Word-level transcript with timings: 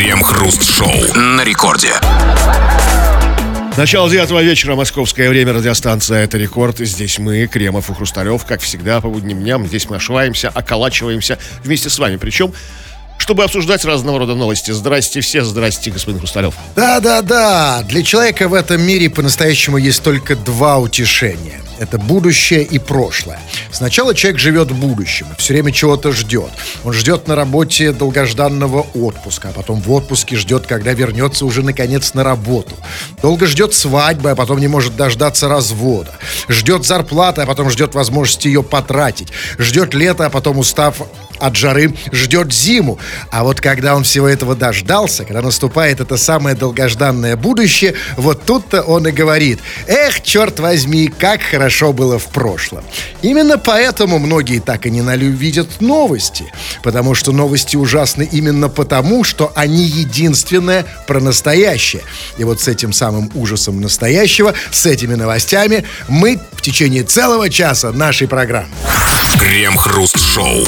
Крем-хруст-шоу 0.00 1.14
на 1.14 1.44
рекорде. 1.44 1.92
Начало 3.76 4.08
девятого 4.08 4.42
вечера, 4.42 4.74
московское 4.74 5.28
время, 5.28 5.52
радиостанция 5.52 6.24
«Это 6.24 6.38
рекорд». 6.38 6.78
Здесь 6.78 7.18
мы, 7.18 7.46
Кремов 7.46 7.90
и 7.90 7.94
Хрусталев, 7.94 8.46
как 8.46 8.62
всегда, 8.62 9.02
по 9.02 9.10
будним 9.10 9.40
дням. 9.40 9.66
Здесь 9.66 9.90
мы 9.90 9.96
ошиваемся, 9.96 10.48
околачиваемся 10.48 11.38
вместе 11.62 11.90
с 11.90 11.98
вами. 11.98 12.16
Причем 12.16 12.54
чтобы 13.18 13.44
обсуждать 13.44 13.84
разного 13.84 14.20
рода 14.20 14.34
новости. 14.34 14.70
Здрасте 14.70 15.20
все, 15.20 15.44
здрасте, 15.44 15.90
господин 15.90 16.20
Хрусталев. 16.20 16.54
Да-да-да, 16.74 17.82
для 17.82 18.02
человека 18.02 18.48
в 18.48 18.54
этом 18.54 18.80
мире 18.80 19.10
по-настоящему 19.10 19.76
есть 19.76 20.02
только 20.02 20.34
два 20.34 20.78
утешения. 20.78 21.60
Это 21.80 21.96
будущее 21.96 22.62
и 22.62 22.78
прошлое. 22.78 23.40
Сначала 23.72 24.14
человек 24.14 24.38
живет 24.38 24.70
в 24.70 24.78
будущем, 24.78 25.26
все 25.38 25.54
время 25.54 25.72
чего-то 25.72 26.12
ждет. 26.12 26.50
Он 26.84 26.92
ждет 26.92 27.26
на 27.26 27.34
работе 27.34 27.92
долгожданного 27.92 28.86
отпуска, 28.92 29.48
а 29.48 29.52
потом 29.52 29.80
в 29.80 29.90
отпуске 29.90 30.36
ждет, 30.36 30.66
когда 30.66 30.92
вернется 30.92 31.46
уже 31.46 31.62
наконец 31.62 32.12
на 32.12 32.22
работу. 32.22 32.76
Долго 33.22 33.46
ждет 33.46 33.72
свадьбы, 33.72 34.30
а 34.30 34.34
потом 34.36 34.58
не 34.58 34.68
может 34.68 34.94
дождаться 34.94 35.48
развода. 35.48 36.12
Ждет 36.50 36.84
зарплаты, 36.84 37.40
а 37.40 37.46
потом 37.46 37.70
ждет 37.70 37.94
возможности 37.94 38.46
ее 38.48 38.62
потратить. 38.62 39.28
Ждет 39.58 39.94
лето, 39.94 40.26
а 40.26 40.30
потом 40.30 40.58
устав 40.58 40.96
от 41.40 41.56
жары 41.56 41.94
ждет 42.12 42.52
зиму. 42.52 42.98
А 43.30 43.44
вот 43.44 43.60
когда 43.60 43.94
он 43.94 44.04
всего 44.04 44.28
этого 44.28 44.54
дождался, 44.54 45.24
когда 45.24 45.42
наступает 45.42 46.00
это 46.00 46.16
самое 46.16 46.56
долгожданное 46.56 47.36
будущее, 47.36 47.94
вот 48.16 48.44
тут-то 48.44 48.82
он 48.82 49.06
и 49.06 49.12
говорит, 49.12 49.60
эх, 49.86 50.22
черт 50.22 50.60
возьми, 50.60 51.08
как 51.08 51.42
хорошо 51.42 51.92
было 51.92 52.18
в 52.18 52.26
прошлом. 52.26 52.84
Именно 53.22 53.58
поэтому 53.58 54.18
многие 54.18 54.60
так 54.60 54.86
и 54.86 54.90
не 54.90 55.00
видят 55.00 55.80
новости. 55.80 56.44
Потому 56.82 57.14
что 57.14 57.32
новости 57.32 57.76
ужасны 57.76 58.28
именно 58.30 58.68
потому, 58.68 59.24
что 59.24 59.52
они 59.54 59.84
единственное 59.84 60.86
про 61.06 61.20
настоящее. 61.20 62.02
И 62.38 62.44
вот 62.44 62.60
с 62.60 62.68
этим 62.68 62.92
самым 62.92 63.30
ужасом 63.34 63.80
настоящего, 63.80 64.54
с 64.70 64.86
этими 64.86 65.14
новостями 65.14 65.84
мы 66.08 66.38
в 66.52 66.62
течение 66.62 67.02
целого 67.02 67.50
часа 67.50 67.92
нашей 67.92 68.28
программы. 68.28 68.68
Крем-хруст-шоу. 69.38 70.64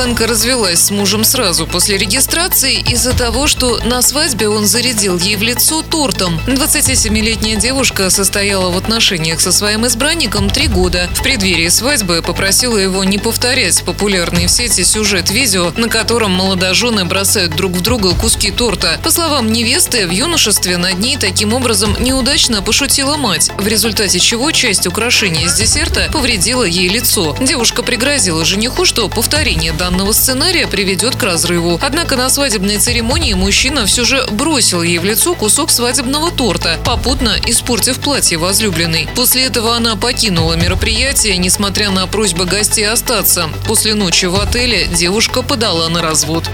Американка 0.00 0.26
развелась 0.26 0.80
с 0.80 0.90
мужем 0.90 1.24
сразу 1.24 1.66
после 1.66 1.98
регистрации 1.98 2.80
из-за 2.90 3.12
того, 3.12 3.46
что 3.46 3.80
на 3.84 4.00
свадьбе 4.00 4.48
он 4.48 4.64
зарядил 4.64 5.18
ей 5.18 5.36
в 5.36 5.42
лицо 5.42 5.82
тортом. 5.82 6.40
27-летняя 6.46 7.56
девушка 7.56 8.08
состояла 8.08 8.70
в 8.70 8.78
отношениях 8.78 9.42
со 9.42 9.52
своим 9.52 9.86
избранником 9.86 10.48
три 10.48 10.68
года. 10.68 11.10
В 11.12 11.22
преддверии 11.22 11.68
свадьбы 11.68 12.22
попросила 12.22 12.78
его 12.78 13.04
не 13.04 13.18
повторять 13.18 13.82
популярный 13.84 14.46
в 14.46 14.50
сети 14.50 14.84
сюжет 14.84 15.30
видео, 15.30 15.70
на 15.76 15.90
котором 15.90 16.30
молодожены 16.30 17.04
бросают 17.04 17.54
друг 17.54 17.72
в 17.72 17.82
друга 17.82 18.14
куски 18.14 18.50
торта. 18.50 18.98
По 19.04 19.10
словам 19.10 19.52
невесты, 19.52 20.06
в 20.06 20.10
юношестве 20.12 20.78
над 20.78 20.98
ней 20.98 21.18
таким 21.18 21.52
образом 21.52 21.94
неудачно 22.00 22.62
пошутила 22.62 23.18
мать, 23.18 23.50
в 23.58 23.66
результате 23.66 24.18
чего 24.18 24.50
часть 24.50 24.86
украшения 24.86 25.44
из 25.44 25.56
десерта 25.56 26.08
повредила 26.10 26.64
ей 26.64 26.88
лицо. 26.88 27.36
Девушка 27.38 27.82
пригрозила 27.82 28.46
жениху, 28.46 28.86
что 28.86 29.06
повторение 29.10 29.74
данного 29.74 29.89
сценария 30.12 30.66
приведет 30.66 31.16
к 31.16 31.22
разрыву. 31.22 31.78
Однако 31.82 32.16
на 32.16 32.28
свадебной 32.30 32.78
церемонии 32.78 33.34
мужчина 33.34 33.86
все 33.86 34.04
же 34.04 34.24
бросил 34.30 34.82
ей 34.82 34.98
в 34.98 35.04
лицо 35.04 35.34
кусок 35.34 35.70
свадебного 35.70 36.30
торта, 36.30 36.78
попутно 36.84 37.36
испортив 37.46 37.98
платье 38.00 38.38
возлюбленной. 38.38 39.08
После 39.14 39.44
этого 39.44 39.76
она 39.76 39.96
покинула 39.96 40.54
мероприятие, 40.54 41.36
несмотря 41.38 41.90
на 41.90 42.06
просьбы 42.06 42.44
гостей 42.44 42.88
остаться. 42.88 43.48
После 43.66 43.94
ночи 43.94 44.26
в 44.26 44.36
отеле 44.40 44.86
девушка 44.86 45.42
подала 45.42 45.88
на 45.88 46.02
развод. 46.02 46.48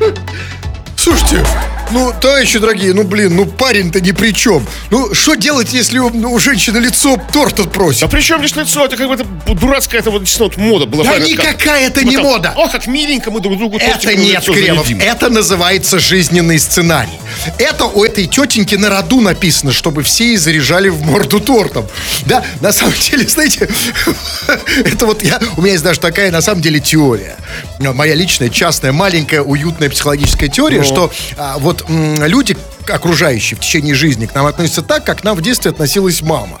Слушайте, 1.06 1.40
ну, 1.92 2.12
товарищи 2.20 2.58
дорогие, 2.58 2.92
ну, 2.92 3.04
блин, 3.04 3.36
ну, 3.36 3.46
парень-то 3.46 4.00
ни 4.00 4.10
при 4.10 4.32
чем. 4.32 4.66
Ну, 4.90 5.14
что 5.14 5.34
делать, 5.34 5.72
если 5.72 5.98
у, 5.98 6.08
у 6.08 6.38
женщины 6.40 6.78
лицо 6.78 7.16
торт 7.32 7.70
просит? 7.70 8.02
А 8.02 8.08
при 8.08 8.20
чем 8.22 8.40
здесь 8.40 8.56
лицо? 8.56 8.84
Это 8.84 8.96
как 8.96 9.08
бы 9.08 9.14
это 9.14 9.24
дурацкая 9.54 10.00
это 10.00 10.10
вот, 10.10 10.28
вот 10.38 10.56
мода 10.56 10.86
была. 10.86 11.04
Да 11.04 11.18
никакая 11.18 11.86
это 11.86 12.04
не 12.04 12.16
там, 12.16 12.24
мода. 12.24 12.54
О, 12.56 12.68
как 12.68 12.88
миленько 12.88 13.30
мы 13.30 13.40
друг 13.40 13.56
другу 13.56 13.78
Это 13.78 14.14
нет, 14.16 14.44
Кремов, 14.44 14.90
это 14.90 15.30
называется 15.30 16.00
жизненный 16.00 16.58
сценарий. 16.58 17.18
Это 17.58 17.84
у 17.84 18.04
этой 18.04 18.26
тетеньки 18.26 18.74
на 18.74 18.90
роду 18.90 19.20
написано, 19.20 19.72
чтобы 19.72 20.02
все 20.02 20.28
ей 20.28 20.36
заряжали 20.36 20.88
в 20.88 21.02
морду 21.02 21.38
тортом. 21.38 21.86
Да, 22.24 22.44
на 22.60 22.72
самом 22.72 22.94
деле, 23.10 23.28
знаете, 23.28 23.68
это 24.84 25.06
вот 25.06 25.22
я, 25.22 25.40
у 25.56 25.62
меня 25.62 25.72
есть 25.72 25.84
даже 25.84 26.00
такая, 26.00 26.32
на 26.32 26.40
самом 26.40 26.62
деле, 26.62 26.80
теория. 26.80 27.36
Моя 27.78 28.14
личная, 28.14 28.48
частная, 28.48 28.92
маленькая, 28.92 29.42
уютная 29.42 29.88
психологическая 29.88 30.48
теория, 30.48 30.78
Но. 30.78 30.84
Что 30.96 31.12
а, 31.36 31.58
вот 31.58 31.76
вот 31.76 31.84
люди 31.88 32.56
окружающие 32.88 33.56
в 33.56 33.60
течение 33.60 33.94
жизни 33.94 34.26
к 34.26 34.34
нам 34.34 34.46
относятся 34.46 34.82
так, 34.82 35.04
как 35.04 35.20
к 35.20 35.24
нам 35.24 35.36
в 35.36 35.42
детстве 35.42 35.70
относилась 35.70 36.22
мама. 36.22 36.58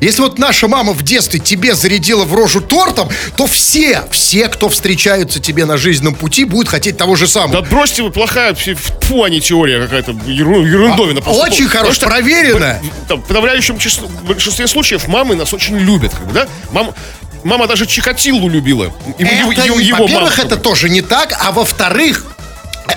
Если 0.00 0.20
вот 0.20 0.36
наша 0.36 0.66
мама 0.66 0.92
в 0.92 1.02
детстве 1.04 1.38
тебе 1.38 1.76
зарядила 1.76 2.24
в 2.24 2.34
рожу 2.34 2.60
тортом, 2.60 3.08
то 3.36 3.46
все, 3.46 4.02
все, 4.10 4.48
кто 4.48 4.68
встречаются 4.68 5.38
тебе 5.38 5.64
на 5.64 5.78
жизненном 5.78 6.16
пути, 6.16 6.44
будут 6.44 6.68
хотеть 6.68 6.96
того 6.96 7.14
же 7.14 7.28
самого. 7.28 7.62
Да 7.62 7.68
бросьте 7.68 8.02
вы, 8.02 8.10
плохая 8.10 8.54
фу, 8.54 9.22
а 9.22 9.30
не 9.30 9.40
теория 9.40 9.80
какая-то, 9.80 10.10
ерундовина. 10.26 11.22
А, 11.24 11.30
очень 11.30 11.68
хорошо, 11.68 12.06
проверенная. 12.06 12.82
В, 13.08 13.14
в 13.14 13.20
подавляющем 13.22 13.78
числе, 13.78 14.08
в 14.08 14.24
большинстве 14.24 14.66
случаев 14.66 15.06
мамы 15.06 15.36
нас 15.36 15.54
очень 15.54 15.78
любят, 15.78 16.12
как 16.12 16.26
бы, 16.26 16.32
да? 16.32 16.48
Мама, 16.72 16.94
мама 17.44 17.68
даже 17.68 17.86
Чикатиллу 17.86 18.48
любила. 18.48 18.92
Это, 19.18 19.64
его, 19.64 19.78
его, 19.78 20.02
во-первых, 20.02 20.36
это 20.40 20.56
тоже 20.56 20.90
не 20.90 21.00
так, 21.00 21.32
а 21.40 21.52
во-вторых, 21.52 22.26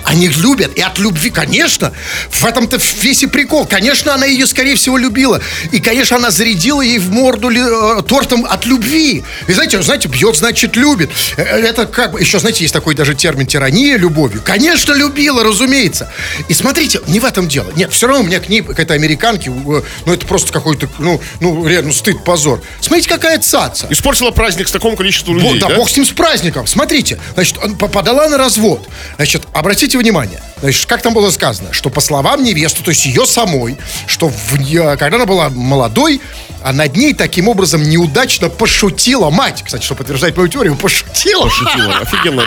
они 0.04 0.28
любят, 0.28 0.76
и 0.76 0.80
от 0.80 0.98
любви, 0.98 1.30
конечно. 1.30 1.92
В 2.30 2.44
этом-то 2.44 2.78
весь 3.00 3.22
и 3.22 3.26
прикол. 3.26 3.66
Конечно, 3.66 4.14
она 4.14 4.26
ее, 4.26 4.46
скорее 4.46 4.76
всего, 4.76 4.96
любила. 4.96 5.40
И, 5.72 5.80
конечно, 5.80 6.16
она 6.16 6.30
зарядила 6.30 6.80
ей 6.80 6.98
в 6.98 7.10
морду 7.10 7.50
э, 7.50 8.02
тортом 8.02 8.44
от 8.44 8.66
любви. 8.66 9.24
И 9.46 9.52
знаете, 9.52 9.82
знаете, 9.82 10.08
бьет, 10.08 10.36
значит, 10.36 10.76
любит. 10.76 11.10
Э, 11.36 11.42
это 11.42 11.86
как 11.86 12.18
еще, 12.20 12.38
знаете, 12.38 12.64
есть 12.64 12.74
такой 12.74 12.94
даже 12.94 13.14
термин 13.14 13.46
тирания 13.46 13.96
любовью. 13.96 14.42
Конечно, 14.44 14.92
любила, 14.92 15.42
разумеется. 15.44 16.10
И 16.48 16.54
смотрите, 16.54 17.00
не 17.06 17.20
в 17.20 17.24
этом 17.24 17.48
дело. 17.48 17.70
Нет, 17.76 17.92
все 17.92 18.06
равно 18.06 18.22
у 18.22 18.26
меня 18.26 18.40
к 18.40 18.48
ней, 18.48 18.62
к 18.62 18.78
этой 18.78 18.96
американке, 18.96 19.50
э, 19.50 19.82
ну, 20.06 20.12
это 20.12 20.26
просто 20.26 20.52
какой-то, 20.52 20.88
ну, 20.98 21.20
ну, 21.40 21.66
реально 21.66 21.92
стыд, 21.92 22.24
позор. 22.24 22.62
Смотрите, 22.80 23.08
какая 23.08 23.38
цаца. 23.38 23.86
Испортила 23.90 24.30
праздник 24.30 24.68
с 24.68 24.72
такому 24.72 24.96
количеством 24.96 25.36
людей, 25.36 25.60
да, 25.60 25.68
да? 25.68 25.76
бог 25.76 25.90
с 25.90 25.96
ним, 25.96 26.06
с 26.06 26.10
праздником. 26.10 26.66
Смотрите, 26.66 27.18
значит, 27.34 27.58
подала 27.78 28.28
на 28.28 28.38
развод. 28.38 28.86
Значит, 29.16 29.42
обратите 29.52 29.75
обратите 29.76 29.98
внимание, 29.98 30.40
значит, 30.62 30.86
как 30.86 31.02
там 31.02 31.12
было 31.12 31.30
сказано, 31.30 31.74
что 31.74 31.90
по 31.90 32.00
словам 32.00 32.42
невесты, 32.42 32.82
то 32.82 32.88
есть 32.88 33.04
ее 33.04 33.26
самой, 33.26 33.76
что 34.06 34.30
в, 34.30 34.56
когда 34.96 35.16
она 35.16 35.26
была 35.26 35.50
молодой, 35.50 36.22
а 36.66 36.72
над 36.72 36.96
ней 36.96 37.14
таким 37.14 37.46
образом 37.46 37.88
неудачно 37.88 38.48
пошутила 38.48 39.30
мать. 39.30 39.62
Кстати, 39.64 39.84
что 39.84 39.94
подтверждает 39.94 40.36
мою 40.36 40.48
теорию, 40.48 40.74
пошутила. 40.74 41.44
Пошутила, 41.44 41.98
офигенно. 41.98 42.42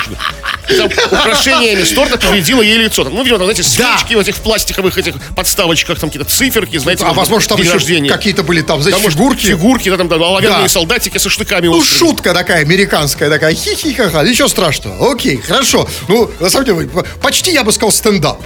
Там 0.68 0.90
украшениями 1.10 1.84
торта 1.96 2.18
повредила 2.18 2.62
ей 2.62 2.80
лицо. 2.80 3.06
Ну, 3.06 3.24
видимо, 3.24 3.38
знаете, 3.38 3.64
свечки 3.64 4.12
да. 4.12 4.18
в 4.18 4.20
этих 4.20 4.36
пластиковых 4.36 4.98
этих 4.98 5.16
подставочках, 5.38 6.02
там 6.02 6.10
какие-то 6.10 6.30
циферки, 6.30 6.78
знаете. 6.80 7.06
А 7.06 7.14
возможно, 7.14 7.56
там 7.56 7.62
еще 7.62 8.10
какие-то 8.10 8.44
были 8.44 8.62
там, 8.62 8.82
знаете, 8.82 9.02
там, 9.02 9.10
фигурки. 9.10 9.46
Фигурки, 9.46 9.90
да, 9.90 9.96
там, 9.96 10.10
да, 10.10 10.16
оловянные 10.18 10.64
да. 10.64 10.68
солдатики 10.68 11.18
со 11.18 11.30
штыками. 11.30 11.68
Ну, 11.68 11.78
острыми. 11.78 12.00
шутка 12.00 12.34
такая, 12.34 12.64
американская 12.64 13.30
такая, 13.30 13.56
хи-хи-ха-ха, 13.56 14.24
ничего 14.24 14.50
страшного. 14.50 15.14
Окей, 15.14 15.38
хорошо. 15.38 15.88
Ну, 16.10 16.30
на 16.42 16.50
самом 16.50 16.66
деле, 16.66 16.90
почти, 17.22 17.54
я 17.54 17.64
бы 17.64 17.72
сказал, 17.72 17.94
стендап. 17.94 18.42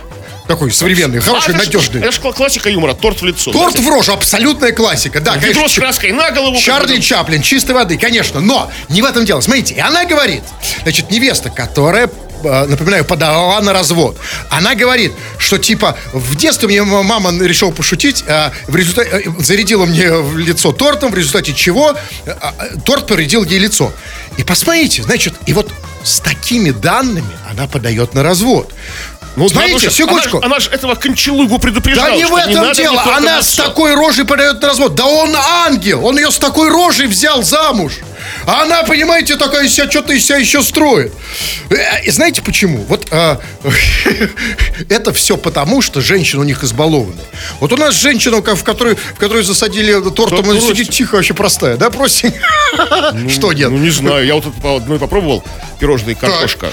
Такой 0.47 0.71
современный, 0.71 1.19
хороший, 1.21 1.53
а, 1.53 1.57
надежный. 1.57 2.01
Это 2.01 2.11
же 2.11 2.19
классика 2.19 2.69
юмора, 2.69 2.93
торт 2.93 3.21
в 3.21 3.25
лицо. 3.25 3.51
Торт 3.51 3.79
в 3.79 3.89
рожу, 3.89 4.11
абсолютная 4.11 4.73
классика. 4.73 5.21
Да, 5.21 5.35
Ведро 5.35 5.53
конечно. 5.53 5.69
с 5.69 5.75
краской 5.75 6.11
на 6.11 6.31
голову. 6.31 6.57
Чарли 6.57 6.99
Чаплин, 6.99 7.41
чистой 7.41 7.71
воды, 7.71 7.97
конечно. 7.97 8.41
Но 8.41 8.69
не 8.89 9.01
в 9.01 9.05
этом 9.05 9.25
дело. 9.25 9.39
Смотрите, 9.39 9.75
и 9.75 9.79
она 9.79 10.03
говорит, 10.05 10.43
значит, 10.83 11.09
невеста, 11.11 11.49
которая 11.49 12.09
э, 12.43 12.65
напоминаю, 12.65 13.05
подала 13.05 13.61
на 13.61 13.71
развод. 13.71 14.17
Она 14.49 14.75
говорит, 14.75 15.13
что 15.37 15.57
типа 15.57 15.97
в 16.11 16.35
детстве 16.35 16.67
мне 16.67 16.83
мама 16.83 17.31
решила 17.41 17.71
пошутить, 17.71 18.25
а 18.27 18.51
в 18.67 18.75
результате 18.75 19.09
э, 19.11 19.31
зарядила 19.39 19.85
мне 19.85 20.11
в 20.11 20.37
лицо 20.37 20.73
тортом, 20.73 21.11
в 21.11 21.15
результате 21.15 21.53
чего 21.53 21.95
а, 22.25 22.53
торт 22.85 23.07
повредил 23.07 23.45
ей 23.45 23.59
лицо. 23.59 23.93
И 24.35 24.43
посмотрите, 24.43 25.03
значит, 25.03 25.35
и 25.45 25.53
вот 25.53 25.71
с 26.03 26.19
такими 26.19 26.71
данными 26.71 27.31
она 27.49 27.67
подает 27.67 28.13
на 28.13 28.23
развод. 28.23 28.73
Ну, 29.35 29.49
Смотрите, 29.49 29.89
секундочку. 29.89 30.37
Она, 30.37 30.45
она 30.45 30.59
же 30.59 30.69
этого 30.69 30.95
кончалыгу 30.95 31.57
предупреждала. 31.57 32.09
Да 32.09 32.15
не 32.15 32.25
в 32.25 32.35
этом 32.35 32.67
не 32.67 32.73
дело. 32.75 33.03
Она 33.15 33.41
с 33.41 33.55
такой 33.55 33.95
рожей 33.95 34.25
подает 34.25 34.61
на 34.61 34.67
развод. 34.69 34.95
Да 34.95 35.05
он 35.05 35.35
ангел. 35.35 36.05
Он 36.05 36.17
ее 36.17 36.31
с 36.31 36.37
такой 36.37 36.69
рожей 36.69 37.07
взял 37.07 37.41
замуж. 37.41 37.93
А 38.45 38.63
она, 38.63 38.83
понимаете, 38.83 39.35
такая 39.35 39.67
себя, 39.67 39.89
что-то 39.89 40.13
из 40.13 40.25
себя 40.25 40.37
еще 40.37 40.61
строит. 40.61 41.13
Э, 41.69 42.03
и 42.03 42.11
знаете 42.11 42.41
почему? 42.41 42.83
Вот 42.87 43.07
а, 43.11 43.39
это 44.89 45.13
все 45.13 45.37
потому, 45.37 45.81
что 45.81 46.01
женщины 46.01 46.41
у 46.41 46.43
них 46.43 46.63
избалованы. 46.63 47.21
Вот 47.59 47.71
у 47.71 47.77
нас 47.77 47.95
женщина, 47.95 48.37
в 48.41 48.63
которой, 48.63 48.95
в 48.95 49.15
которой 49.19 49.43
засадили 49.43 49.93
тортом, 50.11 50.49
она 50.49 50.59
сидит 50.59 50.89
тихо, 50.89 51.15
вообще 51.15 51.33
простая, 51.33 51.77
да, 51.77 51.89
простенькая? 51.89 52.41
Ну, 53.13 53.29
что 53.29 53.53
нет? 53.53 53.69
Ну, 53.69 53.77
не 53.77 53.89
знаю, 53.89 54.25
я 54.25 54.35
вот 54.35 54.45
одной 54.63 54.99
попробовал 54.99 55.43
пирожные 55.79 56.15
картошка. 56.15 56.71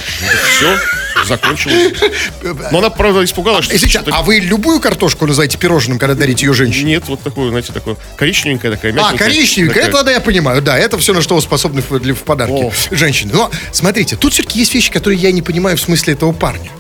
Все, 0.57 0.79
закончилось. 1.27 1.95
Но 2.71 2.79
она, 2.79 2.91
правда, 2.91 3.25
испугалась, 3.25 3.65
что... 3.65 3.75
Если 3.75 3.87
честно, 3.87 4.13
что-то- 4.13 4.19
а 4.19 4.23
вы 4.23 4.37
любую 4.39 4.81
картошку 4.81 5.27
называете 5.27 5.59
пирожным, 5.59 5.99
когда 5.99 6.15
дарите 6.15 6.47
ее 6.47 6.53
женщине? 6.53 6.93
Нет, 6.93 7.05
вот 7.09 7.23
такое, 7.23 7.51
знаете, 7.51 7.73
такое 7.73 7.97
коричневенькая 8.17 8.73
такая, 8.73 8.95
А, 8.99 9.17
коричневенькая, 9.17 9.85
это 9.85 9.99
тогда 9.99 10.13
я 10.13 10.21
понимаю, 10.21 10.63
да, 10.63 10.79
это 10.79 10.99
все, 10.99 11.13
на 11.13 11.23
что 11.23 11.35
вы 11.41 11.47
способны 11.47 11.83
в, 11.83 11.99
для- 12.01 12.15
в 12.15 12.23
подарке 12.23 12.73
О. 12.91 12.95
женщины. 12.95 13.33
Но, 13.35 13.51
смотрите, 13.73 14.17
тут 14.17 14.33
все-таки 14.33 14.59
есть 14.59 14.75
вещи, 14.75 14.91
которые 14.91 15.19
я 15.21 15.33
не 15.33 15.43
понимаю 15.43 15.77
в 15.77 15.81
смысле 15.81 16.15
этого 16.15 16.33
парня. 16.33 16.71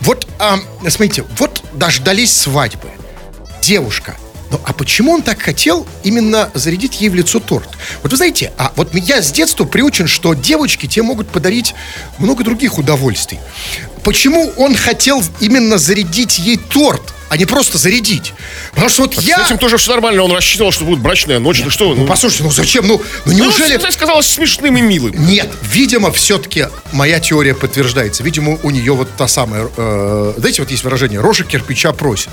Вот, 0.00 0.26
ам, 0.38 0.62
смотрите, 0.88 1.24
вот 1.38 1.62
дождались 1.72 2.32
свадьбы. 2.34 2.88
Девушка. 3.62 4.16
Ну, 4.50 4.60
а 4.64 4.72
почему 4.72 5.12
он 5.12 5.22
так 5.22 5.40
хотел 5.40 5.86
именно 6.02 6.50
зарядить 6.54 7.00
ей 7.00 7.08
в 7.08 7.14
лицо 7.14 7.38
торт? 7.38 7.68
Вот 8.02 8.10
вы 8.10 8.16
знаете, 8.16 8.52
а 8.58 8.72
вот 8.76 8.92
я 8.94 9.22
с 9.22 9.30
детства 9.30 9.64
приучен, 9.64 10.08
что 10.08 10.34
девочки 10.34 10.86
тебе 10.86 11.04
могут 11.04 11.28
подарить 11.28 11.74
много 12.18 12.42
других 12.42 12.78
удовольствий. 12.78 13.38
Почему 14.02 14.52
он 14.56 14.74
хотел 14.74 15.22
именно 15.40 15.78
зарядить 15.78 16.38
ей 16.38 16.56
торт, 16.56 17.02
а 17.28 17.36
не 17.36 17.44
просто 17.44 17.78
зарядить? 17.78 18.32
Потому 18.70 18.88
что 18.88 19.02
вот 19.02 19.14
я... 19.20 19.38
С 19.44 19.46
этим 19.46 19.58
тоже 19.58 19.76
все 19.76 19.90
нормально, 19.92 20.22
он 20.22 20.32
рассчитывал, 20.32 20.72
что 20.72 20.84
будет 20.84 21.00
брачная 21.00 21.38
ночь. 21.38 21.60
Ну 21.62 21.70
что, 21.70 21.94
Ну, 21.94 22.06
послушайте, 22.06 22.44
ну 22.44 22.50
зачем? 22.50 22.86
Ну, 22.86 23.00
ну 23.26 23.32
неужели... 23.32 23.76
Ну, 23.76 23.88
казалось 23.98 24.26
смешным 24.26 24.76
и 24.76 24.80
милым. 24.80 25.12
Нет, 25.26 25.48
видимо, 25.62 26.10
все-таки 26.12 26.68
моя 26.92 27.20
теория 27.20 27.54
подтверждается. 27.54 28.22
Видимо, 28.22 28.58
у 28.62 28.70
нее 28.70 28.94
вот 28.94 29.08
та 29.16 29.28
самая, 29.28 29.68
э, 29.76 30.34
знаете, 30.38 30.62
вот 30.62 30.70
есть 30.70 30.82
выражение, 30.82 31.20
рожа 31.20 31.44
кирпича 31.44 31.92
просит. 31.92 32.30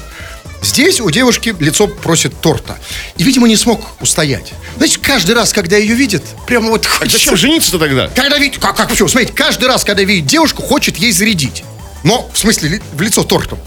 Здесь 0.62 1.00
у 1.00 1.10
девушки 1.12 1.56
лицо 1.60 1.88
просит 1.88 2.40
торта. 2.42 2.78
И, 3.18 3.24
видимо, 3.24 3.48
не 3.48 3.56
смог 3.56 3.82
устоять. 4.02 4.54
Знаете, 4.78 5.00
каждый 5.02 5.36
раз, 5.36 5.54
когда 5.54 5.78
ее 5.78 5.96
видит, 5.96 6.24
прямо 6.46 6.70
вот 6.70 6.86
А 6.86 6.90
хочется... 6.90 7.18
зачем 7.20 7.38
жениться-то 7.38 7.80
тогда? 7.80 8.08
Когда 8.10 8.38
видит, 8.38 8.60
как, 8.60 8.76
как 8.76 8.92
все, 8.92 9.08
смотрите, 9.08 9.34
каждый 9.34 9.66
раз, 9.68 9.84
когда 9.84 10.04
видит 10.04 10.26
девушку, 10.26 10.62
хочет 10.64 10.98
ей 10.98 11.12
зарядить. 11.12 11.64
Но, 12.04 12.30
в 12.34 12.38
смысле, 12.38 12.82
в 12.94 13.02
лицо 13.02 13.24
тортом. 13.24 13.60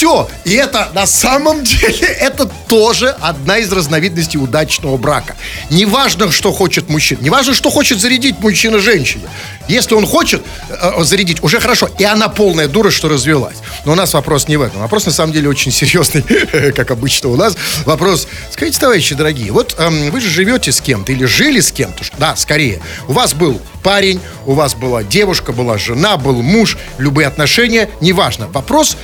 Все. 0.00 0.30
И 0.44 0.54
это 0.54 0.88
на 0.94 1.06
самом 1.06 1.62
деле, 1.62 2.06
это 2.06 2.46
тоже 2.68 3.14
одна 3.20 3.58
из 3.58 3.70
разновидностей 3.70 4.40
удачного 4.40 4.96
брака. 4.96 5.36
Неважно, 5.68 6.32
что 6.32 6.54
хочет 6.54 6.88
мужчина. 6.88 7.18
Неважно, 7.20 7.52
что 7.52 7.68
хочет 7.68 8.00
зарядить 8.00 8.38
мужчина 8.38 8.78
женщине. 8.78 9.24
Если 9.68 9.94
он 9.94 10.06
хочет 10.06 10.42
э, 10.70 11.04
зарядить, 11.04 11.42
уже 11.42 11.60
хорошо. 11.60 11.90
И 11.98 12.04
она 12.04 12.28
полная 12.28 12.66
дура, 12.66 12.90
что 12.90 13.10
развелась. 13.10 13.58
Но 13.84 13.92
у 13.92 13.94
нас 13.94 14.14
вопрос 14.14 14.48
не 14.48 14.56
в 14.56 14.62
этом. 14.62 14.80
Вопрос, 14.80 15.04
на 15.04 15.12
самом 15.12 15.34
деле, 15.34 15.50
очень 15.50 15.70
серьезный, 15.70 16.22
как 16.72 16.90
обычно 16.92 17.28
у 17.28 17.36
нас. 17.36 17.54
Вопрос, 17.84 18.26
скажите, 18.50 18.80
товарищи 18.80 19.14
дорогие, 19.14 19.52
вот 19.52 19.76
эм, 19.78 20.10
вы 20.10 20.22
же 20.22 20.30
живете 20.30 20.72
с 20.72 20.80
кем-то 20.80 21.12
или 21.12 21.26
жили 21.26 21.60
с 21.60 21.72
кем-то. 21.72 22.04
Да, 22.16 22.36
скорее. 22.36 22.80
У 23.06 23.12
вас 23.12 23.34
был 23.34 23.60
парень, 23.82 24.18
у 24.46 24.54
вас 24.54 24.74
была 24.74 25.02
девушка, 25.02 25.52
была 25.52 25.76
жена, 25.76 26.16
был 26.16 26.40
муж, 26.40 26.78
любые 26.96 27.28
отношения, 27.28 27.90
неважно. 28.00 28.48
Вопрос 28.48 28.96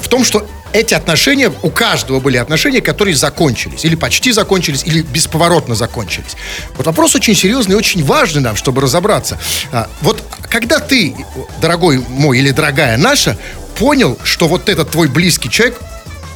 в 0.00 0.08
том, 0.08 0.24
что 0.24 0.46
эти 0.72 0.94
отношения, 0.94 1.52
у 1.62 1.70
каждого 1.70 2.20
были 2.20 2.36
отношения, 2.36 2.80
которые 2.80 3.16
закончились, 3.16 3.84
или 3.84 3.96
почти 3.96 4.32
закончились, 4.32 4.84
или 4.84 5.02
бесповоротно 5.02 5.74
закончились. 5.74 6.36
Вот 6.76 6.86
вопрос 6.86 7.14
очень 7.16 7.34
серьезный 7.34 7.76
очень 7.76 8.04
важный 8.04 8.40
нам, 8.40 8.56
чтобы 8.56 8.80
разобраться. 8.80 9.38
А, 9.72 9.88
Вот 10.00 10.22
когда 10.48 10.78
ты, 10.78 11.14
дорогой 11.60 11.98
мой 12.08 12.38
или 12.38 12.50
дорогая 12.50 12.96
наша, 12.96 13.36
понял, 13.78 14.18
что 14.22 14.46
вот 14.46 14.68
этот 14.68 14.90
твой 14.90 15.08
близкий 15.08 15.50
человек 15.50 15.78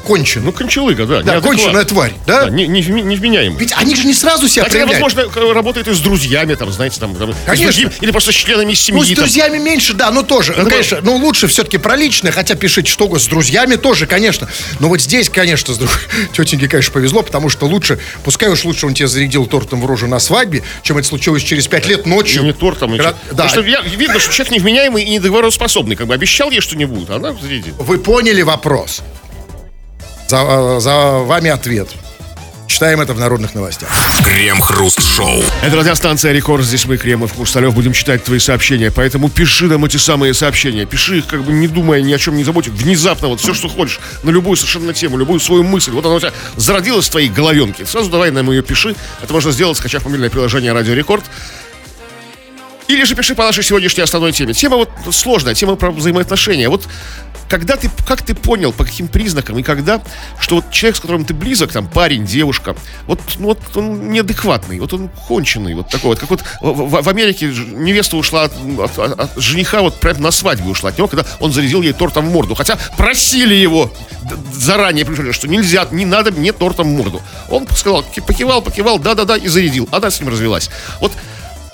кончен, 0.05 0.45
Ну, 0.45 0.53
кончалыга, 0.53 1.07
да. 1.07 1.23
да, 1.23 1.41
конченая 1.41 1.85
тварь, 1.85 2.13
да? 2.27 2.45
Да, 2.45 2.51
не, 2.51 2.67
не, 2.67 2.81
невменяемый. 2.81 3.59
Ведь 3.59 3.73
они 3.77 3.97
же 3.97 4.07
не 4.07 4.15
сразу 4.15 4.49
себя 4.49 4.65
Хотя, 4.65 4.85
проявляют. 4.85 5.03
возможно, 5.03 5.53
работает 5.55 5.89
и 5.89 5.95
с 5.95 6.01
друзьями, 6.01 6.55
там, 6.55 6.71
знаете, 6.73 7.01
там, 7.01 7.15
там, 7.17 7.31
и 7.31 7.33
с 7.33 7.37
Конечно. 7.47 7.83
другим- 7.83 7.99
или 8.01 8.11
просто 8.11 8.33
с 8.33 8.35
членами 8.35 8.75
семьи. 8.75 9.01
Ну, 9.01 9.05
с 9.05 9.09
там. 9.09 9.17
друзьями 9.17 9.59
меньше, 9.59 9.95
да, 9.95 10.11
но 10.11 10.23
тоже. 10.23 10.55
Ну, 10.57 10.65
Ну, 10.65 10.71
конечно, 10.71 10.99
ну, 11.03 11.17
лучше 11.17 11.47
все-таки 11.49 11.79
про 11.79 11.97
личное, 11.97 12.31
хотя 12.33 12.55
пишите, 12.55 12.91
что 12.91 13.13
с 13.19 13.27
друзьями 13.27 13.77
тоже, 13.77 14.07
конечно. 14.07 14.49
Но 14.81 14.89
вот 14.89 15.01
здесь, 15.01 15.29
конечно, 15.29 15.75
с 15.75 15.79
друг... 15.79 15.91
тетеньке, 16.37 16.69
конечно, 16.69 16.93
повезло, 16.93 17.23
потому 17.23 17.49
что 17.49 17.67
лучше, 17.67 17.99
пускай 18.25 18.49
уж 18.51 18.65
лучше 18.65 18.87
он 18.87 18.95
тебе 18.95 19.09
зарядил 19.09 19.47
тортом 19.47 19.81
в 19.81 19.87
рожу 19.87 20.07
на 20.07 20.19
свадьбе, 20.19 20.63
чем 20.83 20.99
это 20.99 21.09
случилось 21.09 21.43
через 21.43 21.67
пять 21.67 21.87
лет 21.87 22.07
И 22.07 22.09
ночью. 22.09 22.43
не 22.43 22.53
тортом. 22.53 22.95
и 22.95 22.99
Ра- 22.99 23.03
чё. 23.05 23.11
Да. 23.11 23.17
Потому 23.31 23.49
что 23.49 23.61
я- 23.63 23.81
видно, 23.83 24.19
что 24.19 24.33
человек 24.33 24.53
невменяемый 24.53 25.05
и 25.05 25.11
недоговороспособный. 25.11 25.97
Как 25.97 26.07
бы 26.07 26.15
обещал 26.15 26.51
ей, 26.51 26.61
что 26.61 26.77
не 26.77 26.85
будет, 26.85 27.11
а 27.11 27.17
она 27.17 27.33
зарядит. 27.41 27.75
Вы 27.79 27.99
поняли 27.99 28.43
вопрос? 28.43 29.03
За, 30.29 30.37
э, 30.37 30.81
за 30.81 30.95
вами 31.25 31.51
ответ. 31.51 31.89
Читаем 32.67 33.01
это 33.01 33.13
в 33.15 33.21
народных 33.21 33.55
новостях. 33.55 33.89
Крем-хруст-шоу. 34.25 35.43
Это 35.63 35.77
радиостанция 35.77 36.33
Рекорд. 36.33 36.65
Здесь 36.65 36.87
мы, 36.87 36.97
Кремов, 36.97 37.37
Хрусталев, 37.37 37.75
будем 37.75 37.93
читать 37.93 38.25
твои 38.25 38.39
сообщения. 38.39 38.91
Поэтому 38.91 39.29
пиши 39.29 39.67
нам 39.67 39.85
эти 39.85 39.97
самые 39.97 40.35
сообщения. 40.35 40.87
Пиши 40.87 41.19
их, 41.19 41.27
как 41.27 41.45
бы 41.45 41.53
не 41.53 41.69
думая, 41.69 42.01
ни 42.03 42.13
о 42.13 42.19
чем 42.19 42.37
не 42.37 42.43
заботясь. 42.43 42.73
Внезапно, 42.73 43.29
вот 43.29 43.41
все, 43.41 43.55
что 43.55 43.69
хочешь, 43.69 44.01
на 44.23 44.31
любую 44.31 44.57
совершенно 44.57 44.93
тему, 44.93 45.19
любую 45.19 45.41
свою 45.41 45.63
мысль. 45.63 45.93
Вот 45.93 46.05
она 46.07 46.17
у 46.17 46.21
тебя 46.21 46.33
зародилась 46.57 47.07
в 47.07 47.11
твоей 47.11 47.29
головенке. 47.29 47.87
Сразу 47.87 48.11
давай 48.11 48.31
нам 48.31 48.51
ее 48.51 48.63
пиши. 48.63 48.97
Это 49.23 49.33
можно 49.33 49.53
сделать, 49.53 49.77
скачав 49.77 50.05
мобильное 50.05 50.31
приложение 50.31 50.73
Радио 50.73 50.95
Рекорд. 50.95 51.25
Или 52.89 53.05
же 53.05 53.15
пиши 53.15 53.35
по 53.35 53.45
нашей 53.45 53.63
сегодняшней 53.63 54.03
основной 54.03 54.33
теме. 54.33 54.53
Тема 54.53 54.77
вот 54.79 54.91
сложная, 55.13 55.55
тема 55.55 55.77
про 55.77 55.91
взаимоотношения. 55.91 56.69
Вот 56.69 56.89
когда 57.49 57.77
ты, 57.77 57.91
как 58.07 58.23
ты 58.23 58.35
понял, 58.35 58.73
по 58.73 58.85
каким 58.85 59.09
признакам 59.09 59.59
и 59.59 59.63
когда, 59.63 60.03
что 60.41 60.57
вот 60.57 60.71
человек, 60.71 60.97
с 60.97 61.01
которым 61.01 61.25
ты 61.25 61.35
близок, 61.35 61.73
там, 61.73 61.87
парень, 61.89 62.25
девушка, 62.27 62.75
вот, 63.07 63.21
ну, 63.39 63.49
вот 63.49 63.59
он 63.77 64.11
неадекватный, 64.11 64.81
вот 64.81 64.93
он 64.93 65.09
конченый, 65.29 65.75
вот 65.75 65.89
такой 65.89 66.11
вот, 66.11 66.19
как 66.21 66.31
вот 66.31 66.43
в, 66.61 67.03
в- 67.03 67.09
Америке 67.09 67.47
невеста 67.47 68.17
ушла 68.17 68.45
от, 68.45 68.53
от- 68.79 68.99
от- 68.99 69.21
от 69.21 69.31
жениха, 69.37 69.83
вот 69.83 70.01
прям 70.01 70.21
на 70.21 70.31
свадьбу 70.31 70.71
ушла 70.71 70.91
от 70.91 70.99
него, 70.99 71.09
когда 71.09 71.25
он 71.41 71.53
зарядил 71.53 71.83
ей 71.83 71.93
тортом 71.93 72.29
в 72.29 72.33
морду, 72.33 72.55
хотя 72.55 72.79
просили 72.97 73.55
его 73.55 73.93
заранее, 74.53 75.07
что 75.33 75.49
нельзя, 75.49 75.87
не 75.91 76.05
надо 76.07 76.33
мне 76.33 76.53
тортом 76.53 76.95
в 76.95 76.97
морду. 76.97 77.21
Он 77.51 77.67
сказал, 77.69 78.03
ки- 78.03 78.21
покивал, 78.21 78.63
покивал, 78.63 78.99
да-да-да, 78.99 79.37
и 79.37 79.49
зарядил, 79.49 79.89
она 79.93 80.11
с 80.11 80.21
ним 80.21 80.31
развелась. 80.31 80.71
Вот 81.01 81.13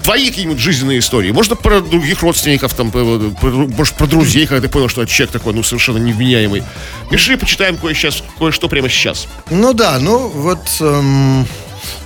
твои 0.02 0.28
какие-нибудь 0.30 0.58
жизненные 0.58 0.98
истории. 0.98 1.30
Можно 1.30 1.56
про 1.56 1.80
других 1.80 2.22
родственников, 2.22 2.74
там, 2.74 2.90
про, 2.90 3.04
про- 3.40 3.50
может, 3.50 3.94
про 3.94 4.06
друзей, 4.06 4.46
когда 4.46 4.66
ты 4.66 4.72
понял, 4.72 4.88
что 4.88 5.04
человек 5.06 5.32
такой, 5.32 5.54
ну, 5.54 5.62
совершенно 5.62 5.98
невменяемый. 5.98 6.62
Пиши, 7.10 7.36
почитаем 7.36 7.76
кое 7.76 7.94
сейчас, 7.94 8.22
кое-что 8.38 8.68
прямо 8.68 8.88
сейчас. 8.88 9.26
Ну 9.50 9.72
да, 9.72 9.98
ну 9.98 10.28
вот... 10.28 10.60
эм, 10.80 11.46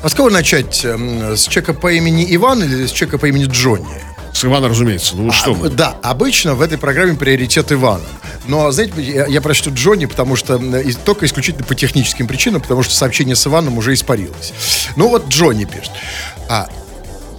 а 0.02 0.08
с 0.08 0.14
кого 0.14 0.30
начать? 0.30 0.84
Эм, 0.84 1.36
С 1.36 1.46
человека 1.48 1.74
по 1.74 1.92
имени 1.92 2.26
Иван 2.34 2.62
или 2.62 2.86
с 2.86 2.92
человека 2.92 3.18
по 3.18 3.26
имени 3.26 3.46
Джонни? 3.46 4.02
С 4.32 4.44
Ивана, 4.44 4.68
разумеется. 4.68 5.14
Ну, 5.16 5.30
что 5.30 5.52
А, 5.52 5.54
мы. 5.54 5.68
Да, 5.68 5.96
обычно 6.02 6.54
в 6.56 6.60
этой 6.60 6.76
программе 6.76 7.14
приоритет 7.14 7.70
Ивана. 7.70 8.02
Но, 8.48 8.70
знаете, 8.72 8.94
я, 9.00 9.26
я 9.26 9.40
прочту 9.40 9.70
Джонни, 9.72 10.06
потому 10.06 10.34
что 10.36 10.56
и- 10.56 10.92
только 10.92 11.24
исключительно 11.26 11.64
по 11.64 11.74
техническим 11.76 12.26
причинам, 12.26 12.60
потому 12.60 12.82
что 12.82 12.92
сообщение 12.94 13.36
с 13.36 13.46
Иваном 13.46 13.78
уже 13.78 13.94
испарилось. 13.94 14.52
Ну 14.96 15.08
вот 15.08 15.28
Джонни 15.28 15.64
пишет. 15.66 15.92
А, 16.48 16.68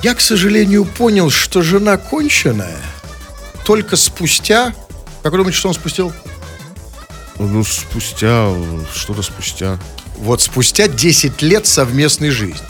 я, 0.04 0.16
к 0.16 0.22
сожалению, 0.22 0.86
понял, 0.86 1.30
что 1.30 1.62
жена 1.62 1.98
конченая 1.98 2.78
только 3.66 3.96
спустя... 3.96 4.74
Как 5.24 5.32
вы 5.32 5.40
думаете, 5.40 5.58
что 5.58 5.70
он 5.70 5.74
спустил? 5.74 6.14
Ну, 7.40 7.64
спустя, 7.64 8.54
что-то 8.94 9.24
спустя. 9.24 9.80
Вот 10.18 10.42
спустя 10.42 10.88
10 10.88 11.42
лет 11.42 11.66
совместной 11.66 12.30
жизни. 12.30 12.62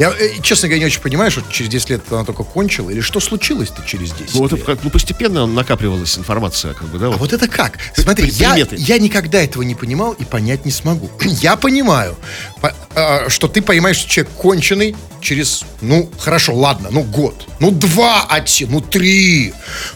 Я, 0.00 0.10
э, 0.18 0.40
честно 0.42 0.66
говоря, 0.68 0.80
не 0.80 0.86
очень 0.86 1.02
понимаю, 1.02 1.30
что 1.30 1.42
через 1.52 1.70
10 1.70 1.90
лет 1.90 2.00
она 2.10 2.24
только 2.24 2.42
кончила, 2.42 2.88
или 2.88 3.00
что 3.02 3.20
случилось-то 3.20 3.82
через 3.86 4.12
10 4.12 4.34
Ну, 4.34 4.46
это 4.46 4.56
лет? 4.56 4.64
как, 4.64 4.78
ну, 4.82 4.88
постепенно 4.88 5.44
накапливалась 5.46 6.16
информация, 6.16 6.72
как 6.72 6.88
бы, 6.88 6.98
да? 6.98 7.08
А 7.08 7.10
вот 7.10 7.34
это 7.34 7.46
как? 7.46 7.78
Смотри, 7.94 8.30
При- 8.30 8.34
я, 8.34 8.56
я 8.78 8.98
никогда 8.98 9.42
этого 9.42 9.62
не 9.62 9.74
понимал 9.74 10.12
и 10.14 10.24
понять 10.24 10.64
не 10.64 10.72
смогу. 10.72 11.10
Я 11.42 11.56
понимаю, 11.56 12.16
по- 12.62 12.74
а, 12.94 13.28
что 13.28 13.46
ты 13.46 13.60
понимаешь, 13.60 13.98
что 13.98 14.08
человек 14.08 14.32
конченый 14.38 14.96
через, 15.20 15.64
ну, 15.82 16.10
хорошо, 16.18 16.54
ладно, 16.54 16.88
ну, 16.90 17.02
год, 17.02 17.46
ну, 17.60 17.70
два 17.70 18.22
отси, 18.22 18.64
ну, 18.64 18.80
три, 18.80 19.52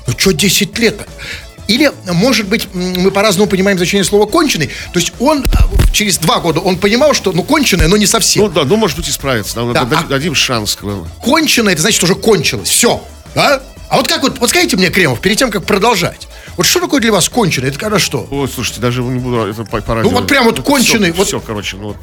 ну, 0.06 0.12
что 0.18 0.32
10 0.32 0.78
лет? 0.80 1.08
Или, 1.68 1.92
может 2.06 2.46
быть, 2.48 2.68
мы 2.74 3.10
по-разному 3.10 3.48
понимаем 3.48 3.78
значение 3.78 4.04
слова 4.04 4.26
«конченый». 4.26 4.66
То 4.92 4.98
есть 5.00 5.12
он 5.18 5.44
а, 5.52 5.68
через 5.92 6.18
два 6.18 6.40
года, 6.40 6.60
он 6.60 6.76
понимал, 6.76 7.14
что, 7.14 7.32
ну, 7.32 7.42
конченое, 7.42 7.88
но 7.88 7.96
не 7.96 8.06
совсем. 8.06 8.44
Ну, 8.44 8.50
да, 8.50 8.64
ну, 8.64 8.76
может 8.76 8.96
быть, 8.96 9.08
исправится. 9.08 9.56
Нам 9.58 9.72
Да, 9.72 9.84
дадим, 9.84 9.98
а- 10.06 10.08
дадим 10.08 10.34
шанс. 10.34 10.76
как 10.76 10.84
бы. 10.84 11.06
кончено, 11.22 11.70
это 11.70 11.80
значит 11.80 12.02
уже 12.02 12.14
кончилось. 12.14 12.68
Все. 12.68 13.02
А? 13.34 13.62
А 13.88 13.96
вот 13.96 14.08
как 14.08 14.22
вот, 14.22 14.38
вот 14.38 14.50
скажите 14.50 14.76
мне, 14.76 14.90
Кремов, 14.90 15.20
перед 15.20 15.38
тем, 15.38 15.50
как 15.50 15.64
продолжать, 15.64 16.26
вот 16.56 16.66
что 16.66 16.80
такое 16.80 17.00
для 17.00 17.12
вас 17.12 17.28
кончено? 17.28 17.66
Это 17.66 17.78
когда 17.78 17.98
что? 17.98 18.26
Ой, 18.30 18.48
слушайте, 18.52 18.80
даже 18.80 19.02
не 19.02 19.18
буду 19.20 19.36
это 19.46 19.64
по, 19.64 19.80
по 19.80 19.94
Ну 19.96 20.08
вот 20.10 20.26
прям 20.26 20.44
вот 20.44 20.60
конченый, 20.62 21.10
Все, 21.12 21.18
вот- 21.18 21.26
все, 21.28 21.40
короче, 21.40 21.76
ну 21.76 21.88
вот. 21.88 21.96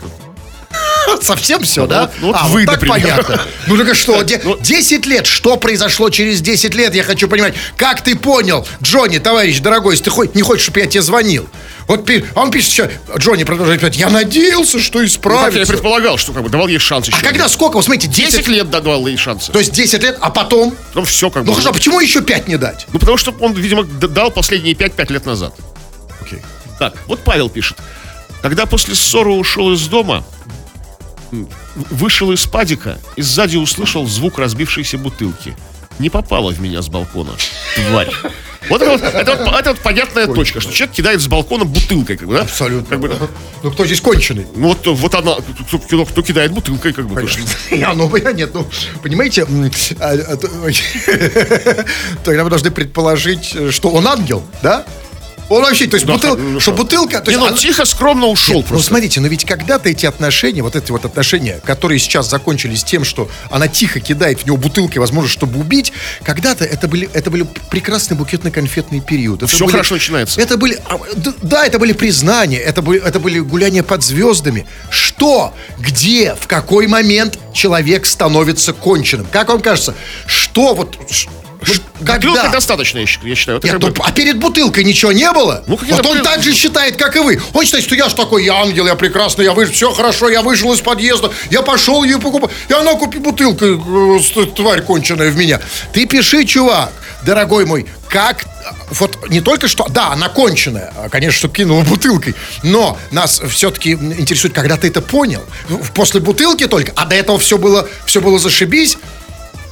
Совсем 1.22 1.64
все, 1.64 1.82
Ну, 1.82 1.88
да? 1.88 2.02
вот- 2.02 2.12
вот 2.22 2.36
а, 2.40 2.48
вы, 2.48 2.62
вот 2.62 2.66
так 2.66 2.82
например. 2.82 3.02
понятно. 3.26 3.42
Ну 3.68 3.78
так 3.78 3.90
а 3.90 3.96
что, 3.96 4.22
де- 4.24 4.42
10 4.62 5.06
лет, 5.06 5.28
что 5.28 5.58
произошло 5.58 6.10
через 6.10 6.42
10 6.42 6.76
лет, 6.76 6.94
я 6.96 7.04
хочу 7.04 7.28
понимать. 7.28 7.54
Как 7.78 8.02
ты 8.02 8.16
понял, 8.16 8.68
Джонни, 8.82 9.18
товарищ 9.18 9.60
дорогой, 9.60 9.94
если 9.94 10.06
ты 10.06 10.10
хоть 10.12 10.36
не 10.36 10.42
хочешь, 10.42 10.64
чтобы 10.64 10.80
я 10.82 10.88
тебе 10.88 11.02
звонил. 11.02 11.48
Вот 11.88 12.10
а 12.36 12.42
он 12.42 12.52
пишет 12.52 12.70
еще, 12.72 12.92
Джонни 13.18 13.44
продолжает 13.44 13.82
писать, 13.82 13.98
я 13.98 14.10
надеялся, 14.10 14.80
что 14.80 15.00
Ну, 15.00 15.06
так 15.06 15.12
я 15.14 15.18
исправится. 15.18 15.72
предполагал, 15.74 16.18
что 16.18 16.32
как 16.32 16.44
бы 16.44 16.50
давал 16.50 16.68
ей 16.68 16.78
шанс 16.80 17.08
еще. 17.08 17.18
а 17.20 17.24
когда 17.24 17.50
сколько? 17.50 17.76
Вот 17.76 17.86
смотрите, 17.86 18.08
10, 18.08 18.32
10 18.38 18.48
лет 18.48 18.70
давал 18.70 19.08
ей 19.08 19.18
шансы. 19.18 19.52
То 19.52 19.60
есть 19.60 19.72
10 19.74 20.02
лет, 20.04 20.18
а 20.22 20.30
потом? 20.30 20.76
Потом 20.90 21.06
все 21.06 21.30
как 21.30 21.44
бы. 21.44 21.48
Ну 21.48 21.54
хорошо, 21.54 21.70
а 21.72 21.74
почему 21.74 22.00
еще 22.00 22.22
5 22.22 22.48
не 22.48 22.58
дать? 22.58 22.88
Ну, 22.94 23.00
потому 23.00 23.18
что 23.18 23.34
он, 23.40 23.54
видимо, 23.54 23.84
дал 23.84 24.32
последние 24.32 24.74
5-5 24.76 25.12
лет 25.12 25.26
назад. 25.26 25.54
Окей. 26.22 26.40
Так, 26.80 26.94
вот 27.08 27.20
Павел 27.24 27.50
пишет. 27.50 27.78
Когда 28.42 28.66
после 28.66 28.96
ссоры 28.96 29.32
ушел 29.32 29.72
из 29.74 29.82
дома, 29.88 30.24
вышел 31.90 32.32
из 32.32 32.46
падика 32.46 32.98
и 33.16 33.22
сзади 33.22 33.58
услышал 33.58 34.06
звук 34.08 34.40
разбившейся 34.40 34.98
бутылки. 34.98 35.56
Не 36.00 36.10
попала 36.10 36.52
в 36.52 36.60
меня 36.60 36.82
с 36.82 36.88
балкона. 36.88 37.32
Тварь. 37.76 38.10
Вот 38.70 38.82
это 38.82 38.92
вот, 38.92 39.02
это 39.02 39.36
вот, 39.36 39.54
это 39.60 39.70
вот 39.72 39.80
понятная 39.80 40.28
точка, 40.28 40.62
что 40.62 40.72
человек 40.72 40.96
кидает 40.96 41.20
с 41.20 41.28
балкона 41.28 41.66
бутылкой, 41.66 42.16
как 42.16 42.28
бы, 42.28 42.36
да? 42.36 42.42
Абсолютно. 42.44 42.88
Как 42.88 43.00
бы, 43.00 43.30
Ну 43.64 43.72
кто 43.72 43.86
здесь 43.86 44.00
конченый? 44.02 44.46
ну 44.56 44.70
вот, 44.70 44.86
вот 44.86 45.16
она, 45.16 45.36
кто, 45.68 45.80
кто- 45.80 46.06
кто 46.06 46.22
кидает 46.22 46.52
бутылкой, 46.52 46.94
как 46.94 47.08
бы. 47.08 47.28
что- 47.28 47.42
Я, 47.76 47.94
ну, 47.94 48.16
я 48.16 48.32
нет, 48.34 48.54
ну, 48.54 48.68
понимаете, 49.02 49.48
а, 50.00 50.12
а, 50.14 50.38
то- 50.38 50.48
тогда 52.24 52.44
мы 52.44 52.50
должны 52.50 52.72
предположить, 52.72 53.56
что 53.72 53.90
он 53.90 54.08
ангел, 54.08 54.44
да? 54.62 54.86
Он 55.52 55.64
вообще, 55.64 55.88
то 55.88 55.96
есть 55.96 56.06
Да, 56.08 56.14
бутыл- 56.14 56.38
ну, 56.38 56.60
что 56.60 56.72
что? 56.72 56.72
бутылка, 56.72 57.20
то 57.20 57.30
Не, 57.30 57.36
есть 57.36 57.40
ну, 57.40 57.48
она- 57.48 57.58
тихо, 57.58 57.84
скромно 57.86 58.28
ушел 58.28 58.56
Ну, 58.62 58.64
просто. 58.64 58.88
смотрите, 58.88 59.20
но 59.20 59.28
ведь 59.28 59.46
когда-то 59.46 59.90
эти 59.90 60.06
отношения, 60.06 60.62
вот 60.64 60.76
эти 60.78 60.92
вот 60.92 61.04
отношения, 61.04 61.60
которые 61.66 62.00
сейчас 62.00 62.30
закончились 62.30 62.84
тем, 62.86 63.04
что 63.04 63.30
она 63.50 63.68
тихо 63.68 64.00
кидает 64.00 64.40
в 64.40 64.46
него 64.46 64.56
бутылкой, 64.58 65.00
возможно, 65.00 65.30
чтобы 65.30 65.60
убить, 65.60 65.92
когда-то 66.24 66.64
это 66.64 66.88
были, 66.88 67.10
это 67.14 67.30
были 67.30 67.46
прекрасный 67.70 68.16
букетно-конфетный 68.16 69.02
период. 69.02 69.44
Это 69.44 69.48
Всё 69.52 69.66
были- 69.66 69.72
хорошо 69.74 69.96
начинается. 69.96 70.40
Это 70.40 70.56
были, 70.58 70.80
а, 70.86 70.98
да, 71.42 71.66
это 71.66 71.80
были 71.80 71.92
признания, 71.94 72.58
это 72.60 72.82
были, 72.82 73.02
это 73.04 73.20
были 73.20 73.40
гуляния 73.40 73.84
под 73.84 74.04
звездами. 74.04 74.66
Что, 74.90 75.54
где, 75.78 76.34
в 76.40 76.48
какой 76.48 76.88
момент 76.88 77.38
человек 77.54 78.06
становится 78.06 78.72
конченым? 78.72 79.28
Как 79.32 79.50
вам 79.50 79.60
кажется, 79.62 79.96
что 80.26 80.74
вот, 80.76 80.98
ш- 81.64 81.74
Бутылка 82.00 82.14
когда? 82.20 82.50
достаточно, 82.50 83.00
я 83.00 83.06
считаю. 83.06 83.58
Это 83.58 83.68
Нет, 83.68 83.78
ну, 83.80 83.88
бы- 83.90 84.04
а 84.04 84.12
перед 84.12 84.38
бутылкой 84.40 84.84
ничего 84.84 85.12
не 85.12 85.32
было? 85.32 85.64
Ну, 85.68 85.78
вот 85.82 86.06
он 86.06 86.14
были- 86.14 86.24
так 86.24 86.42
же 86.44 86.54
считает, 86.54 86.96
как 86.98 87.16
и 87.16 87.20
вы. 87.20 87.42
Он 87.54 87.64
считает, 87.64 87.84
что 87.86 87.96
я 87.96 88.10
ж 88.10 88.14
такой, 88.14 88.44
я 88.46 88.56
ангел, 88.62 88.88
я 88.88 88.96
прекрасный, 88.96 89.46
я 89.46 89.54
вышел, 89.54 89.74
все 89.74 89.92
хорошо, 89.94 90.30
я 90.30 90.42
вышел 90.42 90.74
из 90.74 90.82
подъезда, 90.82 91.32
я 91.50 91.62
пошел 91.62 92.04
ее 92.04 92.20
покупать, 92.20 92.52
и 92.70 92.74
она 92.74 92.94
купит 92.94 93.22
бутылку, 93.22 93.66
э, 93.66 94.20
с- 94.22 94.54
тварь 94.56 94.82
конченая 94.82 95.30
в 95.32 95.36
меня. 95.38 95.60
Ты 95.94 96.06
пиши, 96.06 96.44
чувак, 96.46 96.92
дорогой 97.24 97.66
мой, 97.66 97.86
как 98.10 98.46
вот 98.92 99.30
не 99.30 99.42
только 99.42 99.68
что, 99.68 99.86
да, 99.90 100.10
она 100.12 100.30
конченая, 100.30 100.94
а, 100.98 101.10
конечно, 101.10 101.38
что 101.38 101.48
кинула 101.50 101.84
бутылкой, 101.84 102.36
но 102.64 102.98
нас 103.12 103.42
все-таки 103.50 103.92
интересует, 103.94 104.54
когда 104.54 104.78
ты 104.78 104.88
это 104.88 105.02
понял. 105.02 105.42
После 105.94 106.20
бутылки 106.20 106.68
только, 106.68 106.92
а 106.96 107.06
до 107.06 107.16
этого 107.16 107.40
все 107.40 107.58
было, 107.58 107.88
все 108.06 108.22
было 108.22 108.38
зашибись. 108.40 108.98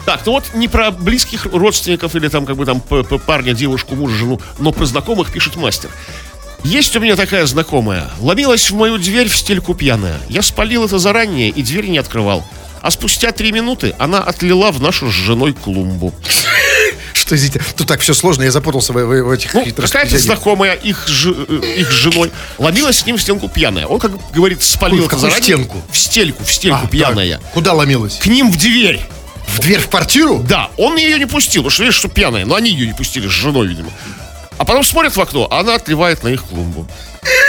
Так, 0.05 0.21
ну 0.25 0.31
вот 0.33 0.45
не 0.53 0.67
про 0.67 0.91
близких 0.91 1.45
родственников 1.45 2.15
или 2.15 2.27
там 2.29 2.45
как 2.45 2.55
бы 2.57 2.65
там 2.65 2.81
парня, 2.81 3.53
девушку, 3.53 3.95
мужа, 3.95 4.15
жену, 4.15 4.41
но 4.57 4.71
про 4.71 4.85
знакомых 4.85 5.31
пишет 5.31 5.55
мастер. 5.55 5.89
Есть 6.63 6.95
у 6.95 6.99
меня 6.99 7.15
такая 7.15 7.45
знакомая. 7.45 8.09
Ломилась 8.19 8.69
в 8.69 8.75
мою 8.75 8.97
дверь 8.97 9.29
в 9.29 9.35
стельку 9.37 9.73
пьяная. 9.75 10.17
Я 10.27 10.41
спалил 10.41 10.85
это 10.85 10.99
заранее 10.99 11.49
и 11.49 11.63
дверь 11.63 11.87
не 11.87 11.97
открывал. 11.97 12.45
А 12.81 12.91
спустя 12.91 13.31
три 13.31 13.51
минуты 13.51 13.93
она 13.99 14.19
отлила 14.19 14.71
в 14.71 14.81
нашу 14.81 15.09
с 15.09 15.13
женой 15.13 15.53
клумбу. 15.53 16.13
Что 17.13 17.35
здесь? 17.37 17.61
Тут 17.77 17.87
так 17.87 17.99
все 18.01 18.13
сложно, 18.13 18.43
я 18.43 18.51
запутался 18.51 18.93
в, 18.93 18.95
в- 18.97 19.23
в 19.23 19.31
этих 19.31 19.53
Ну, 19.53 19.65
какая-то 19.75 20.17
знакомая 20.17 20.73
их, 20.73 21.07
ж- 21.07 21.33
э, 21.47 21.75
их 21.77 21.91
женой 21.91 22.31
ломилась 22.57 22.99
с 22.99 23.05
ним 23.05 23.17
в 23.17 23.21
стенку 23.21 23.47
пьяная. 23.49 23.85
Он, 23.85 23.99
как 23.99 24.11
говорит, 24.33 24.63
спалил 24.63 24.97
В 24.97 24.99
это 25.01 25.09
какую 25.11 25.29
заранее. 25.29 25.43
стенку? 25.43 25.81
В 25.91 25.97
стельку, 25.97 26.43
в 26.43 26.51
стельку 26.51 26.79
А, 26.85 26.87
пьяная. 26.87 27.37
так. 27.37 27.51
Куда 27.51 27.73
ломилась? 27.73 28.17
К 28.17 28.25
ним 28.27 28.51
в 28.51 28.57
дверь. 28.57 29.01
В 29.49 29.59
дверь 29.61 29.79
в 29.79 29.89
квартиру? 29.89 30.43
Да, 30.47 30.69
он 30.77 30.97
ее 30.97 31.17
не 31.17 31.25
пустил, 31.25 31.63
потому 31.63 31.71
что 31.71 31.83
видишь, 31.83 31.97
что 31.97 32.07
пьяная, 32.07 32.45
но 32.45 32.55
они 32.55 32.69
ее 32.69 32.87
не 32.87 32.93
пустили 32.93 33.27
с 33.27 33.31
женой, 33.31 33.67
видимо. 33.67 33.91
А 34.57 34.65
потом 34.65 34.83
смотрят 34.83 35.15
в 35.15 35.21
окно, 35.21 35.47
а 35.49 35.61
она 35.61 35.75
отливает 35.75 36.23
на 36.23 36.27
их 36.29 36.43
клумбу. 36.43 36.87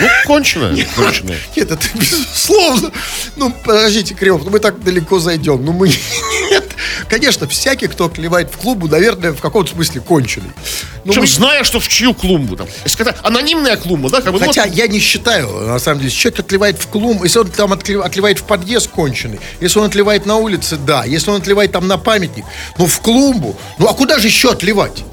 Ну, 0.01 0.09
конченая, 0.27 0.87
конченая. 0.95 1.39
Нет, 1.57 1.71
это 1.71 1.87
безусловно. 1.95 2.91
Ну, 3.37 3.51
подождите, 3.51 4.15
Кремов, 4.15 4.45
ну 4.45 4.51
мы 4.51 4.61
так 4.61 4.83
далеко 4.83 5.19
зайдем. 5.19 5.65
Ну, 5.65 5.73
мы... 5.73 5.89
Нет. 6.51 6.70
Конечно, 7.09 7.47
всякий, 7.49 7.87
кто 7.87 8.09
клевает 8.09 8.51
в 8.53 8.57
клубу, 8.57 8.89
наверное, 8.89 9.33
в 9.33 9.41
каком-то 9.41 9.73
смысле 9.73 10.01
конченый. 10.01 10.51
Ну, 11.05 11.13
Причем 11.13 11.21
мы- 11.23 11.27
зная, 11.29 11.65
что 11.65 11.81
в 11.81 11.89
чью 11.89 12.15
клумбу 12.15 12.57
там. 12.57 12.67
Если 12.85 13.01
это 13.01 13.17
анонимная 13.23 13.77
клумба, 13.77 14.11
да, 14.11 14.21
как 14.21 14.33
бы, 14.33 14.39
ну, 14.41 14.47
Хотя 14.47 14.65
вот- 14.67 14.75
я 14.75 14.87
не 14.89 14.99
считаю, 15.01 15.49
на 15.49 15.79
самом 15.79 16.01
деле, 16.01 16.11
человек 16.11 16.41
отливает 16.41 16.79
в 16.81 16.87
клум, 16.89 17.23
если 17.23 17.39
он 17.39 17.49
там 17.51 17.73
отли- 17.73 18.01
отливает 18.01 18.39
в 18.39 18.45
подъезд 18.45 18.89
конченый, 18.91 19.41
если 19.61 19.79
он 19.79 19.87
отливает 19.87 20.27
на 20.27 20.37
улице, 20.37 20.77
да, 20.77 21.05
если 21.05 21.31
он 21.31 21.41
отливает 21.41 21.73
там 21.73 21.89
на 21.89 21.99
памятник, 21.99 22.45
ну 22.79 22.87
в 22.87 23.01
клумбу, 23.01 23.57
ну 23.79 23.87
а 23.89 23.95
куда 23.95 24.19
же 24.19 24.27
еще 24.29 24.53
отливать? 24.53 25.05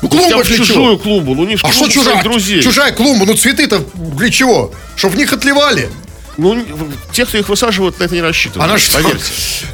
Ну 0.00 0.08
хотя 0.08 0.28
клумба 0.28 0.44
для 0.44 0.56
чего? 0.56 0.66
чужую 0.66 0.98
клумбу, 0.98 1.34
ну 1.34 1.44
не 1.44 1.56
в 1.56 1.64
А 1.64 1.68
что 1.68 1.78
клумбу 1.78 1.92
чужая? 1.94 2.22
друзей. 2.22 2.62
Чужая 2.62 2.92
клумба, 2.92 3.26
ну 3.26 3.34
цветы-то 3.34 3.84
для 3.94 4.30
чего? 4.30 4.72
Чтоб 4.94 5.12
в 5.12 5.16
них 5.16 5.32
отливали. 5.32 5.88
Ну, 6.38 6.64
те, 7.10 7.26
кто 7.26 7.36
их 7.36 7.48
высаживают, 7.48 7.98
на 7.98 8.04
это 8.04 8.14
не 8.14 8.22
рассчитывают. 8.22 8.70
Она 8.70 8.78
что? 8.78 8.94
Поверьте. 8.94 9.24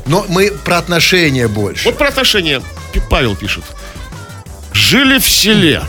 Но 0.06 0.24
мы 0.28 0.50
про 0.50 0.78
отношения 0.78 1.46
больше. 1.46 1.84
Вот 1.84 1.98
про 1.98 2.08
отношения 2.08 2.62
Павел 3.10 3.36
пишет. 3.36 3.64
Жили 4.72 5.18
в 5.18 5.28
селе. 5.28 5.82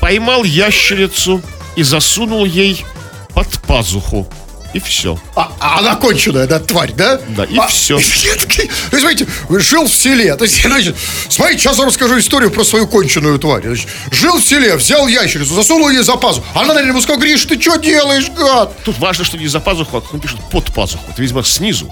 Поймал 0.00 0.44
ящерицу 0.44 1.42
и 1.74 1.82
засунул 1.82 2.44
ей 2.44 2.86
под 3.34 3.48
пазуху. 3.62 4.28
И 4.76 4.78
все. 4.78 5.18
А, 5.34 5.50
а 5.58 5.78
она 5.78 5.96
конченая, 5.96 6.46
да, 6.46 6.58
тварь, 6.58 6.92
да? 6.92 7.18
Да, 7.28 7.44
и 7.44 7.56
А, 7.56 7.66
То 7.66 7.94
есть, 7.94 9.00
смотрите, 9.00 9.26
жил 9.48 9.86
в 9.86 9.94
селе. 9.94 10.36
То 10.36 10.44
есть, 10.44 10.62
значит, 10.66 10.94
смотрите, 11.30 11.62
сейчас 11.62 11.78
я 11.78 11.86
расскажу 11.86 12.18
историю 12.18 12.50
про 12.50 12.62
свою 12.62 12.86
конченую 12.86 13.38
тварь. 13.38 13.62
Значит, 13.64 13.88
жил 14.10 14.36
в 14.38 14.44
селе, 14.44 14.76
взял 14.76 15.08
ящерицу, 15.08 15.54
засунул 15.54 15.88
ей 15.88 16.02
за 16.02 16.16
пазу. 16.16 16.44
Она, 16.52 16.68
наверное, 16.74 16.90
ему 16.90 17.00
сказала, 17.00 17.22
Гриш, 17.22 17.46
ты 17.46 17.58
что 17.58 17.76
делаешь, 17.76 18.28
гад? 18.36 18.76
Тут 18.84 18.98
важно, 18.98 19.24
что 19.24 19.38
не 19.38 19.46
за 19.48 19.60
пазуху, 19.60 19.96
а 19.96 20.02
он 20.12 20.20
пишет 20.20 20.40
под 20.50 20.70
пазуху. 20.74 21.04
Это, 21.10 21.22
видимо, 21.22 21.42
снизу. 21.42 21.90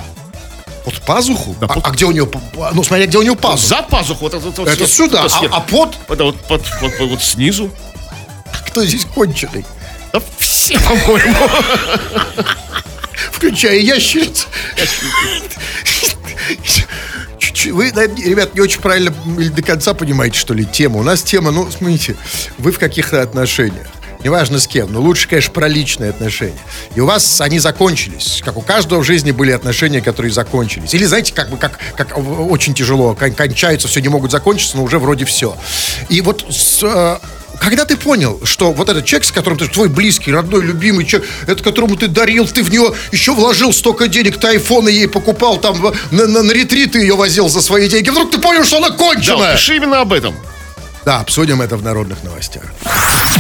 Под 0.85 1.01
пазуху? 1.01 1.57
Да, 1.59 1.67
а, 1.71 1.73
под- 1.75 1.87
а 1.87 1.91
где 1.91 2.05
у 2.05 2.11
нее, 2.13 2.29
ну, 2.75 2.85
смотря 2.85 3.07
где 3.07 3.17
у 3.17 3.23
нее 3.23 3.35
пазуха. 3.35 3.67
За 3.77 3.83
пазуху. 3.83 4.25
Вот, 4.27 4.35
это 4.35 4.47
вот 4.51 4.69
Это 4.69 4.87
сюда, 4.87 5.25
а, 5.25 5.47
а 5.53 5.61
под, 5.61 5.97
Это 6.11 6.25
вот, 6.25 6.37
под- 6.43 6.63
вот- 6.83 6.93
вот- 7.01 7.09
вот 7.13 7.23
снизу. 7.23 7.71
кто 8.69 8.85
здесь 8.85 9.07
конченый? 9.07 9.65
Да 10.15 10.23
все, 10.39 10.79
по-моему. 10.79 11.35
Включая. 13.33 13.81
Чуть-чуть- 17.41 17.73
Вы, 17.73 17.91
ребят, 17.91 18.55
не 18.55 18.61
очень 18.61 18.81
правильно 18.81 19.13
или 19.39 19.49
до 19.49 19.63
конца 19.63 19.93
понимаете, 19.93 20.39
что 20.39 20.55
ли, 20.55 20.65
тему. 20.65 21.01
У 21.01 21.03
нас 21.03 21.23
тема, 21.25 21.51
ну, 21.51 21.69
смотрите, 21.69 22.15
вы 22.59 22.71
в 22.71 22.79
каких-то 22.79 23.23
отношениях. 23.23 23.89
Неважно 24.23 24.59
с 24.61 24.67
кем, 24.69 24.91
но 24.93 25.01
лучше, 25.03 25.29
конечно, 25.29 25.53
про 25.53 25.67
личные 25.69 26.09
отношения. 26.11 26.59
И 26.95 27.01
у 27.01 27.07
вас 27.07 27.41
они 27.43 27.59
закончились. 27.59 28.41
Как 28.43 28.57
у 28.57 28.63
каждого 28.63 29.01
в 29.01 29.05
жизни 29.05 29.33
были 29.33 29.51
отношения, 29.51 30.01
которые 30.01 30.33
закончились. 30.33 30.95
Или, 30.95 31.05
знаете, 31.05 31.35
как 31.35 31.51
бы, 31.51 31.57
как, 31.59 31.79
как 31.97 32.17
очень 32.17 32.73
тяжело, 32.73 33.15
кон- 33.15 33.33
кончаются, 33.35 33.87
все 33.89 34.01
не 34.01 34.09
могут 34.09 34.31
закончиться, 34.31 34.77
но 34.79 34.85
уже 34.85 34.99
вроде 34.99 35.25
все. 35.27 35.55
И 36.09 36.21
вот 36.23 36.47
с, 36.49 36.83
э, 36.83 37.19
когда 37.61 37.85
ты 37.85 37.97
понял, 37.97 38.41
что 38.45 38.73
вот 38.73 38.89
этот 38.89 39.05
человек, 39.05 39.27
с 39.27 39.33
которым 39.33 39.59
ты, 39.59 39.67
твой 39.69 39.89
близкий, 39.89 40.33
родной, 40.33 40.63
любимый 40.65 41.05
человек, 41.05 41.29
это 41.47 41.63
которому 41.63 41.97
ты 41.97 42.09
дарил, 42.09 42.47
ты 42.47 42.63
в 42.63 42.71
него 42.71 42.95
еще 43.13 43.33
вложил 43.35 43.73
столько 43.73 44.09
денег, 44.09 44.39
ты 44.39 44.49
айфоны 44.49 44.89
ей 44.89 45.09
покупал, 45.09 45.59
там 45.59 45.93
на, 46.11 46.27
на, 46.27 46.43
на 46.43 46.53
ретрит 46.53 46.93
ты 46.93 47.01
ее 47.01 47.17
возил 47.17 47.49
за 47.49 47.61
свои 47.61 47.89
деньги, 47.89 48.11
вдруг 48.11 48.31
ты 48.31 48.39
понял, 48.39 48.65
что 48.65 48.79
она 48.79 48.91
Да, 48.91 48.97
конченая. 48.97 49.37
вот 49.37 49.53
пиши 49.53 49.77
именно 49.77 50.01
об 50.01 50.13
этом. 50.13 50.35
Да, 51.05 51.21
обсудим 51.21 51.61
это 51.61 51.77
в 51.77 51.83
народных 51.83 52.23
новостях. 52.25 52.65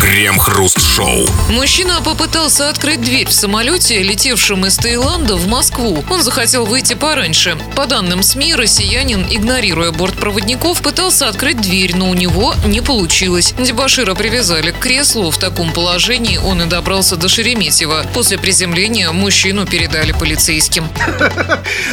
Крем-хруст-шоу. 0.00 1.26
Мужчина 1.50 2.00
попытался 2.02 2.68
открыть 2.68 3.00
дверь 3.00 3.26
в 3.26 3.32
самолете, 3.32 4.02
летевшем 4.02 4.66
из 4.66 4.76
Таиланда 4.76 5.36
в 5.36 5.46
Москву. 5.46 6.04
Он 6.10 6.22
захотел 6.22 6.66
выйти 6.66 6.94
пораньше. 6.94 7.56
По 7.74 7.86
данным 7.86 8.22
СМИ, 8.22 8.54
россиянин, 8.54 9.24
игнорируя 9.30 9.92
бортпроводников, 9.92 10.82
пытался 10.82 11.28
открыть 11.28 11.60
дверь, 11.60 11.96
но 11.96 12.10
у 12.10 12.14
него 12.14 12.54
не 12.66 12.80
получилось. 12.80 13.54
Дебашира 13.58 14.14
привязали 14.14 14.72
к 14.72 14.78
креслу. 14.78 15.30
В 15.30 15.38
таком 15.38 15.72
положении 15.72 16.36
он 16.38 16.60
и 16.62 16.66
добрался 16.66 17.16
до 17.16 17.28
Шереметьево. 17.28 18.04
После 18.12 18.36
приземления 18.36 19.10
мужчину 19.10 19.64
передали 19.64 20.12
полицейским. 20.12 20.86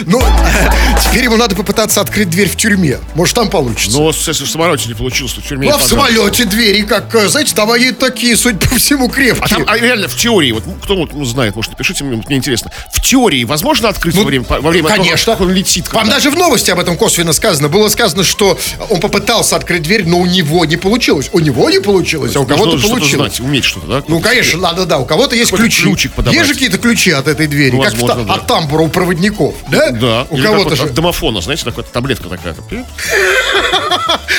Ну, 0.05 0.21
теперь 1.03 1.25
ему 1.25 1.37
надо 1.37 1.55
попытаться 1.55 2.01
открыть 2.01 2.29
дверь 2.29 2.49
в 2.49 2.55
тюрьме. 2.55 2.99
Может, 3.13 3.35
там 3.35 3.49
получится. 3.49 3.97
Но 3.97 4.07
если 4.09 4.43
в 4.43 4.49
самолете 4.49 4.87
не 4.87 4.95
получилось, 4.95 5.33
то 5.33 5.41
в 5.41 5.47
тюрьме 5.47 5.60
имеет 5.61 5.73
Ну, 5.73 5.79
а 5.79 5.85
в 5.85 5.87
самолете 5.87 6.45
двери, 6.45 6.81
как, 6.81 7.13
э, 7.15 7.27
знаете, 7.29 7.53
там 7.55 7.71
они 7.71 7.91
такие, 7.91 8.35
судя 8.35 8.57
по 8.67 8.75
всему, 8.75 9.07
А 9.07 9.09
крепкие. 9.09 9.47
там, 9.47 9.63
а 9.67 9.77
реально, 9.77 10.07
в 10.07 10.15
теории, 10.15 10.51
вот 10.51 10.65
ну, 10.65 10.73
кто 10.81 10.95
вот, 10.95 11.13
ну, 11.13 11.23
знает, 11.25 11.55
может, 11.55 11.71
напишите 11.71 12.03
мне, 12.03 12.21
мне 12.27 12.37
интересно. 12.37 12.71
В 12.91 13.01
теории 13.01 13.43
возможно 13.43 13.89
открыть 13.89 14.15
во 14.15 14.23
время, 14.23 14.45
во 14.47 14.69
время 14.69 14.87
того, 14.89 14.97
Ну, 14.97 15.03
конечно. 15.03 15.33
как 15.33 15.41
он 15.41 15.51
летит? 15.51 15.91
Вам 15.93 16.03
когда? 16.03 16.15
даже 16.15 16.31
в 16.31 16.35
новости 16.35 16.71
об 16.71 16.79
этом 16.79 16.97
косвенно 16.97 17.33
сказано. 17.33 17.69
Было 17.69 17.87
сказано, 17.89 18.23
что 18.23 18.57
он 18.89 18.99
попытался 18.99 19.55
открыть 19.55 19.83
дверь, 19.83 20.05
но 20.05 20.19
у 20.19 20.25
него 20.25 20.65
не 20.65 20.77
получилось. 20.77 21.29
У 21.31 21.39
него 21.39 21.69
не 21.69 21.79
получилось, 21.79 22.35
а 22.35 22.39
у 22.39 22.43
Нужно 22.43 22.55
кого-то 22.57 22.87
получилось. 22.87 23.35
знать, 23.35 23.39
уметь 23.39 23.63
что-то, 23.65 23.87
да? 23.87 24.03
Ну, 24.07 24.19
конечно, 24.19 24.59
надо, 24.59 24.85
да. 24.85 24.97
У 24.99 25.05
кого-то 25.05 25.35
есть 25.35 25.51
ключи. 25.51 25.83
ключик 25.83 26.13
подобрать. 26.13 26.35
Есть 26.35 26.47
же 26.47 26.53
какие-то 26.53 26.77
ключи 26.77 27.11
от 27.11 27.27
этой 27.27 27.47
двери, 27.47 27.71
Ну, 27.75 27.81
как 27.81 27.91
возможно, 27.93 28.23
в 28.23 28.25
да. 28.27 28.33
от 28.35 28.47
тамбура 28.47 28.81
у 28.83 28.87
проводников, 28.87 29.55
да? 29.69 29.89
Да. 29.91 30.27
У 30.29 30.37
кого-то 30.41 30.75
же. 30.75 30.83
от 30.83 30.93
домофона, 30.93 31.41
знаете, 31.41 31.65
такая 31.65 31.83
таблетка 31.85 32.29
такая. 32.29 32.53
там, 32.53 32.65
пи- 32.69 32.83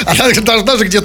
Она 0.06 0.28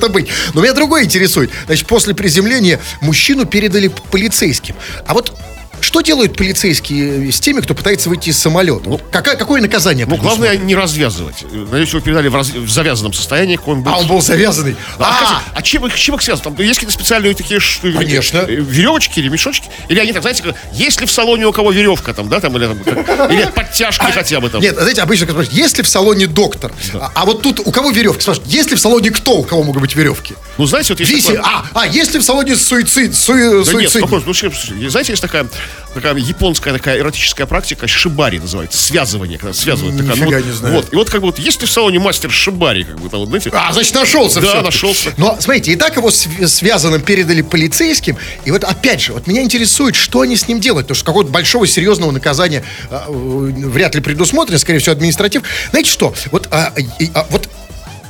где-то 0.08 0.10
быть. 0.10 0.28
Но 0.54 0.62
меня 0.62 0.74
другое 0.74 1.04
интересует. 1.04 1.52
Значит, 1.66 1.88
после 1.88 2.14
приземления 2.14 2.80
мужчину 3.02 3.46
передали 3.46 3.92
полицейским. 4.12 4.76
А 5.06 5.14
вот 5.14 5.38
что 5.82 6.02
делают 6.02 6.36
полицейские 6.36 7.32
с 7.32 7.40
теми, 7.40 7.62
кто 7.62 7.74
пытается 7.74 8.10
выйти 8.10 8.30
из 8.30 8.38
самолета? 8.40 8.82
Ну, 8.90 9.00
какая, 9.12 9.36
какое 9.36 9.62
наказание? 9.62 10.06
Ну, 10.06 10.18
главное 10.18 10.58
не 10.58 10.76
развязывать. 10.76 11.44
Надеюсь, 11.52 11.90
его 11.90 12.02
передали 12.02 12.28
в, 12.28 12.36
раз- 12.36 12.50
в 12.52 12.70
завязанном 12.70 13.14
состоянии, 13.14 13.60
он 13.66 13.84
был. 13.84 13.92
А 13.92 13.98
он 14.00 14.08
был 14.08 14.22
завязанный. 14.22 14.76
А, 15.00 15.04
А, 15.10 15.14
кстати, 15.24 15.42
а 15.56 15.62
чем, 15.62 15.86
их- 15.88 15.96
чем 15.96 16.16
их 16.16 16.22
связано? 16.22 16.56
Там 16.56 16.66
есть 16.66 16.80
какие-то 16.80 16.94
специальные 17.00 17.34
такие 17.36 17.60
ш- 17.60 17.80
Конечно. 17.82 18.40
э, 18.40 18.56
веревочки 18.56 19.20
или 19.20 19.30
мешочки? 19.30 19.68
Или 19.90 20.00
они 20.00 20.14
так, 20.14 20.22
знаете, 20.24 20.44
как, 20.44 20.56
есть 20.74 21.00
ли 21.02 21.08
в 21.08 21.12
салоне 21.12 21.46
у 21.48 21.52
кого 21.52 21.72
веревка 21.72 22.14
там, 22.14 22.30
да, 22.30 22.40
там, 22.40 22.56
или, 22.58 22.68
там, 22.68 22.80
как- 22.80 23.32
или 23.32 23.46
подтяжки 23.54 24.06
хотя 24.12 24.40
бы 24.40 24.50
там? 24.50 24.62
Нет, 24.62 24.76
знаете, 24.78 25.02
обычно 25.02 25.26
спрашивают, 25.26 25.52
есть 25.54 25.78
ли 25.78 25.84
в 25.84 25.88
салоне 25.88 26.28
доктор? 26.28 26.72
А, 26.96 27.12
а 27.14 27.26
вот 27.26 27.42
тут 27.42 27.60
у 27.64 27.72
кого 27.72 27.92
веревки? 27.92 28.22
Спрашивают, 28.22 28.52
есть 28.52 28.70
ли 28.72 28.76
в 28.76 28.80
салоне 28.80 29.12
кто, 29.12 29.38
у 29.38 29.44
кого 29.44 29.64
могут 29.64 29.82
быть 29.82 29.96
веревки? 29.96 30.36
Ну, 30.58 30.66
знаете, 30.66 30.94
вот 30.94 31.00
есть 31.00 31.12
Виси, 31.12 31.28
такое- 31.28 31.42
а, 31.44 31.66
а, 31.74 31.88
есть 31.88 32.14
ли 32.14 32.20
в 32.20 32.24
салоне 32.24 32.56
суицид? 32.56 33.14
суи- 33.16 33.50
Да 33.50 33.58
нет, 33.58 33.66
суицид? 33.68 33.90
спокойно, 34.02 34.26
ну, 34.26 34.34
слушай, 34.34 34.52
слушай, 34.54 34.90
знаете, 34.90 35.12
есть 35.14 35.22
такая, 35.22 35.48
такая 35.94 36.16
японская 36.16 36.74
такая 36.74 37.00
эротическая 37.00 37.46
практика, 37.48 37.88
шибари 37.88 38.40
называется, 38.40 38.78
связывание, 38.78 39.38
когда 39.38 39.54
связывают. 39.54 39.98
такая, 39.98 40.16
Нифига 40.16 40.38
вот, 40.38 40.46
не 40.46 40.52
знаю. 40.52 40.76
Вот, 40.76 40.94
и 40.94 40.96
вот 40.96 41.10
как 41.10 41.22
бы 41.22 41.28
вот 41.28 41.40
есть 41.40 41.62
ли 41.62 41.68
в 41.68 41.72
салоне 41.72 42.00
мастер 42.00 42.30
шибари, 42.32 42.84
как 42.84 43.00
бы 43.00 43.10
там, 43.10 43.20
вот, 43.22 43.30
знаете, 43.30 43.50
А, 43.54 43.72
значит, 43.74 43.94
нашелся 43.96 44.36
Да, 44.42 44.48
всё-таки. 44.48 44.66
нашелся. 44.66 45.14
Но, 45.18 45.38
смотрите, 45.40 45.72
и 45.72 45.76
так 45.76 45.96
его 45.98 46.12
св- 46.12 46.48
связанным 46.50 47.02
передали 47.02 47.42
полицейским. 47.42 48.18
И 48.46 48.52
вот, 48.52 48.64
опять 48.64 49.02
же, 49.02 49.14
вот 49.14 49.28
меня 49.28 49.42
интересует, 49.42 49.96
что 49.96 50.22
они 50.22 50.36
с 50.36 50.48
ним 50.48 50.60
делают. 50.60 50.88
Потому 50.88 50.96
что 50.96 51.06
какого-то 51.06 51.32
большого 51.32 51.66
серьезного 51.68 52.12
наказания 52.12 52.64
а, 52.90 53.06
э, 53.08 53.12
вряд 53.12 53.96
ли 53.96 54.02
предусмотрено, 54.02 54.60
скорее 54.60 54.80
всего, 54.80 54.94
административ. 54.94 55.44
Знаете 55.72 55.90
что? 55.92 56.14
Вот, 56.32 56.48
а, 56.52 56.74
и- 57.00 57.10
а, 57.14 57.26
вот, 57.30 57.50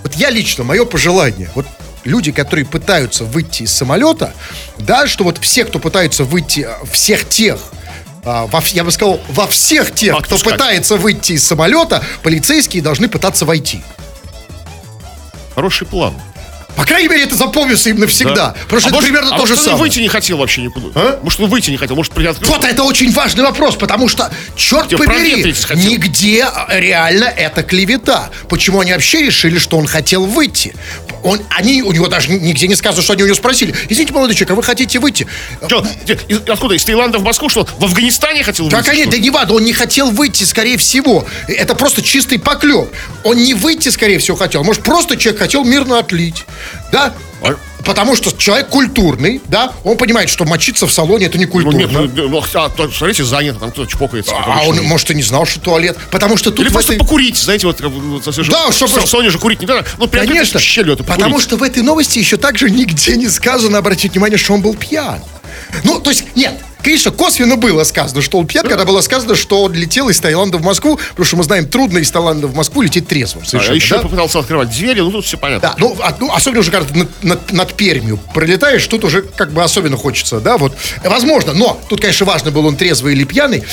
вот 0.04 0.14
я 0.16 0.30
лично, 0.30 0.64
мое 0.64 0.86
пожелание, 0.86 1.50
вот 1.56 1.66
люди, 2.08 2.32
которые 2.32 2.66
пытаются 2.66 3.24
выйти 3.26 3.64
из 3.64 3.72
самолета, 3.72 4.34
да, 4.78 5.08
что 5.08 5.24
вот 5.24 5.38
все, 5.40 5.66
кто 5.66 5.80
пытаются 5.80 6.24
выйти, 6.24 6.62
а, 6.62 6.80
всех 6.92 7.28
тех, 7.30 7.60
а, 8.24 8.48
во, 8.48 8.62
я 8.68 8.84
бы 8.84 8.92
сказал, 8.92 9.20
во 9.30 9.46
всех 9.48 9.94
тех, 9.94 10.16
кто 10.18 10.36
Отпускать. 10.36 10.54
пытается 10.54 10.96
выйти 10.96 11.34
из 11.34 11.46
самолета, 11.46 12.04
полицейские 12.24 12.82
должны 12.82 13.08
пытаться 13.08 13.46
войти. 13.46 13.84
хороший 15.54 15.88
план. 15.88 16.14
По 16.77 16.86
крайней 16.86 17.10
мере, 17.10 17.24
это 17.24 17.36
запомнится 17.36 17.89
им 17.89 18.00
навсегда. 18.00 18.36
Да. 18.36 18.55
Потому 18.63 18.79
что 18.79 18.88
А 18.88 18.89
это 18.91 18.96
может- 18.96 19.10
примерно 19.10 19.36
а 19.36 19.39
то 19.39 19.46
же 19.48 19.53
может, 19.53 19.65
самое. 19.65 19.81
выйти 19.81 20.00
не 20.00 20.07
хотел 20.07 20.38
вообще 20.38 20.62
никуда. 20.62 20.88
А? 20.96 21.19
Может, 21.24 21.39
он 21.41 21.50
выйти 21.50 21.72
не 21.72 21.77
хотел, 21.77 21.96
может, 21.96 22.13
приоткрыть. 22.13 22.48
Вот 22.50 22.63
это 22.63 22.84
очень 22.84 23.12
важный 23.12 23.43
вопрос, 23.43 23.75
потому 23.75 24.07
что, 24.07 24.31
черт 24.55 24.91
Я 24.91 24.98
побери, 24.98 25.43
нигде 25.75 26.43
а, 26.46 26.67
реально 26.79 27.25
это 27.25 27.63
клевета. 27.63 28.29
Почему 28.48 28.79
они 28.81 28.93
вообще 28.93 29.24
решили, 29.24 29.57
что 29.57 29.77
он 29.77 29.88
хотел 29.88 30.25
выйти? 30.25 30.75
Он, 31.24 31.39
они, 31.50 31.81
у 31.81 31.91
него 31.91 32.07
даже 32.07 32.29
нигде 32.29 32.67
не 32.67 32.75
сказано, 32.75 33.01
что 33.01 33.13
они 33.13 33.24
у 33.24 33.25
него 33.25 33.36
спросили. 33.36 33.74
Извините, 33.89 34.13
молодой 34.13 34.36
человек, 34.36 34.51
а 34.51 34.55
вы 34.55 34.63
хотите 34.63 35.00
выйти? 35.00 35.25
Где- 36.03 36.13
из- 36.27 36.48
откуда? 36.48 36.75
Из 36.75 36.84
Таиланда 36.86 37.17
в 37.17 37.24
Москву? 37.24 37.50
Что, 37.50 37.67
в 37.79 37.84
Афганистане 37.84 38.43
хотел 38.43 38.69
Да, 38.69 38.77
выйти, 38.77 38.89
конечно, 38.89 39.12
что 39.12 39.17
да 39.19 39.24
не 39.24 39.29
важно, 39.31 39.55
он 39.55 39.63
не 39.65 39.74
хотел 39.74 40.12
выйти, 40.12 40.43
скорее 40.43 40.77
всего. 40.77 41.25
Это 41.48 41.74
просто 41.75 42.03
чистый 42.03 42.38
поклеп. 42.39 42.89
Он 43.24 43.36
не 43.38 43.55
выйти, 43.55 43.89
скорее 43.89 44.19
всего, 44.19 44.38
хотел. 44.38 44.63
Может, 44.63 44.84
просто 44.84 45.17
человек 45.17 45.41
хотел 45.41 45.63
мирно 45.65 46.00
отлить. 46.00 46.46
Да? 46.92 47.14
А- 47.44 47.56
Потому 47.86 48.18
что 48.18 48.36
человек 48.38 48.68
культурный, 48.68 49.42
да, 49.48 49.72
он 49.86 49.96
понимает, 49.96 50.30
что 50.30 50.44
мочиться 50.44 50.88
в 50.88 50.92
салоне 50.92 51.28
это 51.28 51.38
не 51.38 51.46
Ну, 51.46 51.52
культурно. 51.52 51.78
нет, 51.78 51.90
ну, 51.92 52.28
ну, 52.28 52.44
а, 52.56 52.68
то, 52.70 52.92
смотрите, 52.92 53.24
занято, 53.24 53.60
там 53.60 53.72
кто-то 53.72 53.90
чпокается. 53.90 54.34
А 54.36 54.44
какой-то 54.44 54.82
он, 54.82 54.88
может, 54.88 55.10
и 55.12 55.16
не 55.16 55.24
знал, 55.24 55.46
что 55.46 55.62
туалет. 55.62 55.98
Потому 56.12 56.36
что 56.36 56.52
тут 56.52 56.60
Или 56.62 56.70
в 56.70 56.74
просто 56.74 56.94
этой- 56.94 57.00
покурить, 57.00 57.38
знаете, 57.38 57.66
вот, 57.68 57.80
бы, 57.80 57.90
вот, 57.90 58.26
же- 58.26 58.52
Да, 58.52 58.70
в 58.70 58.74
чтобы- 58.74 58.92
Са- 58.92 59.08
Соне 59.08 59.30
же 59.30 59.38
курить 59.40 59.62
не 59.62 59.68
надо. 59.68 59.86
Ну, 60.00 60.08
прям 60.08 60.28
Конечно, 60.28 60.60
щелью 60.60 60.94
это 60.96 61.06
потому 61.06 61.40
что 61.40 61.56
в 61.56 61.64
этой 61.64 61.82
новости 61.82 62.20
еще 62.20 62.36
также 62.36 62.70
нигде 62.70 63.16
не 63.16 63.30
сказано, 63.30 63.78
обратите 63.78 64.10
внимание, 64.10 64.38
что 64.38 64.54
он 64.54 64.62
был 64.62 64.76
пьян. 64.76 65.22
Ну, 65.86 66.00
то 66.02 66.10
есть, 66.10 66.26
нет, 66.36 66.60
конечно, 66.88 67.12
косвенно 67.12 67.58
было 67.58 67.84
сказано, 67.84 68.22
что 68.22 68.38
он 68.38 68.48
пьян, 68.48 68.65
когда 68.65 68.86
было 68.86 69.01
сказано, 69.01 69.36
что 69.36 69.63
он 69.63 69.74
летел 69.74 70.08
из 70.08 70.20
Таиланда 70.22 70.57
в 70.57 70.64
Москву, 70.64 70.98
потому 71.09 71.25
что 71.25 71.35
мы 71.35 71.44
знаем, 71.44 71.68
трудно 71.68 71.98
из 71.98 72.09
Таиланда 72.12 72.48
в 72.48 72.55
Москву 72.55 72.81
лететь 72.81 73.07
трезвым 73.07 73.44
А 73.44 73.46
совершенно, 73.46 73.75
еще 73.75 73.96
да? 73.98 74.01
попытался 74.03 74.40
открывать 74.40 74.70
двери, 74.70 75.01
ну 75.01 75.12
тут 75.12 75.25
все 75.25 75.38
понятно. 75.38 75.70
Да, 75.70 75.75
ну, 75.77 75.98
а- 76.01 76.16
ну, 76.18 76.31
особенно 76.33 76.62
уже 76.62 76.72
когда 76.72 76.88
над, 76.96 77.24
над- 77.24 77.51
над 77.51 77.74
Пермью 77.74 78.18
пролетаешь, 78.33 78.88
тут 78.88 79.03
уже 79.03 79.22
как 79.22 79.51
бы 79.51 79.64
особенно 79.64 79.98
хочется, 79.98 80.40
да, 80.40 80.57
вот. 80.57 80.77
Возможно, 81.03 81.53
но 81.53 81.77
тут, 81.90 82.00
конечно, 82.00 82.25
важно, 82.25 82.51
был 82.51 82.66
он 82.66 82.77
трезвый 82.77 83.14
или 83.14 83.25
пьяный, 83.25 83.64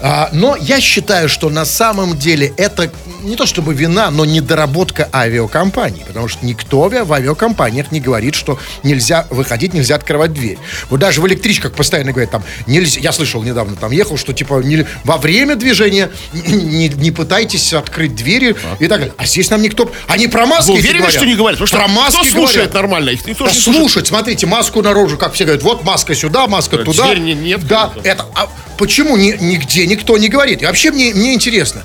а, 0.00 0.28
но 0.32 0.54
я 0.56 0.80
считаю, 0.80 1.28
что 1.28 1.50
на 1.50 1.64
самом 1.64 2.18
деле 2.18 2.52
это 2.56 2.92
не 3.22 3.34
то 3.34 3.46
чтобы 3.46 3.74
вина, 3.74 4.10
но 4.12 4.24
недоработка 4.24 5.08
авиакомпаний, 5.12 6.04
потому 6.06 6.28
что 6.28 6.46
никто 6.46 6.88
в 6.88 7.12
авиакомпаниях 7.12 7.90
не 7.90 8.00
говорит, 8.00 8.34
что 8.36 8.58
нельзя 8.84 9.26
выходить, 9.30 9.74
нельзя 9.74 9.96
открывать 9.96 10.32
дверь. 10.32 10.58
Вот 10.88 11.00
даже 11.00 11.20
в 11.20 11.26
электричках 11.26 11.72
постоянно 11.72 12.12
говорят, 12.12 12.30
там, 12.30 12.44
нельзя, 12.66 13.00
я 13.00 13.12
слышал 13.12 13.42
недавно, 13.42 13.76
там 13.76 13.90
ехал, 13.92 14.16
что 14.16 14.32
типа 14.32 14.60
не- 14.62 14.86
во 15.04 15.18
время 15.18 15.56
движения 15.56 16.10
не, 16.32 16.88
не 16.88 17.10
пытайтесь 17.10 17.72
открыть 17.72 18.14
двери 18.14 18.50
и 18.78 18.86
так 18.88 19.00
далее. 19.00 19.12
А 19.16 19.26
здесь 19.26 19.50
нам 19.50 19.62
никто... 19.62 19.90
Они 20.08 20.26
про 20.28 20.46
маски 20.46 20.70
Вы 20.70 20.78
уверены, 20.78 20.98
говорят. 21.00 21.14
что 21.16 21.26
не 21.26 21.34
говорят? 21.36 21.58
Потому 21.58 21.66
что 21.66 21.76
Про 21.78 21.88
маски 21.88 22.16
кто 22.20 22.24
слушает 22.30 22.54
говорят. 22.56 22.74
нормально? 22.74 23.10
Их 23.10 23.26
никто 23.26 23.44
Да 23.46 23.52
не 23.52 23.56
слушает. 23.58 23.80
слушать, 23.82 24.06
смотрите, 24.08 24.46
маску 24.46 24.82
наружу, 24.82 25.16
как 25.18 25.34
все 25.34 25.44
говорят, 25.44 25.62
вот 25.62 25.84
маска 25.84 26.14
сюда, 26.14 26.46
маска 26.46 26.78
Да, 26.78 26.84
туда. 26.84 27.06
дверь 27.06 27.18
не- 27.20 27.34
нет, 27.34 27.66
Да, 27.66 27.92
это. 28.04 28.26
А 28.34 28.48
почему 28.78 29.16
ни- 29.16 29.36
нигде 29.40 29.86
никто 29.86 30.16
не 30.18 30.28
говорит? 30.28 30.62
И 30.62 30.64
вообще 30.66 30.90
мне, 30.90 31.12
мне 31.14 31.34
интересно. 31.34 31.82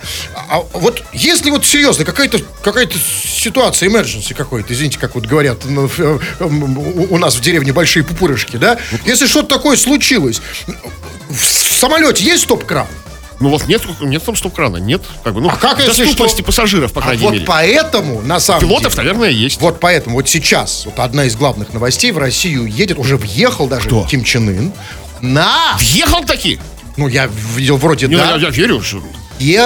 А, 0.49 0.59
а 0.59 0.77
вот 0.77 1.03
если 1.13 1.49
вот 1.49 1.65
серьезно, 1.65 2.05
какая-то 2.05 2.39
какая 2.63 2.87
ситуация, 3.37 3.89
emergency 3.89 4.33
какой-то, 4.33 4.73
извините, 4.73 4.97
как 4.99 5.15
вот 5.15 5.25
говорят 5.25 5.59
э, 5.65 6.19
у, 6.39 7.13
у 7.15 7.17
нас 7.17 7.35
в 7.35 7.41
деревне 7.41 7.73
большие 7.73 8.03
пупырышки, 8.03 8.57
да? 8.57 8.77
Если 9.05 9.27
что-то 9.27 9.47
такое 9.55 9.75
случилось, 9.77 10.41
в 11.29 11.43
самолете 11.79 12.23
есть 12.23 12.43
стоп-кран? 12.43 12.87
Ну 13.41 13.49
вот 13.49 13.67
нет, 13.67 13.81
нет 14.01 14.23
там 14.23 14.35
стоп-крана, 14.35 14.77
нет. 14.77 15.01
Как 15.23 15.33
бы, 15.33 15.41
ну, 15.41 15.49
А 15.49 15.55
как, 15.57 15.79
если 15.79 16.05
что? 16.05 16.25
пассажиров, 16.43 16.93
по 16.93 17.01
А 17.01 17.03
крайней 17.03 17.23
вот 17.23 17.33
мере. 17.33 17.45
поэтому, 17.45 18.21
на 18.21 18.39
самом 18.39 18.61
Пилотов, 18.61 18.93
деле... 18.95 19.03
наверное, 19.09 19.29
есть. 19.29 19.59
Вот 19.59 19.79
поэтому 19.81 20.15
вот 20.15 20.29
сейчас 20.29 20.85
вот 20.85 20.99
одна 20.99 21.25
из 21.25 21.35
главных 21.35 21.73
новостей 21.73 22.11
в 22.11 22.17
Россию 22.17 22.65
едет, 22.65 22.97
уже 22.97 23.17
въехал 23.17 23.67
даже 23.67 23.87
Кто? 23.87 24.05
Ким 24.05 24.23
Чен 24.23 24.47
Ын 24.49 24.73
на, 25.21 25.75
Въехал 25.77 26.23
таки? 26.23 26.59
ну 26.97 27.09
я 27.09 27.27
видел 27.55 27.75
вроде 27.77 28.07
Не, 28.07 28.15
да, 28.15 28.35
я, 28.35 28.37
я 28.37 28.49
верю. 28.51 28.81
что- 28.81 29.03
и 29.39 29.59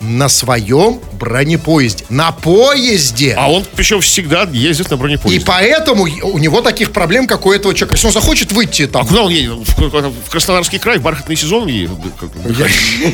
на 0.00 0.30
своем 0.30 0.98
бронепоезде, 1.12 2.06
на 2.08 2.32
поезде. 2.32 3.34
А 3.36 3.50
он 3.52 3.66
причем 3.76 4.00
всегда 4.00 4.48
ездит 4.50 4.88
на 4.90 4.94
И 4.94 4.98
бронепоезде. 4.98 5.44
поэтому 5.46 6.04
у 6.04 6.38
него 6.38 6.62
таких 6.62 6.90
проблем, 6.92 7.26
как 7.26 7.44
у 7.44 7.52
этого 7.52 7.74
человека. 7.74 7.96
Если 7.96 8.06
он 8.06 8.12
захочет 8.14 8.50
выйти 8.52 8.84
А 8.84 8.88
там, 8.88 9.06
куда 9.06 9.24
он 9.24 9.30
едет? 9.30 9.52
В, 9.52 9.90
в 10.26 10.30
Краснодарский 10.30 10.78
край, 10.78 10.98
в 10.98 11.02
бархатный 11.02 11.36
сезон 11.36 11.66
едет? 11.68 11.90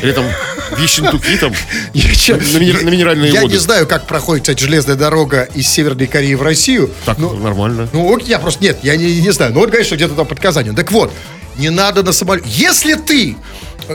Или 0.01 0.11
там 0.13 0.25
в 0.71 0.81
Ессентуки, 0.81 1.35
там, 1.37 1.51
я, 1.93 2.35
на, 2.37 2.57
мини- 2.57 2.83
на 2.83 2.89
минеральные 2.89 3.33
я 3.33 3.41
воды? 3.41 3.53
не 3.55 3.59
знаю, 3.59 3.85
как 3.85 4.07
проходит, 4.07 4.43
кстати, 4.43 4.63
железная 4.63 4.95
дорога 4.95 5.43
из 5.55 5.67
Северной 5.67 6.07
Кореи 6.07 6.35
в 6.35 6.41
Россию. 6.41 6.89
Так, 7.05 7.17
Ну, 7.17 7.33
нормально. 7.35 7.89
Ну, 7.91 8.17
я 8.19 8.39
просто, 8.39 8.63
нет, 8.63 8.79
я 8.83 8.95
не, 8.95 9.19
не 9.19 9.31
знаю. 9.31 9.53
Ну, 9.53 9.59
вот, 9.59 9.71
конечно, 9.71 9.95
где-то 9.95 10.13
там 10.15 10.25
под 10.25 10.39
Казанью. 10.39 10.73
Так 10.73 10.89
вот, 10.93 11.11
не 11.57 11.69
надо 11.69 12.01
на 12.03 12.13
самолет. 12.13 12.45
Если 12.45 12.93
ты 12.93 13.35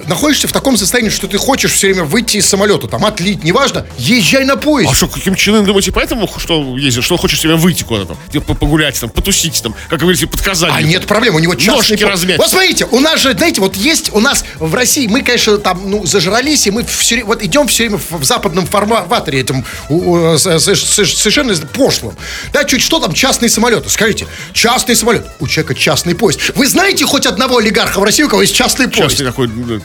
находишься 0.07 0.49
в 0.49 0.53
таком 0.53 0.77
состоянии, 0.77 1.11
что 1.11 1.27
ты 1.29 1.39
хочешь 1.39 1.73
все 1.73 1.89
время 1.89 2.05
выйти 2.05 2.39
из 2.39 2.47
самолета, 2.47 2.87
там, 2.89 3.05
отлить, 3.05 3.45
неважно, 3.45 3.87
езжай 3.99 4.45
на 4.45 4.57
поезд. 4.57 4.91
А 4.91 4.95
что, 4.95 5.09
Ким 5.09 5.35
Чен 5.35 5.57
Ын, 5.57 5.65
думаете, 5.65 5.93
поэтому 5.93 6.29
что 6.39 6.77
ездит? 6.79 7.05
Что 7.05 7.15
он 7.15 7.21
хочет 7.21 7.41
себе 7.41 7.55
выйти 7.57 7.83
куда-то 7.83 8.17
там? 8.33 8.43
Погулять 8.57 8.99
там, 9.01 9.11
потусить 9.11 9.63
там, 9.63 9.73
как 9.89 9.93
вы 9.93 9.99
говорите, 9.99 10.27
под 10.27 10.41
Казанью. 10.43 10.77
А 10.77 10.83
нет 10.83 11.07
проблем, 11.07 11.35
у 11.35 11.39
него 11.39 11.55
частный... 11.55 11.77
Ножки 11.97 12.05
по- 12.05 12.11
размять. 12.11 12.39
Вот 12.39 12.49
смотрите, 12.51 12.87
у 12.91 13.01
нас 13.01 13.21
же, 13.21 13.33
знаете, 13.33 13.61
вот 13.61 13.77
есть 13.77 14.11
у 14.13 14.21
нас 14.21 14.45
в 14.59 14.75
России, 14.75 15.07
мы, 15.07 15.23
конечно, 15.23 15.59
там, 15.59 15.83
ну, 15.91 16.05
зажрались, 16.07 16.67
и 16.67 16.71
мы 16.71 16.85
все, 16.85 17.25
вот 17.25 17.43
идем 17.43 17.67
все 17.69 17.85
время 17.85 17.99
в, 17.99 18.19
в 18.21 18.25
западном 18.25 18.67
форматоре, 18.67 19.41
этим 19.41 19.65
у- 19.89 20.13
у- 20.33 20.39
с- 20.39 20.47
с- 20.47 20.75
с- 20.75 21.15
совершенно 21.19 21.55
пошлым. 21.73 22.15
Да, 22.53 22.65
чуть 22.65 22.83
что 22.83 22.99
там, 23.01 23.13
частные 23.15 23.49
самолеты. 23.49 23.89
Скажите, 23.91 24.27
частный 24.53 24.97
самолет, 24.97 25.27
у 25.41 25.47
человека 25.47 25.75
частный 25.75 26.15
поезд. 26.15 26.41
Вы 26.55 26.67
знаете 26.67 27.05
хоть 27.05 27.27
одного 27.27 27.59
олигарха 27.59 28.01
в 28.01 28.05
России, 28.05 28.23
у 28.23 28.29
кого 28.29 28.43
есть 28.43 28.55
частный 28.55 28.89
поезд? 28.89 29.11
Частный 29.11 29.27
такой 29.27 29.49
э, 29.49 29.81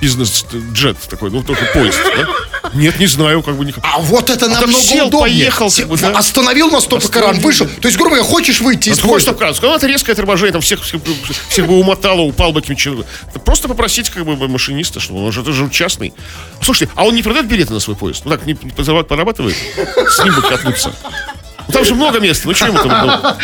бизнес-джет 0.00 0.98
такой, 1.08 1.30
ну, 1.30 1.42
только 1.42 1.64
поезд, 1.72 1.98
да? 2.16 2.70
Нет, 2.74 2.98
не 2.98 3.06
знаю, 3.06 3.42
как 3.42 3.56
бы 3.56 3.64
никак. 3.64 3.84
А 3.86 3.98
вот 4.00 4.28
это 4.28 4.48
намного 4.48 4.72
сел, 4.82 5.06
удобнее. 5.06 5.44
поехал, 5.44 5.70
Се- 5.70 5.82
как 5.82 5.90
бы, 5.90 5.96
да. 5.98 6.10
Остановил 6.18 6.70
на 6.70 6.80
стоп-экран, 6.80 7.38
вышел. 7.40 7.66
То 7.66 7.86
есть, 7.88 7.96
грубо 7.96 8.16
говоря, 8.16 8.24
хочешь 8.28 8.60
выйти 8.60 8.88
из 8.90 8.96
Какой 8.96 9.12
поезда? 9.12 9.30
стоп 9.30 9.38
кран? 9.38 9.54
Сказал, 9.54 9.76
это 9.76 9.86
резкое 9.86 10.14
торможение, 10.14 10.52
там 10.52 10.60
всех, 10.60 10.82
всех, 10.82 11.00
всех 11.48 11.66
бы 11.66 11.78
умотало, 11.78 12.20
упал 12.22 12.52
бы 12.52 12.60
каким 12.60 12.76
человеком. 12.76 13.10
Просто 13.44 13.68
попросить 13.68 14.10
как 14.10 14.24
бы 14.24 14.36
машиниста, 14.48 15.00
что 15.00 15.14
он 15.14 15.32
же, 15.32 15.42
это 15.42 15.52
же 15.52 15.70
частный. 15.70 16.12
Слушайте, 16.60 16.92
а 16.96 17.04
он 17.04 17.14
не 17.14 17.22
продает 17.22 17.46
билеты 17.46 17.72
на 17.72 17.80
свой 17.80 17.96
поезд? 17.96 18.22
Ну 18.24 18.30
так, 18.32 18.44
не, 18.46 18.58
не 18.62 18.70
порабатывает? 18.72 19.56
С 19.56 20.24
ним 20.24 20.34
бы 20.34 20.42
катнуться. 20.42 20.92
Там 21.72 21.84
же 21.84 21.94
много 21.94 22.20
места, 22.20 22.46
ну 22.46 22.54
что 22.54 22.66
ему 22.66 22.78
там? 22.78 23.36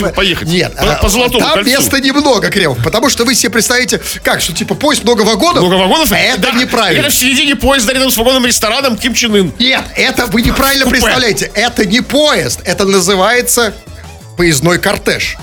Ну, 0.00 0.10
поехать. 0.14 0.48
Нет, 0.48 0.74
По, 0.76 0.92
а, 0.94 0.96
по 0.96 1.08
золотому 1.08 1.40
там 1.40 1.54
кольцу. 1.54 1.70
места 1.70 2.00
немного, 2.00 2.48
Кремов, 2.48 2.78
потому 2.82 3.10
что 3.10 3.24
вы 3.24 3.34
себе 3.34 3.50
представите, 3.50 4.00
как, 4.22 4.40
что 4.40 4.52
типа 4.52 4.74
поезд 4.74 5.04
много 5.04 5.22
вагонов? 5.22 5.62
Много 5.62 5.74
вагонов? 5.80 6.10
Это 6.12 6.40
Да, 6.40 6.52
неправильно. 6.52 7.00
Это 7.00 7.10
в 7.10 7.14
середине 7.14 7.56
поезда 7.56 7.92
рядом 7.92 8.10
с 8.10 8.16
вагоном 8.16 8.46
рестораном 8.46 8.96
Ким 8.96 9.14
Чен 9.14 9.34
Ын. 9.34 9.52
Нет, 9.58 9.82
это 9.96 10.26
вы 10.26 10.42
неправильно 10.42 10.84
Купе. 10.84 10.98
представляете. 11.00 11.50
Это 11.54 11.84
не 11.84 12.00
поезд, 12.00 12.60
это 12.64 12.84
называется 12.84 13.74
поездной 14.36 14.78
кортеж. 14.78 15.36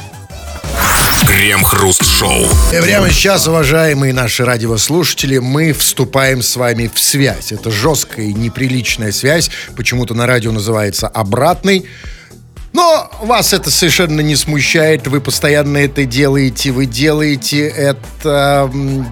Крем-хруст-шоу. 1.34 2.46
И 2.72 2.80
прямо 2.80 3.10
сейчас, 3.10 3.48
уважаемые 3.48 4.14
наши 4.14 4.46
радиослушатели, 4.46 5.40
мы 5.40 5.74
вступаем 5.74 6.44
с 6.44 6.56
вами 6.56 6.92
в 6.94 7.00
связь. 7.00 7.52
Это 7.52 7.72
жесткая 7.72 8.28
и 8.28 8.34
неприличная 8.34 9.12
связь, 9.12 9.50
почему-то 9.76 10.14
на 10.14 10.28
радио 10.28 10.52
называется 10.52 11.08
обратной. 11.08 11.86
Но 12.74 13.08
вас 13.22 13.54
это 13.54 13.70
совершенно 13.70 14.22
не 14.22 14.36
смущает, 14.36 15.06
вы 15.06 15.22
постоянно 15.22 15.78
это 15.78 16.06
делаете, 16.06 16.72
вы 16.72 16.88
делаете 16.88 17.68
это 17.68 18.68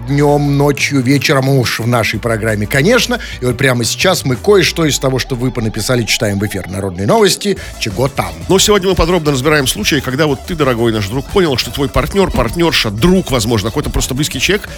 днем, 0.08 0.58
ночью, 0.58 1.00
вечером, 1.00 1.48
уж 1.48 1.78
в 1.78 1.86
нашей 1.86 2.18
программе, 2.18 2.66
конечно. 2.66 3.20
И 3.40 3.44
вот 3.44 3.56
прямо 3.56 3.84
сейчас 3.84 4.24
мы 4.24 4.34
кое-что 4.34 4.84
из 4.84 4.98
того, 4.98 5.20
что 5.20 5.36
вы 5.36 5.52
понаписали, 5.52 6.02
читаем 6.02 6.40
в 6.40 6.46
эфир. 6.46 6.68
Народные 6.68 7.06
новости, 7.06 7.56
чего 7.78 8.08
там. 8.08 8.32
Но 8.48 8.58
сегодня 8.58 8.88
мы 8.88 8.96
подробно 8.96 9.30
разбираем 9.30 9.68
случаи, 9.68 10.00
когда 10.00 10.26
вот 10.26 10.40
ты, 10.44 10.56
дорогой 10.56 10.92
наш 10.92 11.06
друг, 11.06 11.26
понял, 11.26 11.56
что 11.56 11.70
твой 11.70 11.88
партнер, 11.88 12.32
партнерша, 12.32 12.90
друг, 12.90 13.30
возможно, 13.30 13.70
какой-то 13.70 13.90
просто 13.90 14.14
близкий 14.14 14.40
человек, 14.40 14.68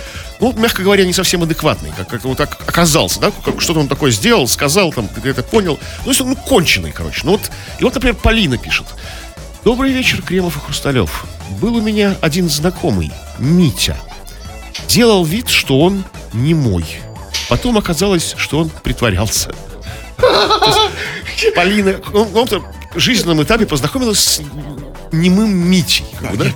ну, 0.40 0.52
мягко 0.52 0.82
говоря, 0.82 1.06
не 1.06 1.14
совсем 1.14 1.42
адекватный, 1.42 1.90
как, 1.96 2.08
как 2.08 2.24
вот 2.24 2.36
так 2.36 2.58
оказался, 2.66 3.18
да, 3.18 3.32
как 3.44 3.62
что-то 3.62 3.80
он 3.80 3.88
такое 3.88 4.10
сделал, 4.10 4.46
сказал, 4.46 4.92
там, 4.92 5.08
ты 5.08 5.26
это 5.26 5.42
понял. 5.42 5.78
Ну, 6.04 6.10
если 6.10 6.22
он, 6.22 6.30
ну, 6.30 6.36
конченый, 6.36 6.92
короче. 6.92 7.22
Ну, 7.24 7.32
вот, 7.32 7.50
и 7.78 7.84
вот, 7.84 7.94
например, 7.94 8.16
Полина 8.16 8.58
пишет. 8.58 8.73
Добрый 9.64 9.92
вечер, 9.92 10.22
Кремов 10.22 10.56
и 10.56 10.60
Хрусталев. 10.60 11.24
Был 11.60 11.76
у 11.76 11.80
меня 11.80 12.16
один 12.20 12.48
знакомый, 12.48 13.10
Митя. 13.38 13.96
Делал 14.88 15.24
вид, 15.24 15.48
что 15.48 15.80
он 15.80 16.04
не 16.32 16.54
мой. 16.54 16.84
Потом 17.48 17.78
оказалось, 17.78 18.34
что 18.36 18.58
он 18.58 18.70
притворялся. 18.70 19.54
Полина 21.54 22.00
ну, 22.12 22.20
на 22.20 22.26
каком-то 22.26 22.62
жизненном 22.94 23.42
этапе 23.42 23.66
познакомилась 23.66 24.18
с 24.18 24.40
немым 25.20 25.50
Митей. 25.50 26.04
как 26.20 26.30
бы, 26.32 26.36
да? 26.44 26.50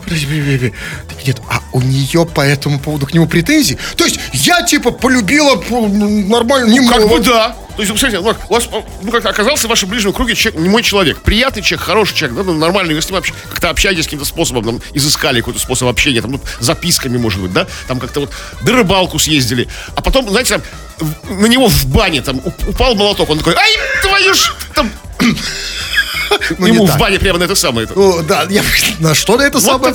Так 1.08 1.26
нет, 1.26 1.40
а 1.48 1.60
у 1.72 1.80
нее 1.80 2.26
по 2.26 2.40
этому 2.42 2.78
поводу 2.80 3.06
к 3.06 3.14
нему 3.14 3.26
претензий? 3.26 3.78
То 3.96 4.04
есть 4.04 4.18
я 4.32 4.62
типа 4.62 4.90
полюбила 4.90 5.56
п- 5.56 5.74
нормально, 5.88 6.70
не 6.70 6.86
Как 6.86 7.08
бы 7.08 7.18
да. 7.20 7.54
То 7.76 7.82
есть, 7.82 7.92
представляете, 7.92 8.26
ну, 8.26 8.34
у 8.48 8.54
вас, 8.54 8.68
ну, 9.02 9.12
как 9.12 9.24
оказался 9.26 9.66
в 9.68 9.70
вашем 9.70 9.88
ближнем 9.88 10.12
круге 10.12 10.34
человек, 10.34 10.60
не 10.60 10.68
мой 10.68 10.82
человек. 10.82 11.22
Приятный 11.22 11.62
человек, 11.62 11.86
хороший 11.86 12.16
человек, 12.16 12.36
да, 12.38 12.42
ну, 12.42 12.52
нормальный. 12.58 12.92
Вы 12.92 13.00
с 13.02 13.06
ним 13.06 13.14
вообще 13.14 13.32
как-то 13.50 13.70
общаетесь 13.70 14.04
каким-то 14.06 14.24
способом, 14.24 14.64
там, 14.64 14.80
изыскали 14.94 15.38
какой-то 15.38 15.60
способ 15.60 15.86
общения, 15.86 16.20
там, 16.20 16.32
ну, 16.32 16.40
записками, 16.58 17.18
может 17.18 17.40
быть, 17.40 17.52
да, 17.52 17.68
там 17.86 18.00
как-то 18.00 18.18
вот 18.20 18.30
на 18.62 18.72
рыбалку 18.72 19.20
съездили. 19.20 19.68
А 19.94 20.00
потом, 20.02 20.28
знаете, 20.28 20.58
там, 20.98 21.14
на 21.40 21.46
него 21.46 21.68
в 21.68 21.86
бане 21.86 22.20
там 22.20 22.38
уп- 22.38 22.68
упал 22.70 22.96
молоток, 22.96 23.30
он 23.30 23.38
такой, 23.38 23.54
ай, 23.54 23.70
твою 24.02 24.34
ж, 24.34 24.52
там, 24.74 24.90
Ну, 25.20 25.34
ему 26.58 26.86
в 26.86 26.98
бане 26.98 27.18
прямо 27.18 27.38
на 27.38 27.44
это 27.44 27.54
самое. 27.54 27.88
Ну, 27.94 28.22
да, 28.22 28.46
на 28.98 29.14
что 29.14 29.36
на 29.36 29.42
это 29.42 29.60
самое? 29.60 29.94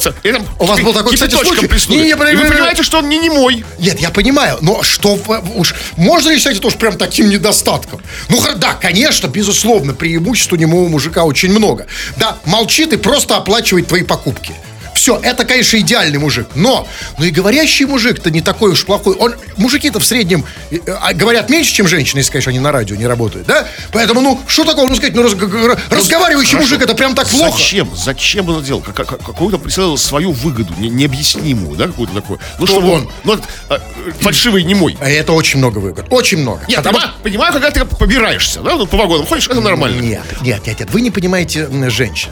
У 0.59 0.65
вас 0.65 0.79
был 0.81 0.93
такой, 0.93 1.13
кстати, 1.13 1.35
случай? 1.35 1.67
вы 1.67 2.45
понимаете, 2.49 2.83
что 2.83 2.99
он 2.99 3.09
не 3.09 3.17
немой. 3.17 3.65
Нет, 3.79 3.99
я 3.99 4.09
понимаю, 4.09 4.57
но 4.61 4.83
что 4.83 5.19
уж 5.55 5.73
можно 5.97 6.29
ли 6.29 6.37
считать 6.37 6.57
это 6.57 6.67
уж 6.67 6.75
прям 6.75 6.97
таким 6.97 7.29
недостатком? 7.29 8.01
Ну, 8.29 8.41
да, 8.57 8.73
конечно, 8.73 9.27
безусловно, 9.27 9.93
преимуществ 9.93 10.53
у 10.53 10.55
немого 10.55 10.87
мужика 10.89 11.23
очень 11.23 11.51
много. 11.51 11.87
Да, 12.17 12.37
молчит 12.45 12.93
и 12.93 12.97
просто 12.97 13.37
оплачивает 13.37 13.87
твои 13.87 14.03
покупки. 14.03 14.53
Все, 14.93 15.19
это, 15.21 15.45
конечно, 15.45 15.77
идеальный 15.77 16.19
мужик. 16.19 16.47
Но, 16.55 16.87
ну 17.17 17.25
и 17.25 17.29
говорящий 17.31 17.85
мужик-то 17.85 18.29
не 18.31 18.41
такой 18.41 18.71
уж 18.71 18.85
плохой. 18.85 19.15
Он, 19.15 19.35
мужики-то 19.57 19.99
в 19.99 20.05
среднем 20.05 20.45
э, 20.71 20.77
а, 20.87 21.13
говорят 21.13 21.49
меньше, 21.49 21.73
чем 21.73 21.87
женщины, 21.87 22.19
если, 22.19 22.31
конечно, 22.31 22.49
они 22.51 22.59
на 22.59 22.71
радио 22.71 22.95
не 22.95 23.07
работают, 23.07 23.47
да? 23.47 23.67
Поэтому, 23.91 24.21
ну, 24.21 24.39
что 24.47 24.63
такого, 24.63 24.87
ну, 24.87 24.95
сказать, 24.95 25.15
ну, 25.15 25.23
разг- 25.23 25.79
разговаривающий 25.89 26.51
Хорошо. 26.53 26.69
мужик, 26.69 26.81
это 26.83 26.95
прям 26.95 27.15
так 27.15 27.27
плохо. 27.27 27.57
Зачем? 27.57 27.89
Зачем 27.95 28.49
он 28.49 28.57
это 28.57 28.65
делал? 28.65 28.81
Как, 28.81 28.95
как- 28.95 29.23
какую-то 29.23 29.57
преследовал 29.57 29.97
свою 29.97 30.31
выгоду, 30.31 30.73
не- 30.77 30.89
необъяснимую, 30.89 31.75
да, 31.77 31.87
какую-то 31.87 32.13
такую. 32.13 32.39
Ну, 32.59 32.67
чтобы 32.67 32.89
он? 32.91 33.09
ну, 33.23 33.39
а, 33.69 33.79
фальшивый 34.21 34.63
не 34.63 34.75
мой. 34.75 34.97
А 35.01 35.09
это 35.09 35.33
очень 35.33 35.59
много 35.59 35.79
выгод. 35.79 36.05
Очень 36.09 36.39
много. 36.39 36.61
Нет, 36.67 36.77
Потому 36.77 36.97
понимаю, 36.99 37.13
понимаю, 37.23 37.53
когда 37.53 37.71
ты 37.71 37.85
побираешься, 37.85 38.61
да, 38.61 38.75
ну, 38.75 38.85
по 38.85 38.97
вагонам 38.97 39.25
ходишь, 39.25 39.47
это 39.47 39.61
нормально. 39.61 39.99
Нет, 40.01 40.21
нет, 40.41 40.65
нет, 40.67 40.79
нет. 40.79 40.91
Вы 40.91 41.01
не 41.01 41.11
понимаете 41.11 41.67
женщин. 41.89 42.29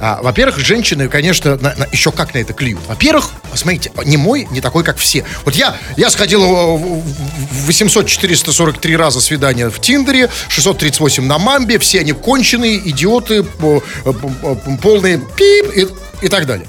А, 0.00 0.20
во-первых, 0.22 0.58
женщины, 0.58 1.08
конечно, 1.08 1.56
на- 1.56 1.74
на- 1.74 1.88
еще 1.98 2.12
как 2.12 2.32
на 2.34 2.38
это 2.38 2.52
клюют. 2.52 2.80
Во-первых, 2.86 3.30
смотрите, 3.54 3.90
не 4.04 4.16
мой, 4.16 4.46
не 4.50 4.60
такой, 4.60 4.84
как 4.84 4.96
все. 4.98 5.24
Вот 5.44 5.54
я, 5.54 5.76
я 5.96 6.10
сходил 6.10 6.42
э, 6.42 6.76
в- 6.76 7.66
в 7.66 7.68
800-443 7.68 8.96
раза 8.96 9.20
свидания 9.20 9.68
в 9.68 9.80
Тиндере, 9.80 10.30
638 10.48 11.24
на 11.24 11.38
Мамбе, 11.38 11.78
все 11.78 12.00
они 12.00 12.12
конченые, 12.12 12.78
идиоты, 12.88 13.40
э, 13.40 13.44
по- 13.44 14.54
полные 14.80 15.18
пип 15.18 15.66
и, 15.76 15.88
и 16.24 16.28
так 16.28 16.46
далее. 16.46 16.66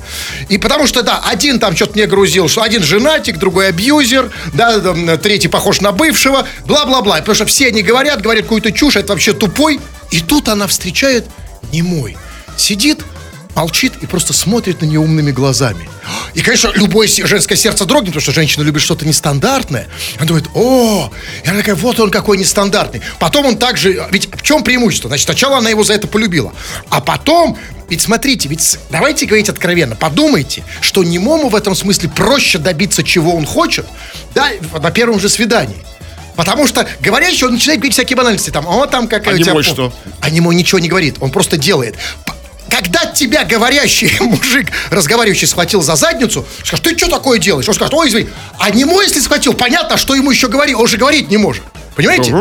И 0.50 0.58
потому 0.58 0.88
что, 0.88 1.04
да, 1.04 1.22
один 1.26 1.60
там 1.60 1.76
что-то 1.76 1.94
мне 1.94 2.08
грузил, 2.08 2.48
что 2.50 2.62
один 2.64 2.84
женатик, 2.84 3.38
другой 3.38 3.70
абьюзер, 3.70 4.32
да, 4.54 5.18
третий 5.18 5.48
похож 5.48 5.82
на 5.82 5.92
бывшего, 5.92 6.48
бла-бла-бла. 6.66 7.18
Потому 7.18 7.36
что 7.36 7.46
все 7.46 7.68
они 7.68 7.84
говорят, 7.84 8.22
говорят 8.22 8.44
какую-то 8.44 8.72
чушь, 8.72 8.96
это 8.96 9.14
вообще 9.14 9.34
тупой. 9.34 9.80
И 10.12 10.22
тут 10.22 10.50
она 10.50 10.66
встречает 10.68 11.26
немой. 11.72 12.18
Сидит, 12.58 13.04
молчит 13.56 13.94
и 14.02 14.06
просто 14.06 14.34
смотрит 14.34 14.82
на 14.82 14.86
нее 14.86 15.00
умными 15.00 15.32
глазами. 15.32 15.90
И, 16.34 16.42
конечно, 16.42 16.72
любое 16.74 17.08
женское 17.08 17.56
сердце 17.56 17.86
дрогнет, 17.86 18.10
потому 18.10 18.22
что 18.22 18.32
женщина 18.32 18.64
любит 18.64 18.82
что-то 18.82 19.06
нестандартное. 19.06 19.88
Она 20.18 20.28
думает, 20.28 20.48
о, 20.54 21.12
и 21.44 21.48
она 21.50 21.60
такая, 21.60 21.76
вот 21.76 22.00
он 22.00 22.12
какой 22.12 22.38
нестандартный. 22.38 23.02
Потом 23.20 23.46
он 23.46 23.58
также, 23.58 24.08
ведь 24.12 24.30
в 24.34 24.42
чем 24.42 24.64
преимущество? 24.64 25.10
Значит, 25.10 25.26
сначала 25.26 25.58
она 25.58 25.70
его 25.70 25.84
за 25.84 25.94
это 25.94 26.08
полюбила. 26.08 26.54
А 26.90 27.02
потом, 27.02 27.58
ведь 27.90 28.02
смотрите, 28.02 28.48
ведь 28.48 28.78
давайте 28.90 29.26
говорить 29.26 29.50
откровенно, 29.50 29.96
подумайте, 29.96 30.64
что 30.82 31.04
немому 31.04 31.50
в 31.50 31.56
этом 31.56 31.76
смысле 31.76 32.10
проще 32.10 32.60
добиться, 32.60 33.04
чего 33.04 33.36
он 33.36 33.46
хочет, 33.46 33.86
да, 34.34 34.50
на 34.82 34.92
первом 34.92 35.20
же 35.20 35.28
свидании. 35.28 35.78
Потому 36.36 36.68
что 36.68 36.88
говорящий, 37.02 37.46
он 37.46 37.54
начинает 37.54 37.82
говорить 37.82 37.96
всякие 37.96 38.16
банальности. 38.16 38.50
Там, 38.50 38.66
о, 38.66 38.86
там 38.86 39.10
какая 39.10 39.34
А 39.34 39.36
у 39.36 39.40
тебя... 39.40 39.52
немой 39.52 39.64
пол-». 39.66 39.74
что? 39.74 39.94
А 40.22 40.30
немой 40.30 40.56
ничего 40.56 40.80
не 40.80 40.88
говорит, 40.88 41.18
он 41.20 41.32
просто 41.32 41.58
делает. 41.58 41.96
Когда 42.70 43.06
тебя 43.06 43.46
говорящий 43.46 44.12
мужик, 44.20 44.68
разговаривающий, 44.92 45.48
схватил 45.48 45.82
за 45.82 45.96
задницу, 45.96 46.46
скажет, 46.64 46.86
ты 46.86 46.98
что 46.98 47.08
такое 47.08 47.40
делаешь? 47.40 47.68
Он 47.68 47.74
скажет, 47.74 47.94
ой, 47.94 48.10
извини. 48.10 48.30
А 48.58 48.70
немой, 48.70 49.06
если 49.06 49.20
схватил, 49.20 49.54
понятно, 49.54 49.98
что 49.98 50.16
ему 50.16 50.32
еще 50.32 50.48
говорить, 50.48 50.76
он 50.76 50.88
же 50.88 50.98
говорить 50.98 51.30
не 51.30 51.38
может. 51.38 51.64
Понимаете? 51.96 52.32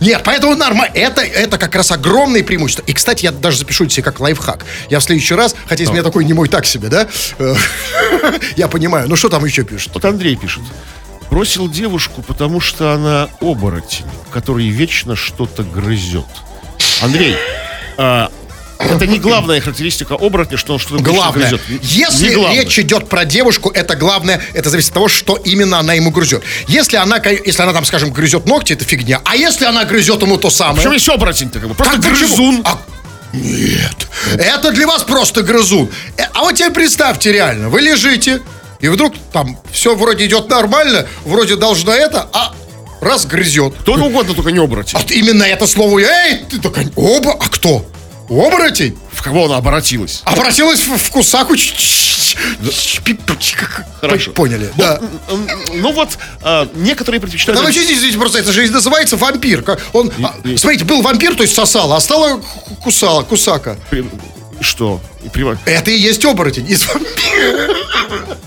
Нет, 0.00 0.20
поэтому 0.22 0.54
нормально. 0.54 0.92
Это, 0.94 1.22
это 1.22 1.56
как 1.56 1.74
раз 1.74 1.92
огромное 1.92 2.42
преимущество. 2.44 2.82
И, 2.86 2.92
кстати, 2.92 3.24
я 3.24 3.32
даже 3.32 3.58
запишу 3.58 3.88
себе 3.88 4.02
как 4.02 4.20
лайфхак. 4.20 4.66
Я 4.90 5.00
в 5.00 5.02
следующий 5.02 5.34
раз, 5.34 5.54
хотя 5.66 5.84
из 5.84 5.90
меня 5.90 6.02
такой 6.02 6.26
немой 6.26 6.48
так 6.48 6.66
себе, 6.66 6.88
да? 6.88 7.08
Я 8.56 8.68
понимаю. 8.68 9.08
Ну, 9.08 9.16
что 9.16 9.30
там 9.30 9.46
еще 9.46 9.64
пишут? 9.64 9.92
Вот 9.94 10.04
Андрей 10.04 10.36
пишет. 10.36 10.62
Бросил 11.30 11.70
девушку, 11.70 12.22
потому 12.22 12.60
что 12.60 12.92
она 12.92 13.30
оборотень, 13.40 14.04
который 14.30 14.68
вечно 14.68 15.16
что-то 15.16 15.62
грызет. 15.62 16.26
Андрей, 17.00 17.36
а, 17.96 18.30
это 18.78 19.06
не 19.06 19.18
главная 19.18 19.60
характеристика 19.60 20.14
оборотня, 20.14 20.56
что 20.56 20.74
он 20.74 20.78
что-то 20.78 21.02
Главное, 21.02 21.48
грызет. 21.50 21.60
если 21.82 22.28
Не 22.28 22.34
главное. 22.34 22.62
речь 22.62 22.78
идет 22.78 23.08
про 23.08 23.24
девушку, 23.24 23.70
это 23.70 23.96
главное, 23.96 24.40
это 24.54 24.70
зависит 24.70 24.88
от 24.90 24.94
того, 24.94 25.08
что 25.08 25.36
именно 25.36 25.78
она 25.78 25.94
ему 25.94 26.10
грызет. 26.10 26.42
Если 26.68 26.96
она, 26.96 27.16
если 27.18 27.62
она 27.62 27.72
там, 27.72 27.84
скажем, 27.84 28.10
грызет 28.12 28.46
ногти, 28.46 28.72
это 28.74 28.84
фигня. 28.84 29.20
А 29.24 29.36
если 29.36 29.64
она 29.64 29.84
грызет 29.84 30.20
ему 30.22 30.36
то 30.36 30.50
самое? 30.50 30.76
Причем 30.76 30.92
есть 30.92 31.08
оборотень-то 31.08 31.58
как 31.60 31.68
бы, 31.68 31.74
просто 31.74 31.94
Как, 31.94 32.02
почему? 32.02 32.26
грызун. 32.28 32.62
А- 32.64 32.78
Нет, 33.32 34.06
это 34.38 34.70
для 34.72 34.86
вас 34.86 35.02
просто 35.02 35.42
грызун. 35.42 35.90
Э, 36.16 36.22
А 36.32 36.40
вот 36.40 36.54
теперь 36.54 36.72
представьте 36.72 37.32
реально, 37.32 37.68
вы 37.68 37.80
лежите, 37.80 38.40
и 38.80 38.88
вдруг 38.88 39.14
там 39.32 39.58
все 39.72 39.94
вроде 39.94 40.26
идет 40.26 40.48
нормально, 40.48 41.06
вроде 41.24 41.56
должно 41.56 41.92
это, 41.92 42.28
а 42.32 42.54
раз 43.00 43.26
грызет. 43.26 43.74
Кто 43.80 43.94
угодно, 43.94 44.34
только 44.34 44.52
не 44.52 44.58
оборотень. 44.58 44.98
Вот 44.98 45.10
именно 45.10 45.42
это 45.44 45.66
слово, 45.66 45.98
эй, 46.00 46.44
ты 46.50 46.58
такая, 46.60 46.90
оба, 46.96 47.32
а 47.32 47.48
кто? 47.48 47.84
Оборотень? 48.28 48.98
В 49.12 49.22
кого 49.22 49.46
она 49.46 49.56
обратилась? 49.56 50.22
Обратилась 50.24 50.80
в, 50.86 50.96
в 50.96 51.10
кусаку. 51.10 51.54
Хорошо. 54.00 54.32
Поняли, 54.32 54.70
да. 54.76 55.00
М, 55.30 55.48
Ну 55.74 55.92
вот, 55.92 56.18
а, 56.42 56.68
некоторые 56.74 57.20
предпочитают... 57.20 57.58
Да 57.58 57.64
вообще 57.64 57.84
здесь, 57.84 57.98
здесь 58.00 58.16
просто 58.16 58.38
это 58.38 58.52
же 58.52 58.68
называется 58.70 59.16
вампир. 59.16 59.64
Он, 59.92 60.10
а, 60.22 60.34
смотрите, 60.56 60.84
был 60.84 61.02
вампир, 61.02 61.34
то 61.34 61.42
есть 61.42 61.54
сосал, 61.54 61.92
а 61.92 62.00
стала 62.00 62.38
ку- 62.38 62.74
кусала, 62.76 63.22
кусака. 63.22 63.76
Что? 64.60 65.00
Это 65.66 65.90
и 65.90 65.98
есть 65.98 66.24
оборотень 66.24 66.66
из 66.70 66.86
вампира. 66.86 67.74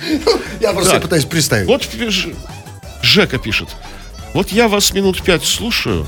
Я 0.60 0.74
просто 0.74 0.94
Так. 0.94 1.04
пытаюсь 1.04 1.26
представить. 1.26 1.68
Вот 1.68 1.84
Ж- 1.84 2.30
Жека 3.02 3.38
пишет. 3.38 3.70
Вот 4.34 4.50
я 4.52 4.68
вас 4.68 4.94
минут 4.94 5.22
пять 5.24 5.44
слушаю 5.46 6.06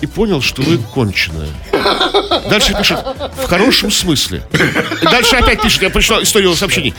и 0.00 0.06
понял, 0.06 0.40
что 0.40 0.62
вы 0.62 0.78
конченая. 0.78 1.48
Дальше 2.48 2.74
пишет, 2.76 2.98
в 3.44 3.46
хорошем 3.46 3.90
смысле. 3.90 4.42
Дальше 5.02 5.36
опять 5.36 5.62
пишет, 5.62 5.82
я 5.82 5.90
прочитал 5.90 6.22
историю 6.22 6.54
сообщений. 6.54 6.94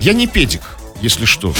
Я 0.00 0.12
не 0.12 0.26
педик, 0.26 0.62
если 1.00 1.24
что. 1.24 1.54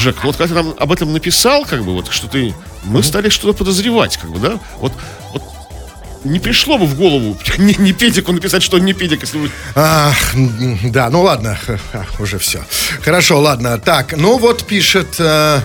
Жек, 0.00 0.22
вот 0.24 0.36
когда 0.36 0.54
ты 0.54 0.62
нам 0.62 0.74
об 0.78 0.92
этом 0.92 1.12
написал, 1.12 1.64
как 1.64 1.84
бы, 1.84 1.94
вот, 1.94 2.12
что 2.12 2.28
ты... 2.28 2.54
Мы 2.84 3.02
стали 3.02 3.28
что-то 3.28 3.56
подозревать, 3.56 4.16
как 4.16 4.30
бы, 4.30 4.38
да? 4.38 4.58
Вот, 4.78 4.92
вот 5.32 5.42
не 6.24 6.38
пришло 6.38 6.76
бы 6.78 6.86
в 6.86 6.96
голову 6.96 7.36
не, 7.58 7.74
не 7.74 7.92
педику 7.92 8.32
написать, 8.32 8.62
что 8.62 8.76
он 8.76 8.84
не 8.84 8.92
педик, 8.92 9.22
если 9.22 9.38
вы... 9.38 9.50
М, 9.74 10.92
да, 10.92 11.08
ну 11.10 11.22
ладно, 11.22 11.58
уже 12.18 12.38
все. 12.38 12.64
Хорошо, 13.02 13.40
ладно. 13.40 13.78
Так, 13.78 14.16
ну 14.16 14.38
вот 14.38 14.64
пишет... 14.64 15.16
э, 15.18 15.24
а, 15.24 15.62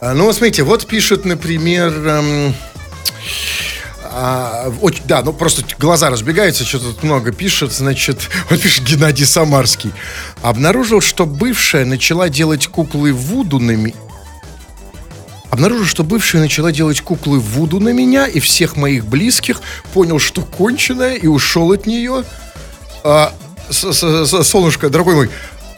ну, 0.00 0.24
вот 0.24 0.36
смотрите, 0.36 0.62
вот 0.62 0.86
пишет, 0.86 1.24
например... 1.24 1.88
эм, 2.06 2.54
а, 4.18 4.72
очень- 4.80 5.02
да, 5.04 5.22
ну 5.22 5.32
просто 5.32 5.62
глаза 5.78 6.08
разбегаются, 6.08 6.64
что-то 6.64 6.86
тут 6.92 7.02
много 7.02 7.32
пишет, 7.32 7.72
значит, 7.72 8.28
вот 8.50 8.60
пишет 8.60 8.84
Геннадий 8.84 9.26
Самарский. 9.26 9.92
Обнаружил, 10.42 11.00
что 11.00 11.26
бывшая 11.26 11.84
начала 11.84 12.28
делать 12.28 12.66
куклы 12.66 13.12
Вуду 13.12 13.58
на 13.58 13.72
ми- 13.72 13.94
Обнаружил, 15.50 15.84
что 15.86 16.02
бывшая 16.02 16.40
начала 16.40 16.72
делать 16.72 17.00
куклы 17.00 17.38
Вуду 17.38 17.78
на 17.78 17.90
меня 17.90 18.26
и 18.26 18.40
всех 18.40 18.76
моих 18.76 19.06
близких, 19.06 19.60
понял, 19.94 20.18
что 20.18 20.42
конченая, 20.42 21.14
и 21.14 21.26
ушел 21.26 21.72
от 21.72 21.86
нее. 21.86 22.24
А, 23.04 23.32
солнышко, 23.70 24.88
дорогой 24.90 25.14
мой, 25.14 25.30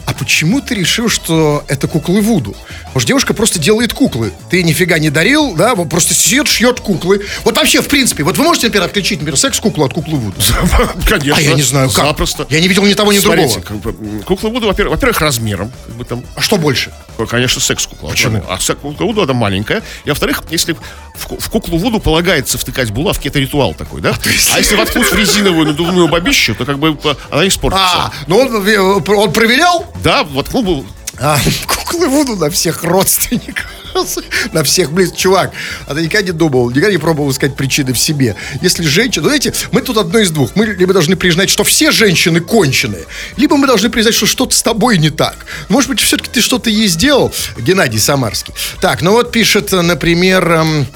а 0.08 0.14
почему 0.14 0.62
ты 0.62 0.74
решил, 0.74 1.10
что 1.10 1.62
это 1.68 1.86
куклы 1.86 2.22
Вуду? 2.22 2.56
Может, 2.94 3.06
девушка 3.06 3.34
просто 3.34 3.58
делает 3.58 3.92
куклы. 3.92 4.32
Ты 4.48 4.62
нифига 4.62 4.98
не 4.98 5.10
дарил, 5.10 5.54
да? 5.54 5.74
Вот 5.74 5.90
просто 5.90 6.14
сидит, 6.14 6.48
шьет 6.48 6.80
куклы. 6.80 7.26
Вот 7.44 7.58
вообще, 7.58 7.82
в 7.82 7.88
принципе, 7.88 8.24
вот 8.24 8.38
вы 8.38 8.44
можете, 8.44 8.68
например, 8.68 8.88
отличить, 8.88 9.18
например, 9.18 9.36
секс-куклу 9.38 9.84
от 9.84 9.92
куклы 9.92 10.18
Вуду? 10.18 10.40
Конечно. 11.06 11.36
А 11.36 11.40
я 11.42 11.52
не 11.52 11.60
знаю, 11.60 11.90
как. 11.90 12.06
Запросто. 12.06 12.46
Я 12.48 12.60
не 12.60 12.68
видел 12.68 12.86
ни 12.86 12.94
того, 12.94 13.12
ни 13.12 13.18
Смотрите, 13.18 13.60
другого. 13.60 13.82
как 13.82 13.94
бы, 13.94 14.22
кукла 14.22 14.48
Вуду, 14.48 14.68
во-первых, 14.68 14.94
во-первых, 14.94 15.20
размером, 15.20 15.70
как 15.86 15.94
бы 15.96 16.04
там, 16.06 16.24
А 16.36 16.40
что 16.40 16.56
больше? 16.56 16.90
Конечно, 17.26 17.60
секс-кукла. 17.60 18.10
Почему? 18.10 18.42
А 18.48 18.58
секс- 18.58 18.80
кукла 18.80 19.04
Вуду, 19.04 19.22
она 19.22 19.32
маленькая. 19.32 19.82
И, 20.04 20.08
во-вторых, 20.08 20.42
если 20.50 20.72
в, 20.72 21.40
в 21.40 21.50
куклу 21.50 21.78
Вуду 21.78 22.00
полагается 22.00 22.58
втыкать 22.58 22.90
булавки, 22.90 23.28
это 23.28 23.38
ритуал 23.38 23.74
такой, 23.74 24.00
да? 24.00 24.14
А, 24.54 24.58
если 24.58 24.76
воткнуть 24.76 25.10
в 25.10 25.14
резиновую 25.14 25.66
надувную 25.66 26.08
бабищу, 26.08 26.54
то 26.54 26.64
как 26.64 26.78
бы 26.78 26.96
она 27.30 27.46
испортится. 27.46 27.84
А, 27.84 28.12
ну 28.26 28.38
он, 28.38 28.66
э, 28.66 28.78
он 28.78 29.32
проверял? 29.32 29.92
Да, 30.02 30.24
воткнул 30.24 30.62
бы... 30.62 30.86
А, 31.20 31.38
куклы 31.66 32.08
Вуду 32.08 32.36
на 32.36 32.50
всех 32.50 32.84
родственников. 32.84 33.66
На 34.52 34.62
всех 34.64 34.92
близких. 34.92 35.18
Чувак, 35.18 35.52
а 35.86 35.94
ты 35.94 36.02
никогда 36.02 36.26
не 36.26 36.32
думал, 36.32 36.70
никогда 36.70 36.90
не 36.90 36.98
пробовал 36.98 37.30
искать 37.30 37.56
причины 37.56 37.92
в 37.92 37.98
себе. 37.98 38.36
Если 38.62 38.82
женщина... 38.84 39.22
Ну, 39.22 39.28
знаете, 39.28 39.52
мы 39.72 39.80
тут 39.82 39.96
одно 39.96 40.18
из 40.18 40.30
двух. 40.30 40.54
Мы 40.54 40.66
либо 40.66 40.92
должны 40.92 41.16
признать, 41.16 41.50
что 41.50 41.64
все 41.64 41.90
женщины 41.90 42.40
конченые, 42.40 43.04
либо 43.36 43.56
мы 43.56 43.66
должны 43.66 43.90
признать, 43.90 44.14
что 44.14 44.26
что-то 44.26 44.54
с 44.54 44.62
тобой 44.62 44.98
не 44.98 45.10
так. 45.10 45.46
Может 45.68 45.90
быть, 45.90 46.00
все-таки 46.00 46.30
ты 46.30 46.40
что-то 46.40 46.70
ей 46.70 46.86
сделал, 46.88 47.32
Геннадий 47.58 47.98
Самарский. 47.98 48.54
Так, 48.80 49.02
ну 49.02 49.12
вот 49.12 49.32
пишет, 49.32 49.72
э, 49.72 49.80
например... 49.82 50.48
эм, 50.52 50.86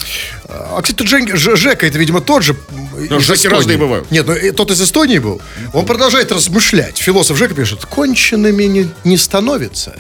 а, 0.49 0.81
кстати, 0.83 0.97
тут 0.99 1.09
Жень- 1.09 1.35
Жека, 1.37 1.87
это, 1.87 1.99
видимо, 1.99 2.21
тот 2.21 2.43
же. 2.43 2.53
м, 2.71 2.89
Но 3.11 3.17
из 3.19 3.23
Жеки 3.23 3.39
Эстонии. 3.41 3.57
разные 3.57 3.77
бывают. 3.79 4.11
Нет, 4.11 4.27
ну 4.27 4.35
э, 4.35 4.53
тот 4.53 4.71
из 4.71 4.81
Эстонии 4.83 5.19
был. 5.19 5.41
Он 5.73 5.87
продолжает 5.87 6.31
размышлять. 6.31 6.99
Философ 6.99 7.39
Жека 7.39 7.55
пишет, 7.55 7.87
конченными 7.87 8.65
не, 8.65 8.91
не 9.05 9.17
становятся, 9.17 9.95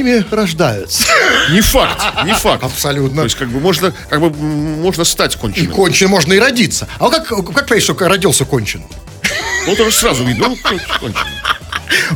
ими 0.00 0.24
рождаются. 0.30 1.04
Не 1.50 1.60
факт, 1.60 2.24
не 2.24 2.34
факт. 2.34 2.64
Абсолютно. 2.64 3.18
То 3.18 3.24
есть, 3.24 3.36
как 3.36 3.48
бы, 3.48 3.60
можно, 3.60 3.92
как 4.08 4.20
бы, 4.20 4.30
можно 4.30 5.04
стать 5.04 5.34
И 5.34 5.38
конченым. 5.38 5.72
кончен 5.72 6.08
можно 6.08 6.32
и 6.32 6.38
родиться. 6.38 6.88
А 6.98 7.04
вот 7.04 7.14
как, 7.14 7.28
как 7.54 7.66
понять, 7.66 7.82
что 7.84 7.94
родился 7.98 8.44
кончен? 8.44 8.82
Ну, 9.66 9.76
тоже 9.76 9.94
сразу 9.96 10.24
видно, 10.24 10.48
ну, 10.48 10.56
кон- 10.56 10.80
конченый. 11.00 11.22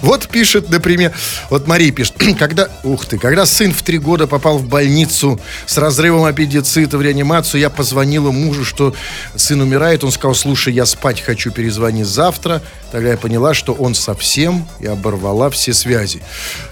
Вот 0.02 0.28
пишет, 0.28 0.68
например, 0.70 1.12
вот 1.50 1.66
Мария 1.66 1.92
пишет, 1.92 2.14
когда, 2.38 2.68
ух 2.82 3.06
ты, 3.06 3.18
когда 3.18 3.46
сын 3.46 3.72
в 3.72 3.82
три 3.82 3.98
года 3.98 4.26
попал 4.26 4.58
в 4.58 4.64
больницу 4.66 5.40
с 5.66 5.78
разрывом 5.78 6.24
аппендицита 6.24 6.98
в 6.98 7.02
реанимацию, 7.02 7.60
я 7.60 7.70
позвонила 7.70 8.30
мужу, 8.30 8.64
что 8.64 8.94
сын 9.36 9.60
умирает, 9.60 10.04
он 10.04 10.12
сказал, 10.12 10.34
слушай, 10.34 10.72
я 10.72 10.84
спать 10.86 11.20
хочу, 11.22 11.50
перезвони 11.50 12.02
завтра. 12.04 12.62
Тогда 12.90 13.10
я 13.10 13.16
поняла, 13.16 13.54
что 13.54 13.72
он 13.72 13.94
совсем 13.94 14.66
и 14.80 14.86
оборвала 14.86 15.48
все 15.50 15.72
связи. 15.72 16.22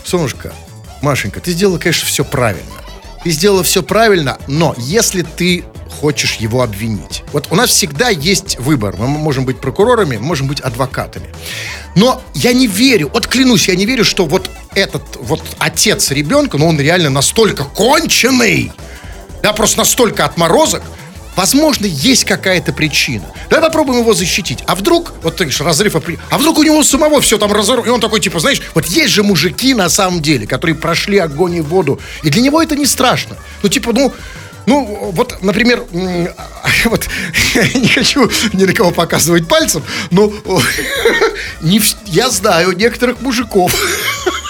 Солнышко, 0.04 0.52
Машенька, 1.02 1.40
ты 1.40 1.52
сделала, 1.52 1.78
конечно, 1.78 2.06
все 2.06 2.24
правильно. 2.24 2.64
Ты 3.24 3.30
сделала 3.30 3.62
все 3.62 3.82
правильно, 3.82 4.38
но 4.46 4.74
если 4.78 5.22
ты 5.22 5.64
хочешь 6.00 6.36
его 6.36 6.62
обвинить. 6.62 7.24
Вот 7.32 7.48
у 7.50 7.54
нас 7.54 7.70
всегда 7.70 8.08
есть 8.08 8.58
выбор. 8.58 8.96
Мы 8.96 9.06
можем 9.06 9.44
быть 9.44 9.60
прокурорами, 9.60 10.16
можем 10.16 10.46
быть 10.46 10.60
адвокатами. 10.60 11.26
Но 11.94 12.22
я 12.34 12.52
не 12.52 12.66
верю, 12.66 13.10
вот 13.12 13.26
клянусь, 13.26 13.68
я 13.68 13.74
не 13.74 13.84
верю, 13.84 14.04
что 14.04 14.24
вот 14.24 14.50
этот 14.74 15.02
вот 15.20 15.42
отец 15.58 16.10
ребенка, 16.10 16.56
ну 16.56 16.68
он 16.68 16.80
реально 16.80 17.10
настолько 17.10 17.64
конченый, 17.64 18.72
да, 19.42 19.52
просто 19.52 19.78
настолько 19.78 20.24
отморозок, 20.24 20.82
Возможно, 21.36 21.86
есть 21.86 22.24
какая-то 22.24 22.72
причина. 22.72 23.24
Давай 23.48 23.68
попробуем 23.68 24.00
его 24.00 24.14
защитить. 24.14 24.60
А 24.66 24.74
вдруг, 24.74 25.14
вот 25.22 25.36
ты 25.36 25.44
говоришь, 25.44 25.60
разрыв, 25.60 25.94
а 26.30 26.38
вдруг 26.38 26.58
у 26.58 26.62
него 26.62 26.82
самого 26.82 27.20
все 27.20 27.38
там 27.38 27.52
разорвано, 27.52 27.88
и 27.88 27.90
он 27.90 28.00
такой, 28.00 28.20
типа, 28.20 28.40
знаешь, 28.40 28.60
вот 28.74 28.86
есть 28.86 29.12
же 29.12 29.22
мужики 29.22 29.74
на 29.74 29.88
самом 29.88 30.20
деле, 30.20 30.46
которые 30.46 30.76
прошли 30.76 31.18
огонь 31.18 31.56
и 31.56 31.60
воду, 31.60 32.00
и 32.22 32.30
для 32.30 32.42
него 32.42 32.60
это 32.62 32.76
не 32.76 32.86
страшно. 32.86 33.36
Ну, 33.62 33.68
типа, 33.68 33.92
ну, 33.92 34.12
ну, 34.66 35.10
вот, 35.12 35.42
например, 35.42 35.84
вот, 36.84 37.08
я 37.54 37.80
не 37.80 37.88
хочу 37.88 38.30
ни 38.52 38.64
на 38.64 38.72
кого 38.72 38.90
показывать 38.90 39.48
пальцем, 39.48 39.82
но 40.10 40.32
не 41.62 41.80
я 42.06 42.28
знаю 42.30 42.72
некоторых 42.76 43.20
мужиков, 43.20 43.74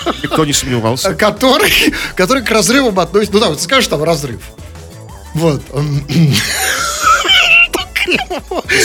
Никто 0.22 0.44
не 0.44 0.52
сомневался. 0.52 1.14
которые, 1.14 1.92
которые 2.14 2.44
к 2.44 2.50
разрывам 2.50 2.98
относятся. 2.98 3.34
Ну 3.34 3.40
да, 3.40 3.48
вот 3.48 3.60
скажешь 3.60 3.88
там 3.88 4.02
разрыв. 4.02 4.40
Вот. 5.34 5.62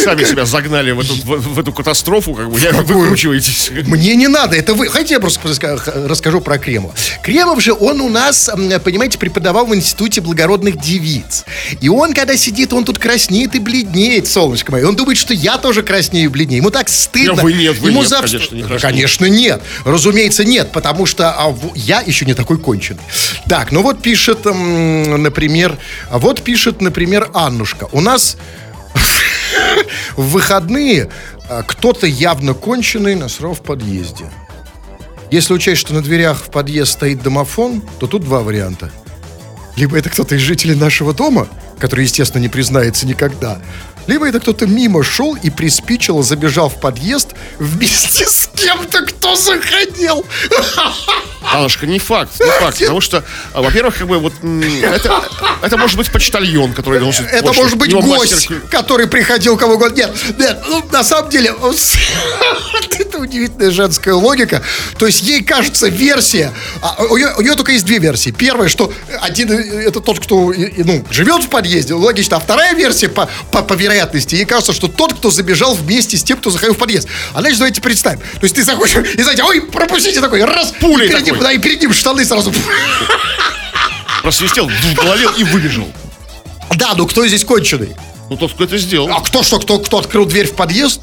Сами 0.04 0.24
себя 0.24 0.46
загнали 0.46 0.92
в 0.92 1.00
эту, 1.00 1.14
в, 1.14 1.56
в 1.56 1.60
эту 1.60 1.74
катастрофу, 1.74 2.34
как 2.34 2.50
бы, 2.50 2.60
я 2.60 2.72
выкручиваетесь. 2.72 3.72
Мне 3.86 4.16
не 4.16 4.28
надо, 4.28 4.56
это 4.56 4.74
вы. 4.74 4.88
Хотите, 4.88 5.16
я 5.16 5.20
просто 5.20 5.80
расскажу 6.08 6.42
про 6.42 6.58
Кремова. 6.58 6.94
Кремов 7.24 7.62
же, 7.62 7.74
он 7.74 8.02
у 8.02 8.10
нас, 8.10 8.50
понимаете, 8.84 9.18
преподавал 9.18 9.66
в 9.66 9.76
Институте 9.76 10.22
благородных 10.22 10.80
девиц. 10.80 11.46
И 11.82 11.90
он, 11.90 12.14
когда 12.14 12.38
сидит, 12.38 12.74
он 12.74 12.86
тут 12.86 13.00
краснеет 13.00 13.56
и 13.56 13.60
бледнеет, 13.60 14.28
солнышко 14.28 14.72
мое. 14.72 14.88
Он 14.88 14.96
думает, 14.96 15.18
что 15.18 15.34
я 15.34 15.58
тоже 15.58 15.84
краснею 15.84 16.26
и 16.26 16.28
бледнею. 16.30 16.62
Ему 16.62 16.72
так 16.72 16.90
стыдно. 16.90 17.42
Вы 17.42 17.54
нет, 17.54 17.78
вы 17.80 17.90
Ему 17.90 18.02
нет, 18.02 18.10
завтра- 18.10 18.38
конечно, 18.40 18.56
не 18.56 18.64
Да. 18.64 18.80
Конечно, 18.80 19.26
нет. 19.26 19.62
Разумеется, 19.84 20.44
нет, 20.44 20.72
потому 20.72 21.06
что 21.06 21.32
а, 21.32 21.56
я 21.76 22.02
еще 22.02 22.26
не 22.26 22.34
такой 22.34 22.58
конченый. 22.58 23.02
Так, 23.48 23.72
ну 23.72 23.82
вот 23.82 24.02
пишет, 24.02 24.46
например, 24.46 25.78
а 26.10 26.20
вот 26.20 26.42
пишет, 26.42 26.82
например, 26.82 27.30
Аннушка. 27.34 27.88
У 27.92 28.02
нас 28.02 28.38
в 30.16 30.30
выходные 30.30 31.10
а, 31.50 31.64
кто-то 31.64 32.08
явно 32.08 32.54
конченый 32.54 33.16
насрал 33.16 33.54
в 33.54 33.62
подъезде. 33.62 34.26
Если 35.32 35.54
учесть, 35.54 35.82
что 35.82 35.94
на 35.94 36.02
дверях 36.02 36.38
в 36.40 36.52
подъезд 36.52 36.94
стоит 36.94 37.22
домофон, 37.22 37.82
то 38.00 38.08
тут 38.08 38.24
два 38.24 38.42
варианта. 38.42 38.92
Либо 39.76 39.98
это 39.98 40.10
кто-то 40.10 40.36
из 40.36 40.42
жителей 40.42 40.76
нашего 40.76 41.14
дома, 41.14 41.48
который, 41.80 42.06
естественно, 42.06 42.42
не 42.42 42.50
признается 42.50 43.06
никогда, 43.06 43.60
либо 44.08 44.28
это 44.28 44.40
кто-то 44.40 44.66
мимо 44.68 45.04
шел 45.04 45.36
и 45.36 45.50
приспичило, 45.50 46.24
забежал 46.24 46.70
в 46.70 46.80
подъезд 46.80 47.30
вместе 47.60 48.26
с 48.26 48.50
кем-то, 48.56 49.02
кто 49.02 49.36
заходил. 49.36 50.26
Аннушка, 51.54 51.86
не 51.86 52.00
факт, 52.00 52.32
не 52.40 52.50
факт, 52.60 52.80
потому 52.80 53.02
что, 53.02 53.24
а, 53.54 53.62
во-первых, 53.62 53.98
как 53.98 54.08
бы 54.08 54.18
вот 54.18 54.34
это, 54.82 55.24
это 55.62 55.78
может 55.78 55.98
быть 55.98 56.12
почтальон, 56.12 56.74
который 56.74 57.00
носит 57.00 57.28
Это 57.28 57.44
почту. 57.48 57.62
может 57.62 57.78
быть 57.78 57.94
гость, 57.94 58.34
мастер- 58.34 58.62
который 58.70 59.08
приходил 59.08 59.56
кого 59.58 59.76
угодно. 59.76 59.96
Нет, 59.96 60.12
нет, 60.40 60.64
ну, 60.68 60.84
на 60.92 61.04
самом 61.04 61.30
деле, 61.30 61.54
это 63.00 63.20
удивительная 63.20 63.72
женская 63.72 64.14
логика. 64.14 64.64
То 64.98 65.06
есть 65.06 65.22
ей 65.22 65.44
кажется 65.44 65.88
версия, 65.88 66.52
а, 66.82 67.04
у, 67.10 67.18
нее, 67.18 67.34
у 67.38 67.42
нее 67.42 67.56
только 67.56 67.72
есть 67.72 67.86
две 67.86 68.00
версии. 68.00 68.32
Первая, 68.32 68.68
что 68.68 68.92
один 69.22 69.52
э, 69.52 69.84
это 69.88 70.02
тот, 70.02 70.20
кто 70.20 70.52
ну, 70.56 71.06
живет 71.12 71.44
в 71.44 71.50
подъезде, 71.50 71.94
логично. 71.94 72.38
А 72.38 72.40
вторая 72.40 72.74
версия, 72.74 73.08
по, 73.08 73.30
по, 73.52 73.62
по 73.62 73.74
вероятности, 73.74 73.95
вероятности, 73.96 74.36
ей 74.36 74.46
кажется, 74.46 74.74
что 74.74 74.88
тот, 74.88 75.14
кто 75.14 75.32
забежал 75.32 75.74
вместе 75.74 76.18
с 76.18 76.24
тем, 76.24 76.38
кто 76.38 76.50
заходил 76.50 76.76
в 76.76 76.78
подъезд. 76.78 77.08
А 77.34 77.42
значит, 77.42 77.58
давайте 77.58 77.82
представим. 77.82 78.20
То 78.20 78.44
есть 78.44 78.56
ты 78.56 78.64
заходишь, 78.64 78.96
и 78.96 79.22
знаете, 79.22 79.44
ой, 79.44 79.62
пропустите 79.62 80.22
такой, 80.22 80.44
раз, 80.44 80.74
Пулей 80.80 81.08
и 81.08 81.12
перед, 81.12 81.26
ним, 81.26 81.40
да, 81.40 81.52
и 81.52 81.58
перед 81.58 81.82
ним 81.82 81.94
штаны 81.94 82.26
сразу. 82.26 82.54
Просвистел 84.22 84.68
в 84.68 84.96
голове 84.96 85.28
и 85.38 85.44
выбежал. 85.44 85.88
Да, 86.76 86.94
ну 86.96 87.08
кто 87.08 87.26
здесь 87.28 87.46
конченый? 87.46 87.96
Ну, 88.30 88.38
тот, 88.38 88.54
кто 88.54 88.64
это 88.64 88.78
сделал. 88.78 89.10
А 89.12 89.22
кто 89.22 89.44
что, 89.44 89.60
кто, 89.60 89.80
кто 89.80 90.00
открыл 90.00 90.26
дверь 90.26 90.48
в 90.48 90.56
подъезд? 90.56 91.02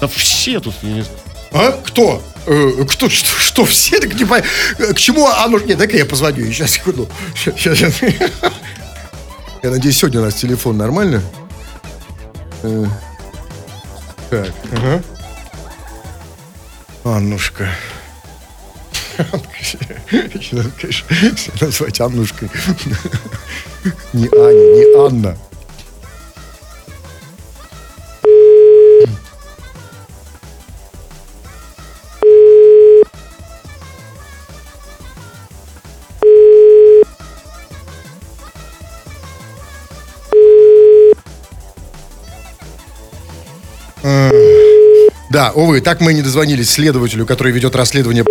Да 0.00 0.06
все 0.08 0.60
тут, 0.60 0.74
я 0.82 0.88
не 0.88 1.02
знаю. 1.02 1.18
А? 1.52 1.72
Кто? 1.84 2.22
Э, 2.46 2.84
кто? 2.88 3.08
Что, 3.08 3.28
что 3.38 3.64
все? 3.64 3.98
Так 3.98 4.14
не 4.14 4.24
пон- 4.24 4.44
К 4.78 4.96
чему 4.96 5.26
оно... 5.26 5.58
Нет, 5.58 5.78
дай-ка 5.78 5.96
я 5.96 6.06
позвоню. 6.06 6.46
Сейчас, 6.52 6.72
секунду. 6.72 7.08
Сейчас, 7.36 7.78
сейчас. 7.78 7.94
Я 9.62 9.70
надеюсь, 9.70 9.96
сегодня 9.96 10.20
у 10.20 10.24
нас 10.24 10.34
телефон 10.34 10.76
нормально? 10.76 11.22
Э, 12.64 12.86
Так, 14.30 14.52
ага. 14.72 15.02
Аннушка. 17.04 17.68
Надо, 19.18 20.70
конечно, 20.78 21.06
назвать 21.60 22.00
Аннушкой. 22.00 22.50
Не 24.14 24.28
Аня, 24.28 24.74
не 24.74 25.06
Анна. 25.06 25.36
Да, 45.34 45.50
увы, 45.50 45.80
так 45.80 46.00
мы 46.00 46.14
не 46.14 46.22
дозвонились 46.22 46.70
следователю, 46.70 47.26
который 47.26 47.52
ведет 47.52 47.74
расследование 47.74 48.22
по, 48.22 48.30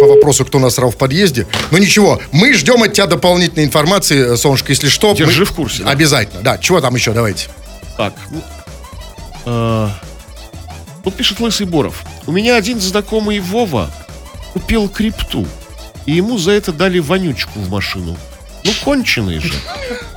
по 0.00 0.06
вопросу, 0.12 0.44
кто 0.44 0.58
насрал 0.58 0.90
в 0.90 0.96
подъезде. 0.96 1.46
Но 1.70 1.78
ничего, 1.78 2.20
мы 2.32 2.52
ждем 2.54 2.82
от 2.82 2.92
тебя 2.92 3.06
дополнительной 3.06 3.64
информации, 3.64 4.32
э, 4.32 4.36
Солнышко, 4.36 4.72
если 4.72 4.88
что. 4.88 5.14
Держи 5.14 5.42
мы- 5.42 5.46
в 5.46 5.52
курсе, 5.52 5.84
да. 5.84 5.90
Обязательно, 5.90 6.42
да. 6.42 6.58
Чего 6.58 6.80
там 6.80 6.92
еще, 6.96 7.12
давайте. 7.12 7.46
Так, 7.96 8.14
ну, 8.32 8.42
а, 9.46 9.90
тут 11.04 11.14
пишет 11.14 11.38
Лысый 11.38 11.66
Боров. 11.66 12.02
У 12.26 12.32
меня 12.32 12.56
один 12.56 12.80
знакомый 12.80 13.38
Вова 13.38 13.88
купил 14.52 14.88
крипту, 14.88 15.46
и 16.04 16.14
ему 16.14 16.36
за 16.36 16.50
это 16.50 16.72
дали 16.72 16.98
вонючку 16.98 17.60
в 17.60 17.70
машину. 17.70 18.16
Ну, 18.64 18.72
конченые 18.82 19.38
же. 19.38 19.52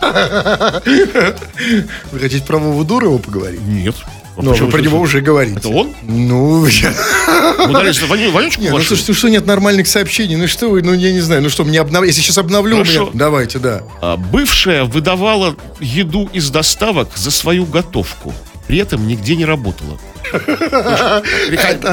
Вы 0.01 2.19
хотите 2.19 2.43
про 2.43 2.57
Вову 2.57 2.83
Дурова 2.83 3.19
поговорить? 3.19 3.61
Нет. 3.61 3.93
А 4.35 4.41
Ну, 4.41 4.49
почему 4.49 4.65
вы 4.65 4.71
про 4.71 4.81
него 4.81 4.99
уже 4.99 5.21
говорите. 5.21 5.59
Это 5.59 5.69
он? 5.69 5.92
Ну, 6.07 6.65
я... 6.65 6.93
Дали 7.71 7.91
за 7.91 8.05
воню- 8.05 8.31
вонючку 8.31 8.61
Не, 8.61 8.69
ну 8.69 8.75
машину? 8.75 8.87
слушайте, 8.97 9.13
что 9.13 9.29
нет 9.29 9.45
нормальных 9.45 9.87
сообщений? 9.87 10.35
Ну 10.35 10.47
что 10.47 10.69
вы, 10.69 10.81
ну 10.81 10.93
я 10.93 11.11
не 11.11 11.21
знаю, 11.21 11.41
ну 11.41 11.49
что, 11.49 11.63
мне 11.63 11.79
обнов... 11.79 12.03
если 12.05 12.21
сейчас 12.21 12.37
обновлю, 12.37 12.77
Хорошо. 12.77 13.01
меня... 13.05 13.11
Давайте, 13.13 13.59
да. 13.59 13.83
А, 14.01 14.17
Бывшая 14.17 14.83
выдавала 14.83 15.55
еду 15.79 16.29
из 16.33 16.49
доставок 16.49 17.09
за 17.15 17.31
свою 17.31 17.65
готовку. 17.65 18.33
При 18.67 18.77
этом 18.79 19.07
нигде 19.07 19.35
не 19.35 19.45
работала. 19.45 19.97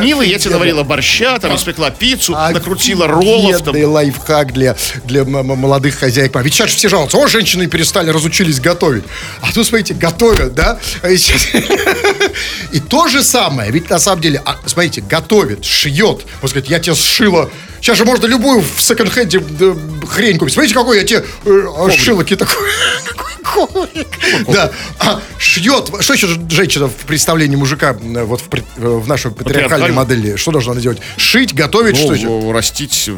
Милый, 0.00 0.28
я 0.28 0.38
тебе 0.38 0.50
наварила 0.52 0.82
борща, 0.82 1.38
там 1.38 1.54
испекла 1.56 1.90
пиццу, 1.90 2.32
накрутила 2.32 3.06
роллов. 3.06 3.62
там. 3.62 3.76
Лайфхак 3.76 4.52
для, 4.52 4.76
для 5.04 5.24
молодых 5.24 5.96
хозяек. 5.96 6.34
Ведь 6.42 6.54
сейчас 6.54 6.70
же 6.70 6.76
все 6.76 6.88
жалуются, 6.88 7.18
о, 7.18 7.26
женщины 7.26 7.66
перестали, 7.66 8.10
разучились 8.10 8.60
готовить. 8.60 9.04
А 9.40 9.52
тут, 9.52 9.66
смотрите, 9.66 9.94
готовят, 9.94 10.54
да? 10.54 10.78
А 11.02 11.08
и 11.10 12.80
то 12.88 13.08
же 13.08 13.22
самое, 13.22 13.70
ведь 13.70 13.90
на 13.90 13.98
самом 13.98 14.22
деле, 14.22 14.42
а, 14.44 14.56
смотрите, 14.66 15.00
готовит, 15.00 15.64
шьет. 15.64 16.26
Вот 16.40 16.50
сказать, 16.50 16.68
я 16.68 16.78
тебе 16.78 16.94
сшила. 16.94 17.50
Сейчас 17.80 17.96
же 17.96 18.04
можно 18.04 18.26
любую 18.26 18.60
в 18.60 18.80
секонд-хенде 18.80 19.40
да, 19.40 19.74
хрень 20.08 20.38
купить. 20.38 20.54
Смотрите, 20.54 20.74
какой 20.74 20.98
я 20.98 21.04
тебе 21.04 21.24
э, 21.44 21.90
сшила 21.90 22.20
какие 22.20 22.36
такой. 22.36 22.56
Какой 23.06 23.30
коврик. 23.42 24.08
Да, 24.48 24.70
а, 24.98 25.20
шьет. 25.38 25.90
Что 26.00 26.14
еще 26.14 26.28
женщина 26.48 26.88
в 26.88 26.94
представлении 27.06 27.56
мужика 27.56 27.96
э, 28.00 28.24
вот 28.24 28.42
в, 28.42 28.54
э, 28.54 28.62
в 28.76 29.08
нашей 29.08 29.30
патриархальной 29.30 29.92
модели? 29.92 30.36
Что 30.36 30.52
должна 30.52 30.72
она 30.72 30.80
делать? 30.80 30.98
Шить, 31.16 31.54
готовить, 31.54 31.96
что 31.96 32.14
еще? 32.14 32.26
Ну, 32.26 32.52
растить 32.52 33.10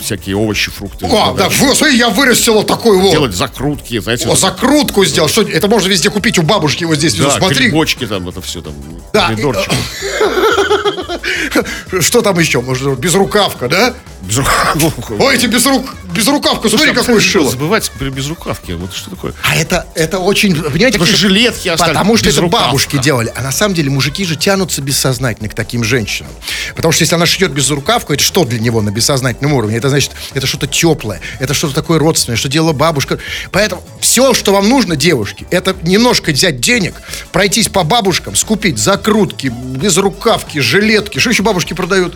всякие 0.00 0.36
овощи, 0.36 0.70
фрукты. 0.70 1.06
О, 1.06 1.34
да, 1.36 1.48
вот, 1.48 1.76
смотри, 1.76 1.96
я 1.96 2.10
вырастила 2.10 2.64
такой 2.64 2.98
вот. 2.98 3.10
Делать 3.10 3.34
закрутки, 3.34 4.00
знаете. 4.00 4.28
О, 4.28 4.36
закрутку 4.36 5.04
сделал. 5.04 5.28
Что, 5.28 5.42
это 5.42 5.68
можно 5.68 5.88
везде 5.88 6.10
купить 6.10 6.38
у 6.38 6.42
бабушки 6.42 6.84
вот 6.84 6.96
здесь. 6.96 7.14
да. 7.14 7.30
Смотри, 7.30 7.66
грибочки 7.66 8.06
там, 8.06 8.28
это 8.28 8.40
все 8.40 8.60
там. 8.60 8.74
Да, 9.12 9.30
что 12.00 12.22
там 12.22 12.38
еще? 12.38 12.60
Может, 12.60 12.98
безрукавка, 12.98 13.68
да? 13.68 13.93
Без 14.22 14.38
рук- 14.38 14.48
ну, 14.76 14.90
Ой, 15.18 15.34
эти 15.36 15.44
безрук... 15.44 15.84
безрукавка, 16.16 16.68
смотри, 16.70 16.78
Слушай, 16.78 16.90
а 16.92 16.94
какой 16.94 17.16
почему 17.16 17.30
шило. 17.32 17.50
Забывать 17.50 17.90
при 17.98 18.08
безрукавке. 18.08 18.74
Вот 18.74 18.94
что 18.94 19.10
такое? 19.10 19.34
А 19.42 19.54
это, 19.54 19.86
это 19.94 20.18
очень, 20.18 20.54
понимаете, 20.54 20.92
потому 20.98 21.06
что- 21.06 21.16
жилетки 21.16 21.68
остались, 21.68 21.92
Потому 21.92 22.16
что 22.16 22.28
это 22.30 22.36
безрукавка. 22.36 22.66
бабушки 22.68 22.96
делали. 22.98 23.30
А 23.36 23.42
на 23.42 23.52
самом 23.52 23.74
деле 23.74 23.90
мужики 23.90 24.24
же 24.24 24.36
тянутся 24.36 24.80
бессознательно 24.80 25.50
к 25.50 25.54
таким 25.54 25.84
женщинам. 25.84 26.30
Потому 26.74 26.92
что 26.92 27.02
если 27.02 27.14
она 27.16 27.26
шьет 27.26 27.52
безрукавку, 27.52 28.14
это 28.14 28.22
что 28.22 28.46
для 28.46 28.58
него 28.60 28.80
на 28.80 28.90
бессознательном 28.90 29.52
уровне? 29.52 29.76
Это 29.76 29.90
значит, 29.90 30.12
это 30.32 30.46
что-то 30.46 30.66
теплое, 30.68 31.20
это 31.38 31.52
что-то 31.52 31.74
такое 31.74 31.98
родственное, 31.98 32.38
что 32.38 32.48
делала 32.48 32.72
бабушка. 32.72 33.18
Поэтому 33.52 33.82
все, 34.00 34.32
что 34.32 34.52
вам 34.54 34.70
нужно, 34.70 34.96
девушки, 34.96 35.46
это 35.50 35.76
немножко 35.82 36.30
взять 36.30 36.60
денег, 36.60 36.94
пройтись 37.30 37.68
по 37.68 37.82
бабушкам, 37.84 38.36
скупить 38.36 38.78
закрутки, 38.78 39.48
безрукавки, 39.48 40.60
жилетки. 40.60 41.18
Что 41.18 41.28
еще 41.28 41.42
бабушки 41.42 41.74
продают? 41.74 42.14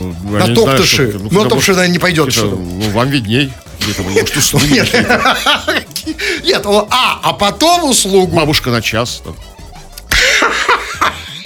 Ну, 0.00 0.14
На 0.30 0.44
знаю, 0.46 0.54
топтыши. 0.54 1.08
это. 1.08 1.18
Ну, 1.18 1.28
когда, 1.30 1.44
на 1.44 1.48
топтыши, 1.50 1.72
наверное, 1.72 1.92
не 1.92 1.98
пойдет. 1.98 2.26
какие-то, 2.26 2.48
Что. 2.48 2.56
Ну, 2.56 2.90
вам 2.90 3.10
видней. 3.10 3.52
Где-то, 3.80 4.02
может, 4.02 4.36
услуги 4.36 4.72
Нет, 4.72 4.92
нет, 6.44 6.62
а, 6.66 7.20
а 7.22 7.32
потом 7.32 7.84
услугу. 7.90 8.34
Бабушка 8.34 8.70
на 8.70 8.80
час. 8.80 9.22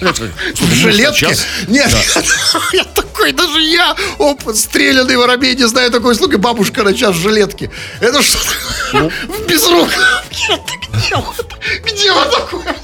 Это, 0.01 0.31
В 0.55 0.75
жилетке? 0.75 1.35
Нет, 1.67 1.91
я 2.73 2.85
такой, 2.85 3.33
даже 3.33 3.61
я, 3.61 3.97
опыт, 4.19 4.57
стрелянный 4.57 5.17
воробей, 5.17 5.57
не 5.57 5.67
знаю 5.67 5.91
такой 5.91 6.13
услуги, 6.13 6.37
бабушка 6.37 6.85
на 6.85 6.95
час 6.95 7.17
в 7.17 7.21
жилетке. 7.21 7.71
Это 8.01 8.23
что 8.23 8.39
Ну. 8.93 9.11
в 9.29 9.47
безрукавке? 9.47 10.53
Это 10.53 11.83
Где 11.85 12.13
вот 12.13 12.31
такое? 12.31 12.77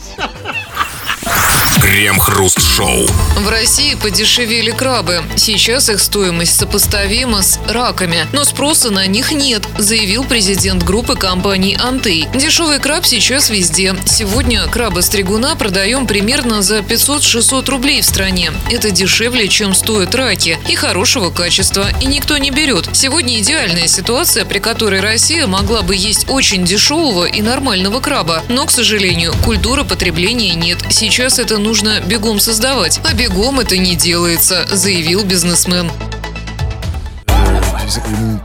Крем-хруст-шоу. 1.84 3.06
В 3.36 3.48
России 3.50 3.94
подешевели 3.94 4.70
крабы. 4.70 5.22
Сейчас 5.36 5.90
их 5.90 6.00
стоимость 6.00 6.58
сопоставима 6.58 7.42
с 7.42 7.60
раками, 7.68 8.26
но 8.32 8.44
спроса 8.44 8.90
на 8.90 9.06
них 9.06 9.32
нет, 9.32 9.68
заявил 9.76 10.24
президент 10.24 10.82
группы 10.82 11.14
компаний 11.14 11.76
«Антей». 11.78 12.26
Дешевый 12.34 12.80
краб 12.80 13.04
сейчас 13.04 13.50
везде. 13.50 13.94
Сегодня 14.06 14.66
краба-стригуна 14.68 15.56
продаем 15.56 16.06
примерно 16.06 16.62
за 16.62 16.78
500-600 16.78 17.70
рублей 17.70 18.00
в 18.00 18.06
стране. 18.06 18.50
Это 18.70 18.90
дешевле, 18.90 19.46
чем 19.48 19.74
стоят 19.74 20.14
раки. 20.14 20.58
И 20.70 20.74
хорошего 20.76 21.28
качества. 21.30 21.90
И 22.00 22.06
никто 22.06 22.38
не 22.38 22.50
берет. 22.50 22.88
Сегодня 22.94 23.38
идеальная 23.40 23.88
ситуация, 23.88 24.46
при 24.46 24.58
которой 24.58 25.00
Россия 25.00 25.46
могла 25.46 25.82
бы 25.82 25.94
есть 25.94 26.30
очень 26.30 26.64
дешевого 26.64 27.26
и 27.26 27.42
нормального 27.42 28.00
краба. 28.00 28.42
Но, 28.48 28.64
к 28.64 28.70
сожалению, 28.70 29.34
культуры 29.44 29.84
потребления 29.84 30.54
нет. 30.54 30.78
Сейчас 30.88 31.38
это 31.38 31.58
нужно 31.58 31.73
бегом 32.06 32.40
создавать. 32.40 33.00
А 33.04 33.14
бегом 33.14 33.60
это 33.60 33.76
не 33.76 33.96
делается, 33.96 34.66
заявил 34.70 35.24
бизнесмен. 35.24 35.90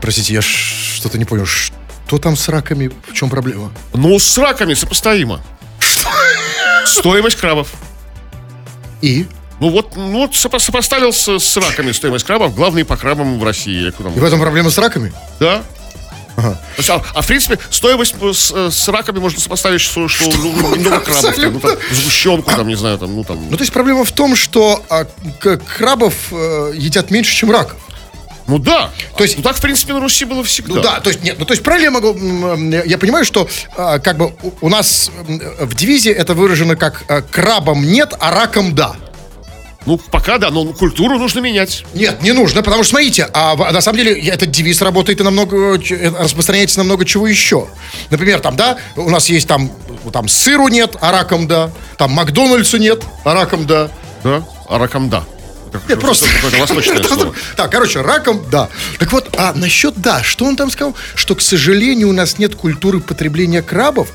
Простите, 0.00 0.34
я 0.34 0.42
что-то 0.42 1.18
не 1.18 1.24
понял. 1.24 1.46
Что 1.46 2.18
там 2.18 2.36
с 2.36 2.48
раками? 2.48 2.90
В 3.08 3.12
чем 3.14 3.30
проблема? 3.30 3.72
Ну, 3.94 4.18
с 4.18 4.36
раками 4.36 4.74
сопоставимо. 4.74 5.40
Стоимость 6.84 7.36
крабов. 7.36 7.68
И? 9.00 9.26
Ну 9.60 9.70
вот, 9.70 9.94
ну, 9.96 10.20
вот 10.20 10.32
сопо- 10.32 10.58
сопоставил 10.58 11.12
с, 11.12 11.38
с 11.38 11.56
раками 11.56 11.92
стоимость 11.92 12.24
крабов, 12.24 12.54
главные 12.54 12.84
по 12.84 12.96
крабам 12.96 13.38
в 13.38 13.44
России. 13.44 13.88
И 13.88 14.18
в 14.18 14.24
этом 14.24 14.40
проблема 14.40 14.70
с 14.70 14.78
раками? 14.78 15.12
Да. 15.38 15.62
То 16.42 16.58
есть, 16.78 16.90
а, 16.90 17.02
а 17.14 17.22
в 17.22 17.26
принципе, 17.26 17.58
стоимость 17.70 18.14
э, 18.20 18.32
с, 18.32 18.52
э, 18.54 18.70
с 18.70 18.88
раками 18.88 19.18
можно 19.18 19.40
сопоставить, 19.40 19.80
что, 19.80 20.08
что 20.08 20.30
ну, 20.36 20.52
много 20.76 21.00
крабов, 21.00 21.36
там, 21.36 21.52
ну, 21.52 21.60
там, 21.60 21.76
сгущенку, 21.92 22.50
там, 22.50 22.68
не 22.68 22.74
знаю, 22.76 22.98
там, 22.98 23.14
ну, 23.14 23.24
там, 23.24 23.38
Ну, 23.50 23.56
то 23.56 23.62
есть 23.62 23.72
проблема 23.72 24.04
в 24.04 24.12
том, 24.12 24.36
что 24.36 24.82
а, 24.88 25.06
крабов 25.76 26.14
э, 26.32 26.72
едят 26.74 27.10
меньше, 27.10 27.34
чем 27.34 27.50
раков. 27.50 27.78
ну 28.46 28.58
да. 28.58 28.90
То 29.16 29.24
есть- 29.24 29.36
ну, 29.36 29.42
так, 29.42 29.56
в 29.56 29.60
принципе, 29.60 29.92
на 29.92 30.00
Руси 30.00 30.24
было 30.24 30.42
всегда. 30.42 30.74
Ну 30.74 30.80
да, 30.82 31.00
то 31.00 31.10
есть 31.10 31.22
нет, 31.22 31.36
ну 31.38 31.44
то 31.44 31.52
есть 31.52 31.62
правильно 31.62 31.96
я 32.84 32.98
понимаю, 32.98 33.24
что 33.24 33.48
а, 33.76 33.98
как 33.98 34.16
бы 34.16 34.32
у- 34.60 34.68
нас 34.68 35.10
в 35.60 35.74
девизе 35.74 36.10
это 36.12 36.34
выражено 36.34 36.76
как 36.76 37.04
а, 37.08 37.22
крабам 37.22 37.84
нет, 37.84 38.14
а 38.18 38.30
ракам 38.30 38.74
да. 38.74 38.96
Ну, 39.86 39.96
пока 39.96 40.38
да, 40.38 40.50
но 40.50 40.66
культуру 40.66 41.18
нужно 41.18 41.40
менять. 41.40 41.84
Нет, 41.94 42.22
не 42.22 42.32
нужно, 42.32 42.62
потому 42.62 42.82
что 42.84 42.90
смотрите, 42.90 43.28
а 43.32 43.56
на 43.72 43.80
самом 43.80 43.98
деле 43.98 44.20
этот 44.28 44.50
девиз 44.50 44.82
работает 44.82 45.20
и 45.20 45.22
намного, 45.22 45.78
ч- 45.78 45.94
э, 45.94 46.10
распространяется 46.10 46.78
на 46.78 46.84
много 46.84 47.04
чего 47.04 47.26
еще. 47.26 47.66
Например, 48.10 48.40
там, 48.40 48.56
да, 48.56 48.76
у 48.96 49.08
нас 49.08 49.28
есть 49.30 49.48
там 49.48 49.70
там 50.12 50.28
сыру 50.28 50.68
нет, 50.68 50.96
а 51.00 51.12
раком 51.12 51.46
да. 51.46 51.70
Там 51.96 52.10
Макдональдсу 52.12 52.76
нет, 52.76 53.02
а 53.24 53.34
раком 53.34 53.66
да. 53.66 53.90
Да? 54.22 54.42
Аракамда. 54.68 55.24
Это 55.72 55.80
Нет, 55.88 56.00
просто... 56.00 56.26
Какое-то 56.26 56.58
восточное 56.58 57.02
слово. 57.08 57.34
Так, 57.56 57.70
короче, 57.70 58.00
раком, 58.02 58.44
да. 58.50 58.68
Так 58.98 59.12
вот, 59.12 59.28
а 59.38 59.52
насчет, 59.54 59.94
да, 59.96 60.22
что 60.22 60.44
он 60.44 60.56
там 60.56 60.70
сказал? 60.70 60.94
Что, 61.14 61.34
к 61.34 61.40
сожалению, 61.40 62.08
у 62.08 62.12
нас 62.12 62.38
нет 62.38 62.54
культуры 62.54 63.00
потребления 63.00 63.62
крабов, 63.62 64.08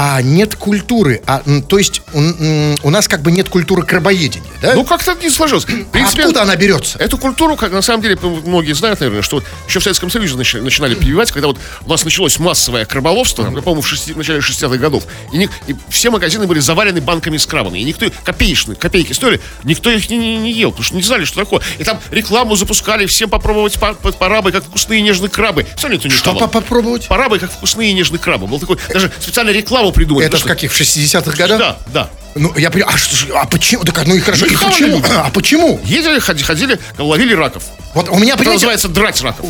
а 0.00 0.22
нет 0.22 0.54
культуры. 0.54 1.20
А, 1.26 1.42
то 1.68 1.76
есть 1.76 2.02
м, 2.14 2.76
у 2.84 2.90
нас 2.90 3.08
как 3.08 3.20
бы 3.22 3.32
нет 3.32 3.48
культуры 3.48 3.82
крабоедения, 3.82 4.46
да? 4.62 4.74
Ну, 4.74 4.84
как-то 4.84 5.16
не 5.20 5.28
сложилось. 5.28 5.64
В 5.64 5.68
А 5.68 5.84
принципе, 5.90 6.22
откуда 6.22 6.42
она 6.42 6.54
берется? 6.54 6.98
Эту 7.00 7.18
культуру, 7.18 7.56
как 7.56 7.72
на 7.72 7.82
самом 7.82 8.02
деле, 8.02 8.16
многие 8.22 8.74
знают, 8.74 9.00
наверное, 9.00 9.22
что 9.22 9.42
еще 9.66 9.80
в 9.80 9.82
Советском 9.82 10.08
Союзе 10.08 10.36
начи- 10.36 10.60
начинали 10.60 10.94
прививать, 10.94 11.32
когда 11.32 11.48
вот 11.48 11.58
у 11.84 11.88
нас 11.90 12.04
началось 12.04 12.38
массовое 12.38 12.84
краболовство, 12.84 13.42
я 13.42 13.50
по-моему, 13.60 13.80
в, 13.82 13.92
шести- 13.92 14.12
в 14.14 14.18
начале 14.18 14.38
60-х 14.38 14.76
годов. 14.76 15.02
И, 15.32 15.36
ни- 15.38 15.50
и 15.66 15.74
все 15.88 16.10
магазины 16.10 16.46
были 16.46 16.60
завалены 16.60 17.00
банками 17.00 17.36
с 17.36 17.44
крабами. 17.44 17.80
И 17.80 17.84
никто, 17.84 18.06
копеечные, 18.22 18.76
копейки 18.76 19.12
стоили, 19.12 19.40
никто 19.64 19.90
их 19.90 20.08
не, 20.10 20.16
не- 20.16 20.36
не 20.36 20.52
ел, 20.52 20.70
потому 20.70 20.84
что 20.84 20.94
не 20.94 21.02
знали, 21.02 21.24
что 21.24 21.40
такое. 21.40 21.60
И 21.78 21.82
там 21.82 21.98
рекламу 22.12 22.54
запускали, 22.54 23.06
всем 23.06 23.30
попробовать 23.30 23.80
па- 23.80 23.94
па- 23.94 24.12
парабы, 24.12 24.52
как 24.52 24.62
вкусные 24.62 25.00
и 25.00 25.02
нежные 25.02 25.28
крабы. 25.28 25.66
Все 25.76 25.88
никто 25.88 26.06
не 26.06 26.14
Что 26.14 26.34
попробовать? 26.46 27.08
Парабы, 27.08 27.40
как 27.40 27.50
вкусные 27.50 27.90
и 27.90 27.94
нежные 27.94 28.20
крабы. 28.20 28.46
Был 28.46 28.60
такой, 28.60 28.78
даже 28.92 29.10
специально 29.18 29.50
рекламу 29.88 29.92
придумали. 29.92 30.26
Это 30.26 30.36
в 30.36 30.40
потому 30.40 30.54
каких? 30.54 30.72
В 30.72 30.80
60-х 30.80 31.30
что- 31.32 31.42
годах? 31.42 31.58
Да, 31.58 31.78
да. 31.92 32.10
Ну, 32.34 32.52
я 32.56 32.70
понимаю, 32.70 32.94
а, 32.94 32.98
что 32.98 33.38
а 33.38 33.46
почему? 33.46 33.84
Так, 33.84 34.06
ну 34.06 34.14
и 34.14 34.20
хорошо, 34.20 34.46
Ну, 34.46 34.52
и 34.52 34.56
почему? 34.56 34.96
люди. 34.98 35.08
А 35.12 35.30
почему? 35.30 35.80
Ездили, 35.84 36.18
ходи- 36.20 36.42
ходили, 36.44 36.78
ловили 36.98 37.34
раков. 37.34 37.64
Вот 37.94 38.08
у 38.08 38.16
меня, 38.18 38.34
Это 38.34 38.44
называется 38.44 38.88
драть 38.88 39.20
раков. 39.22 39.46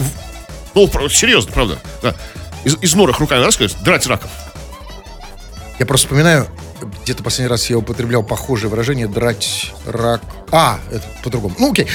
Ну, 0.74 1.08
серьезно, 1.08 1.52
правда. 1.52 1.78
Да. 2.02 2.14
Из, 2.64 2.76
из 2.80 2.94
норок 2.94 3.18
руками 3.18 3.44
рассказать, 3.44 3.76
драть 3.82 4.06
раков. 4.06 4.30
Я 5.78 5.86
просто 5.86 6.06
вспоминаю, 6.06 6.48
где-то 7.02 7.22
последний 7.22 7.50
раз 7.50 7.68
я 7.70 7.78
употреблял 7.78 8.22
похожее 8.22 8.70
выражение 8.70 9.08
«драть 9.08 9.72
рак». 9.86 10.22
А, 10.50 10.78
это 10.90 11.04
по-другому. 11.22 11.54
Ну, 11.58 11.72
окей. 11.72 11.86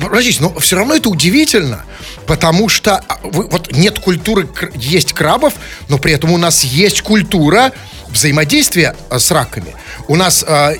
Подождите, 0.00 0.42
но 0.42 0.52
все 0.58 0.76
равно 0.76 0.94
это 0.94 1.08
удивительно, 1.08 1.84
потому 2.26 2.68
что 2.68 2.96
а, 2.96 3.18
вы- 3.22 3.48
вот 3.48 3.72
нет 3.72 3.98
культуры 3.98 4.48
есть 4.74 5.12
крабов, 5.12 5.54
но 5.88 5.98
при 5.98 6.12
этом 6.12 6.30
у 6.32 6.38
нас 6.38 6.64
есть 6.64 7.02
культура 7.02 7.72
взаимодействия 8.08 8.96
э, 9.10 9.18
с 9.18 9.30
раками. 9.30 9.74
У 10.08 10.16
нас 10.16 10.44
э, 10.46 10.76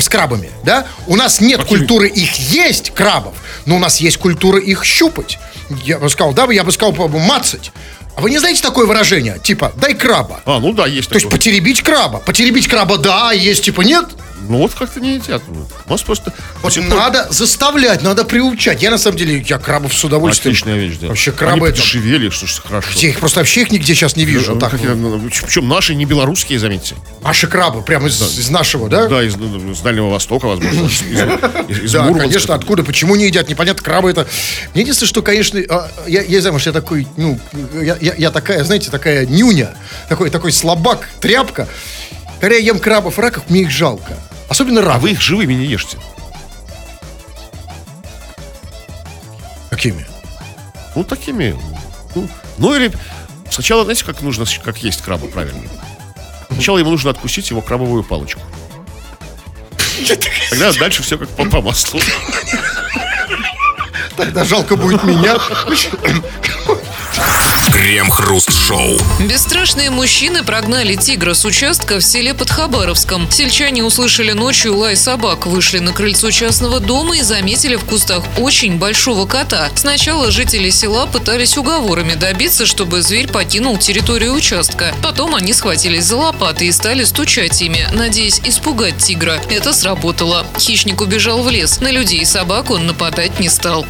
с 0.00 0.08
крабами, 0.08 0.50
да? 0.64 0.86
У 1.06 1.16
нас 1.16 1.40
нет 1.40 1.64
культуры 1.64 2.08
их 2.08 2.34
есть 2.34 2.90
крабов, 2.90 3.34
но 3.66 3.76
у 3.76 3.78
нас 3.78 4.00
есть 4.00 4.16
культура 4.16 4.58
их 4.58 4.84
щупать. 4.84 5.38
Я 5.84 5.98
бы 5.98 6.08
сказал, 6.10 6.32
да, 6.32 6.50
я 6.50 6.64
бы 6.64 6.72
сказал, 6.72 6.92
мацать. 7.08 7.72
А 8.16 8.20
вы 8.20 8.30
не 8.30 8.38
знаете 8.38 8.62
такое 8.62 8.86
выражение? 8.86 9.38
Типа, 9.42 9.72
дай 9.76 9.94
краба. 9.94 10.40
А, 10.44 10.58
ну 10.60 10.72
да, 10.72 10.86
есть 10.86 11.08
То 11.08 11.14
есть 11.14 11.26
такое. 11.26 11.38
потеребить 11.38 11.82
краба. 11.82 12.18
Потеребить 12.18 12.68
краба, 12.68 12.98
да, 12.98 13.30
а 13.30 13.34
есть, 13.34 13.64
типа, 13.64 13.82
нет. 13.82 14.06
Ну 14.48 14.58
вот 14.58 14.74
как-то 14.74 15.00
не 15.00 15.14
едят. 15.16 15.42
У 15.86 15.90
нас 15.90 16.02
просто... 16.02 16.32
Вот 16.62 16.74
пор 16.74 16.84
надо 16.84 17.26
заставлять, 17.30 18.02
надо 18.02 18.24
приучать. 18.24 18.82
Я, 18.82 18.90
на 18.90 18.98
самом 18.98 19.16
деле, 19.18 19.44
я 19.46 19.58
крабов 19.58 19.92
с 19.94 20.02
удовольствием. 20.04 20.52
Отличная 20.54 20.76
вещь, 20.78 20.96
да. 21.00 21.08
Вообще, 21.08 21.30
Они 21.30 21.38
крабы 21.38 21.68
это... 21.68 21.76
подешевели, 21.76 22.30
что 22.30 22.46
ж 22.46 22.60
хорошо. 22.64 22.88
Я 22.96 23.08
их 23.10 23.20
просто 23.20 23.40
вообще 23.40 23.62
их 23.62 23.70
нигде 23.70 23.94
сейчас 23.94 24.16
не 24.16 24.24
вижу. 24.24 24.54
Ну, 24.54 24.60
так, 24.60 24.72
какие-то, 24.72 24.94
ну, 24.94 25.20
Причем 25.20 25.68
наши, 25.68 25.94
не 25.94 26.04
белорусские, 26.04 26.58
заметьте. 26.58 26.94
наши 27.22 27.46
крабы, 27.46 27.82
прямо 27.82 28.08
из, 28.08 28.20
из 28.38 28.50
нашего, 28.50 28.88
да? 28.88 29.06
Да, 29.08 29.22
из, 29.22 29.36
ну, 29.36 29.74
с 29.74 29.80
Дальнего 29.80 30.08
Востока, 30.10 30.46
возможно. 30.46 30.86
Из, 30.86 31.02
из- 31.02 31.78
из 31.84 31.92
Да, 32.00 32.12
конечно, 32.14 32.54
откуда, 32.54 32.82
почему 32.82 33.16
не 33.16 33.26
едят, 33.26 33.48
непонятно, 33.48 33.82
крабы 33.82 34.10
это... 34.10 34.26
Мне 34.74 34.82
единственное, 34.82 35.08
что, 35.08 35.22
конечно, 35.22 35.60
а, 35.68 35.90
я, 36.06 36.22
я 36.22 36.28
не 36.28 36.38
знаю, 36.40 36.54
может, 36.54 36.66
я 36.66 36.72
такой, 36.72 37.06
ну, 37.16 37.38
я, 37.74 37.96
я- 38.00 38.14
я 38.16 38.30
такая, 38.30 38.64
знаете, 38.64 38.90
такая 38.90 39.26
нюня, 39.26 39.74
такой, 40.08 40.30
такой 40.30 40.52
слабак, 40.52 41.08
тряпка. 41.20 41.68
Когда 42.40 42.56
я 42.56 42.62
ем 42.62 42.78
крабов 42.78 43.18
и 43.18 43.20
раков, 43.22 43.44
мне 43.48 43.62
их 43.62 43.70
жалко. 43.70 44.16
Особенно 44.50 44.80
А 44.80 44.84
раков. 44.84 45.02
вы 45.02 45.12
их 45.12 45.20
живыми 45.22 45.54
не 45.54 45.64
ешьте. 45.64 45.96
Какими? 49.70 50.04
Ну, 50.96 51.04
такими. 51.04 51.56
Ну, 52.16 52.28
ну, 52.58 52.74
или 52.74 52.92
сначала, 53.48 53.84
знаете, 53.84 54.04
как 54.04 54.20
нужно, 54.22 54.44
как 54.64 54.78
есть 54.78 55.02
краба, 55.02 55.28
правильно? 55.28 55.62
Сначала 56.50 56.78
ему 56.78 56.90
нужно 56.90 57.10
откусить 57.10 57.48
его 57.50 57.62
крабовую 57.62 58.02
палочку. 58.02 58.40
Тогда 60.50 60.72
дальше 60.72 61.04
все 61.04 61.16
как 61.16 61.28
по, 61.28 61.44
по 61.44 61.60
маслу. 61.62 62.00
Тогда 64.16 64.44
жалко 64.44 64.74
будет 64.74 65.04
меня. 65.04 65.38
Крем-хруст-шоу. 67.80 68.98
Бесстрашные 69.20 69.88
мужчины 69.88 70.42
прогнали 70.42 70.96
тигра 70.96 71.32
с 71.32 71.46
участка 71.46 71.96
в 71.96 72.02
селе 72.02 72.34
под 72.34 72.50
Хабаровском. 72.50 73.26
Сельчане 73.30 73.82
услышали 73.82 74.32
ночью 74.32 74.76
лай 74.76 74.96
собак, 74.96 75.46
вышли 75.46 75.78
на 75.78 75.94
крыльцо 75.94 76.30
частного 76.30 76.78
дома 76.78 77.16
и 77.16 77.22
заметили 77.22 77.76
в 77.76 77.84
кустах 77.86 78.22
очень 78.36 78.76
большого 78.76 79.26
кота. 79.26 79.70
Сначала 79.76 80.30
жители 80.30 80.68
села 80.68 81.06
пытались 81.06 81.56
уговорами 81.56 82.12
добиться, 82.12 82.66
чтобы 82.66 83.00
зверь 83.00 83.28
покинул 83.28 83.78
территорию 83.78 84.34
участка. 84.34 84.94
Потом 85.02 85.34
они 85.34 85.54
схватились 85.54 86.04
за 86.04 86.18
лопаты 86.18 86.66
и 86.66 86.72
стали 86.72 87.04
стучать 87.04 87.62
ими, 87.62 87.88
надеясь 87.94 88.42
испугать 88.44 88.98
тигра. 88.98 89.40
Это 89.48 89.72
сработало. 89.72 90.46
Хищник 90.58 91.00
убежал 91.00 91.42
в 91.42 91.48
лес. 91.48 91.80
На 91.80 91.90
людей 91.90 92.20
и 92.20 92.26
собак 92.26 92.70
он 92.70 92.86
нападать 92.86 93.40
не 93.40 93.48
стал. 93.48 93.86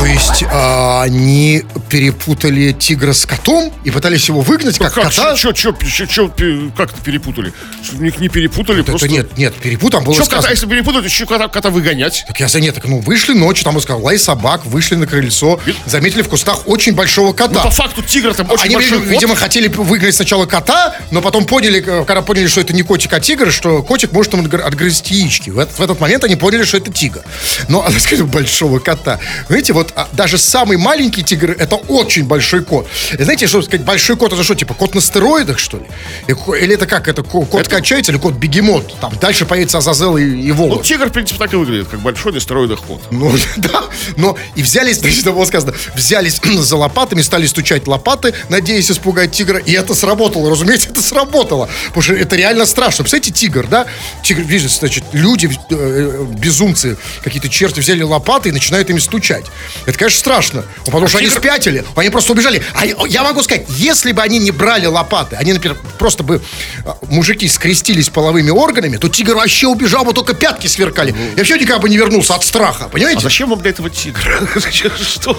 То 0.00 0.06
есть 0.06 0.44
а, 0.50 1.02
они 1.02 1.62
перепутали 1.90 2.72
тигра 2.72 3.12
с 3.12 3.26
котом 3.26 3.70
и 3.84 3.90
пытались 3.90 4.28
его 4.28 4.40
выгнать, 4.40 4.78
как, 4.78 4.94
Как, 4.94 5.04
кота? 5.10 5.36
чё, 5.36 5.52
чё, 5.52 5.72
чё, 5.74 6.06
чё, 6.06 6.28
пе- 6.28 6.70
как 6.74 6.92
это 6.92 7.02
перепутали? 7.02 7.52
Что, 7.84 7.96
Них 7.96 8.18
не 8.18 8.28
перепутали, 8.30 8.80
Это 8.80 8.92
просто... 8.92 9.08
нет, 9.08 9.36
нет, 9.36 9.54
перепутал, 9.56 10.00
было 10.00 10.14
Чё, 10.14 10.20
кота, 10.22 10.36
сказано. 10.36 10.52
если 10.52 10.66
перепутали, 10.66 11.02
то 11.02 11.08
чё 11.10 11.26
кота, 11.26 11.48
кота 11.48 11.68
выгонять? 11.68 12.24
Так 12.26 12.40
я 12.40 12.48
за 12.48 12.60
нет, 12.60 12.74
так 12.76 12.86
ну 12.86 13.00
вышли 13.00 13.34
ночью, 13.34 13.64
там 13.64 13.76
он 13.76 13.82
сказал, 13.82 14.02
лай 14.02 14.18
собак, 14.18 14.64
вышли 14.64 14.94
на 14.94 15.06
крыльцо, 15.06 15.60
заметили 15.84 16.22
в 16.22 16.28
кустах 16.30 16.66
очень 16.66 16.94
большого 16.94 17.34
кота. 17.34 17.62
Ну, 17.62 17.62
по 17.64 17.70
факту 17.70 18.02
тигр 18.02 18.32
там 18.32 18.50
очень 18.50 18.64
Они, 18.64 18.74
большой 18.76 18.98
видимо, 19.00 19.12
видимо, 19.12 19.36
хотели 19.36 19.68
выгнать 19.68 20.14
сначала 20.14 20.46
кота, 20.46 20.96
но 21.10 21.20
потом 21.20 21.44
поняли, 21.44 21.84
э, 21.86 22.04
когда 22.06 22.22
поняли, 22.22 22.46
что 22.46 22.62
это 22.62 22.72
не 22.72 22.82
котик, 22.82 23.12
а 23.12 23.20
тигр, 23.20 23.52
что 23.52 23.82
котик 23.82 24.12
может 24.12 24.32
отгр- 24.32 24.62
отгрызть 24.62 25.10
яички. 25.10 25.50
В 25.50 25.58
этот, 25.58 25.78
в 25.78 25.82
этот 25.82 26.00
момент 26.00 26.24
они 26.24 26.36
поняли, 26.36 26.64
что 26.64 26.78
это 26.78 26.90
тигр. 26.90 27.20
Но, 27.68 27.84
она 27.86 28.00
сказала, 28.00 28.26
большого 28.26 28.78
кота. 28.78 29.18
Знаете, 29.48 29.74
вот 29.74 29.89
а, 29.94 30.08
даже 30.12 30.38
самый 30.38 30.76
маленький 30.76 31.22
тигр, 31.22 31.50
это 31.52 31.76
очень 31.76 32.24
большой 32.24 32.62
кот. 32.64 32.86
И 33.18 33.22
знаете, 33.22 33.46
что 33.46 33.62
сказать, 33.62 33.84
большой 33.84 34.16
кот, 34.16 34.32
это 34.32 34.42
что, 34.44 34.54
типа 34.54 34.74
кот 34.74 34.94
на 34.94 35.00
стероидах, 35.00 35.58
что 35.58 35.78
ли? 35.78 35.86
Или 36.28 36.74
это 36.74 36.86
как, 36.86 37.08
это 37.08 37.22
ко- 37.22 37.44
кот 37.44 37.68
качается 37.68 38.12
или 38.12 38.18
кот 38.18 38.34
бегемот? 38.34 39.00
Там 39.00 39.12
дальше 39.20 39.46
появится 39.46 39.78
Азазел 39.78 40.16
и, 40.16 40.24
и 40.24 40.52
Волод. 40.52 40.78
Ну, 40.78 40.82
тигр, 40.82 41.06
в 41.08 41.12
принципе, 41.12 41.38
так 41.38 41.52
и 41.52 41.56
выглядит, 41.56 41.88
как 41.88 42.00
большой 42.00 42.32
на 42.32 42.40
стероидах 42.40 42.80
кот. 42.82 43.02
Ну, 43.10 43.32
да, 43.56 43.84
но 44.16 44.36
и 44.54 44.62
взялись, 44.62 44.98
значит, 45.00 45.24
было 45.24 45.44
сказано, 45.44 45.74
взялись 45.94 46.40
за 46.58 46.76
лопатами, 46.76 47.22
стали 47.22 47.46
стучать 47.46 47.86
лопаты, 47.86 48.34
надеясь 48.48 48.90
испугать 48.90 49.32
тигра, 49.32 49.58
и 49.58 49.72
это 49.72 49.94
сработало, 49.94 50.50
разумеется, 50.50 50.90
это 50.90 51.02
сработало, 51.02 51.68
потому 51.88 52.02
что 52.02 52.14
это 52.14 52.36
реально 52.36 52.66
страшно. 52.66 53.04
Представляете, 53.04 53.32
тигр, 53.32 53.66
да? 53.66 53.86
Тигр, 54.22 54.42
видите, 54.42 54.72
значит, 54.72 55.04
люди, 55.12 55.50
э, 55.70 56.24
безумцы, 56.38 56.96
какие-то 57.22 57.48
черти 57.48 57.80
взяли 57.80 58.02
лопаты 58.02 58.50
и 58.50 58.52
начинают 58.52 58.90
ими 58.90 58.98
стучать. 58.98 59.44
Это, 59.86 59.98
конечно, 59.98 60.18
страшно, 60.18 60.64
Ну, 60.78 60.84
потому 60.86 61.08
что 61.08 61.18
они 61.18 61.28
тигр- 61.28 61.38
спятили, 61.38 61.84
они 61.96 62.10
просто 62.10 62.32
убежали. 62.32 62.62
А 62.74 62.84
я- 62.86 62.94
я 63.08 63.22
могу 63.22 63.42
сказать, 63.42 63.64
если 63.68 64.12
бы 64.12 64.22
они 64.22 64.38
не 64.38 64.50
брали 64.50 64.86
лопаты, 64.86 65.36
они, 65.36 65.52
например, 65.52 65.76
просто 65.98 66.22
бы, 66.22 66.40
а, 66.84 66.96
мужики 67.08 67.48
скрестились 67.48 68.08
половыми 68.08 68.50
органами, 68.50 68.96
то 68.96 69.08
тигр 69.08 69.34
вообще 69.34 69.66
убежал 69.66 70.04
бы, 70.04 70.12
только 70.12 70.34
пятки 70.34 70.66
сверкали. 70.66 71.14
И 71.34 71.38
вообще 71.38 71.54
никогда 71.58 71.78
бы 71.78 71.88
не 71.88 71.96
вернулся 71.96 72.34
от 72.34 72.44
страха, 72.44 72.88
понимаете? 72.88 73.20
А 73.20 73.22
зачем 73.22 73.50
вам 73.50 73.60
для 73.60 73.70
этого 73.70 73.90
тигра? 73.90 74.40
Что 75.02 75.36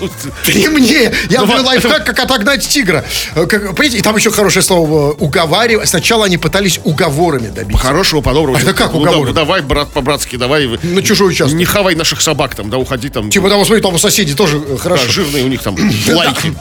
Не 0.48 0.68
мне. 0.68 1.12
Я 1.30 1.42
Ну, 1.42 1.46
говорю 1.46 1.64
ва- 1.64 1.68
лайфхак, 1.68 2.06
как 2.06 2.20
отогнать 2.20 2.68
тигра. 2.68 3.04
Э, 3.36 3.46
понимаете, 3.46 3.98
и 3.98 4.02
там 4.02 4.16
еще 4.16 4.32
хорошее 4.32 4.64
слово 4.64 5.12
э, 5.12 5.16
уговаривать. 5.20 5.88
Сначала 5.90 6.26
они 6.26 6.38
пытались 6.38 6.80
уговорами 6.84 7.48
добиться. 7.48 7.82
Хорошего, 7.84 8.22
по-доброму. 8.22 8.58
А 8.58 8.62
это 8.62 8.74
как 8.74 8.94
Ну, 8.94 9.00
уговоры? 9.02 9.34
да, 9.34 9.42
давай, 9.42 9.62
брат, 9.62 9.92
по-братски, 9.92 10.36
давай. 10.36 10.68
На 10.84 11.02
чужой 11.04 11.30
участок. 11.30 11.58
Не 11.58 11.66
хавай 11.66 11.96
наших 11.96 12.22
собак 12.22 12.56
там, 12.56 12.70
да, 12.70 12.78
уходи 12.78 13.10
там. 13.10 13.30
Типа, 13.30 13.50
вот 13.50 13.66
смотри, 13.66 13.82
там 13.82 13.94
у 13.96 13.98
соседей 14.32 14.38
тоже 14.38 14.58
э, 14.58 14.72
Да, 14.74 14.78
хорошо. 14.78 15.12
жирные 15.12 15.44
у 15.44 15.48
них 15.48 15.62
там 15.62 15.76
лайки. 16.10 16.54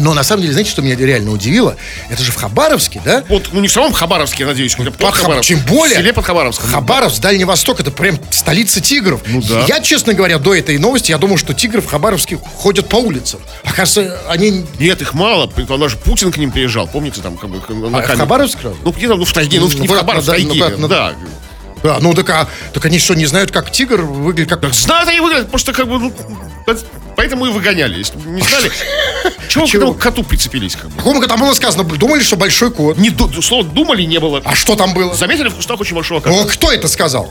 Но 0.00 0.12
на 0.12 0.24
самом 0.24 0.42
деле, 0.42 0.52
знаете, 0.54 0.72
что 0.72 0.82
меня 0.82 0.96
реально 0.96 1.30
удивило? 1.30 1.76
Это 2.10 2.20
же 2.20 2.32
в 2.32 2.34
Хабаровске, 2.34 3.00
да? 3.04 3.22
Вот, 3.28 3.50
ну 3.52 3.60
не 3.60 3.68
в 3.68 3.72
самом 3.72 3.92
Хабаровске, 3.92 4.42
я 4.42 4.48
надеюсь, 4.48 4.74
хотя 4.74 4.90
под 4.90 4.98
Под 4.98 5.14
Хаб- 5.14 5.22
Хабаровском. 5.22 5.56
Тем 5.56 5.66
более. 5.66 5.94
В 5.94 6.00
селе 6.00 6.12
под 6.12 6.24
Хабаровском. 6.24 6.68
Хабаровск, 6.68 7.20
Дальний 7.20 7.44
Восток, 7.44 7.78
это 7.78 7.92
прям 7.92 8.18
столица 8.30 8.80
тигров. 8.80 9.20
Ну 9.28 9.40
да. 9.40 9.64
Я, 9.68 9.78
честно 9.78 10.12
говоря, 10.14 10.40
до 10.40 10.52
этой 10.52 10.78
новости, 10.78 11.12
я 11.12 11.18
думал, 11.18 11.36
что 11.38 11.54
тигры 11.54 11.80
в 11.80 11.86
Хабаровске 11.86 12.38
ходят 12.56 12.88
по 12.88 12.96
улицам. 12.96 13.38
Оказывается, 13.62 14.18
они... 14.28 14.64
Нет, 14.80 15.00
их 15.00 15.14
мало. 15.14 15.46
Даже 15.78 15.96
Путин 15.98 16.32
к 16.32 16.38
ним 16.38 16.50
приезжал, 16.50 16.88
помните, 16.88 17.20
там 17.22 17.36
как 17.36 17.50
бы 17.50 17.58
А, 17.96 18.02
в. 18.02 18.16
Хабаровск? 18.16 18.58
Ну, 18.84 18.90
где 18.90 19.06
там, 19.06 19.20
ну, 19.20 19.24
в 19.24 19.32
тайге, 19.32 19.60
ну, 19.60 19.68
Ну, 19.72 19.78
не 19.78 19.86
в 19.86 19.92
в- 19.92 19.96
Хабаровск, 19.96 20.26
в 20.26 20.30
тайге, 20.32 20.58
на- 20.60 20.76
на- 20.76 20.88
да. 20.88 21.12
Да, 21.84 21.98
ну 22.00 22.14
так, 22.14 22.30
а, 22.30 22.48
так 22.72 22.82
они 22.86 22.98
что, 22.98 23.14
не 23.14 23.26
знают, 23.26 23.50
как 23.50 23.70
тигр 23.70 24.00
выглядит? 24.00 24.48
Как... 24.48 24.72
Знают 24.72 25.06
они 25.06 25.20
выглядят, 25.20 25.50
просто 25.50 25.74
как 25.74 25.86
бы, 25.86 25.98
ну, 25.98 26.14
поэтому 27.14 27.44
и 27.44 27.50
выгоняли. 27.50 27.98
Если 27.98 28.16
бы 28.16 28.30
не 28.30 28.40
знали, 28.40 28.72
чего 29.50 29.66
к 29.66 29.68
Чего? 29.68 29.82
этому 29.82 29.94
коту 29.94 30.22
прицепились, 30.24 30.76
как 30.76 30.88
бы? 30.88 30.96
Какому 30.96 31.22
там 31.26 31.38
было 31.38 31.52
сказано? 31.52 31.84
Думали, 31.84 32.22
что 32.22 32.36
большой 32.36 32.70
кот. 32.70 32.96
Не, 32.96 33.14
слова 33.42 33.64
«думали» 33.64 34.02
не 34.04 34.18
было. 34.18 34.40
А 34.46 34.54
что 34.54 34.76
там 34.76 34.94
было? 34.94 35.14
Заметили 35.14 35.50
в 35.50 35.56
кустах 35.56 35.78
очень 35.78 35.94
большого 35.94 36.20
кота? 36.20 36.34
Ну, 36.34 36.46
кто 36.46 36.72
это 36.72 36.88
сказал? 36.88 37.30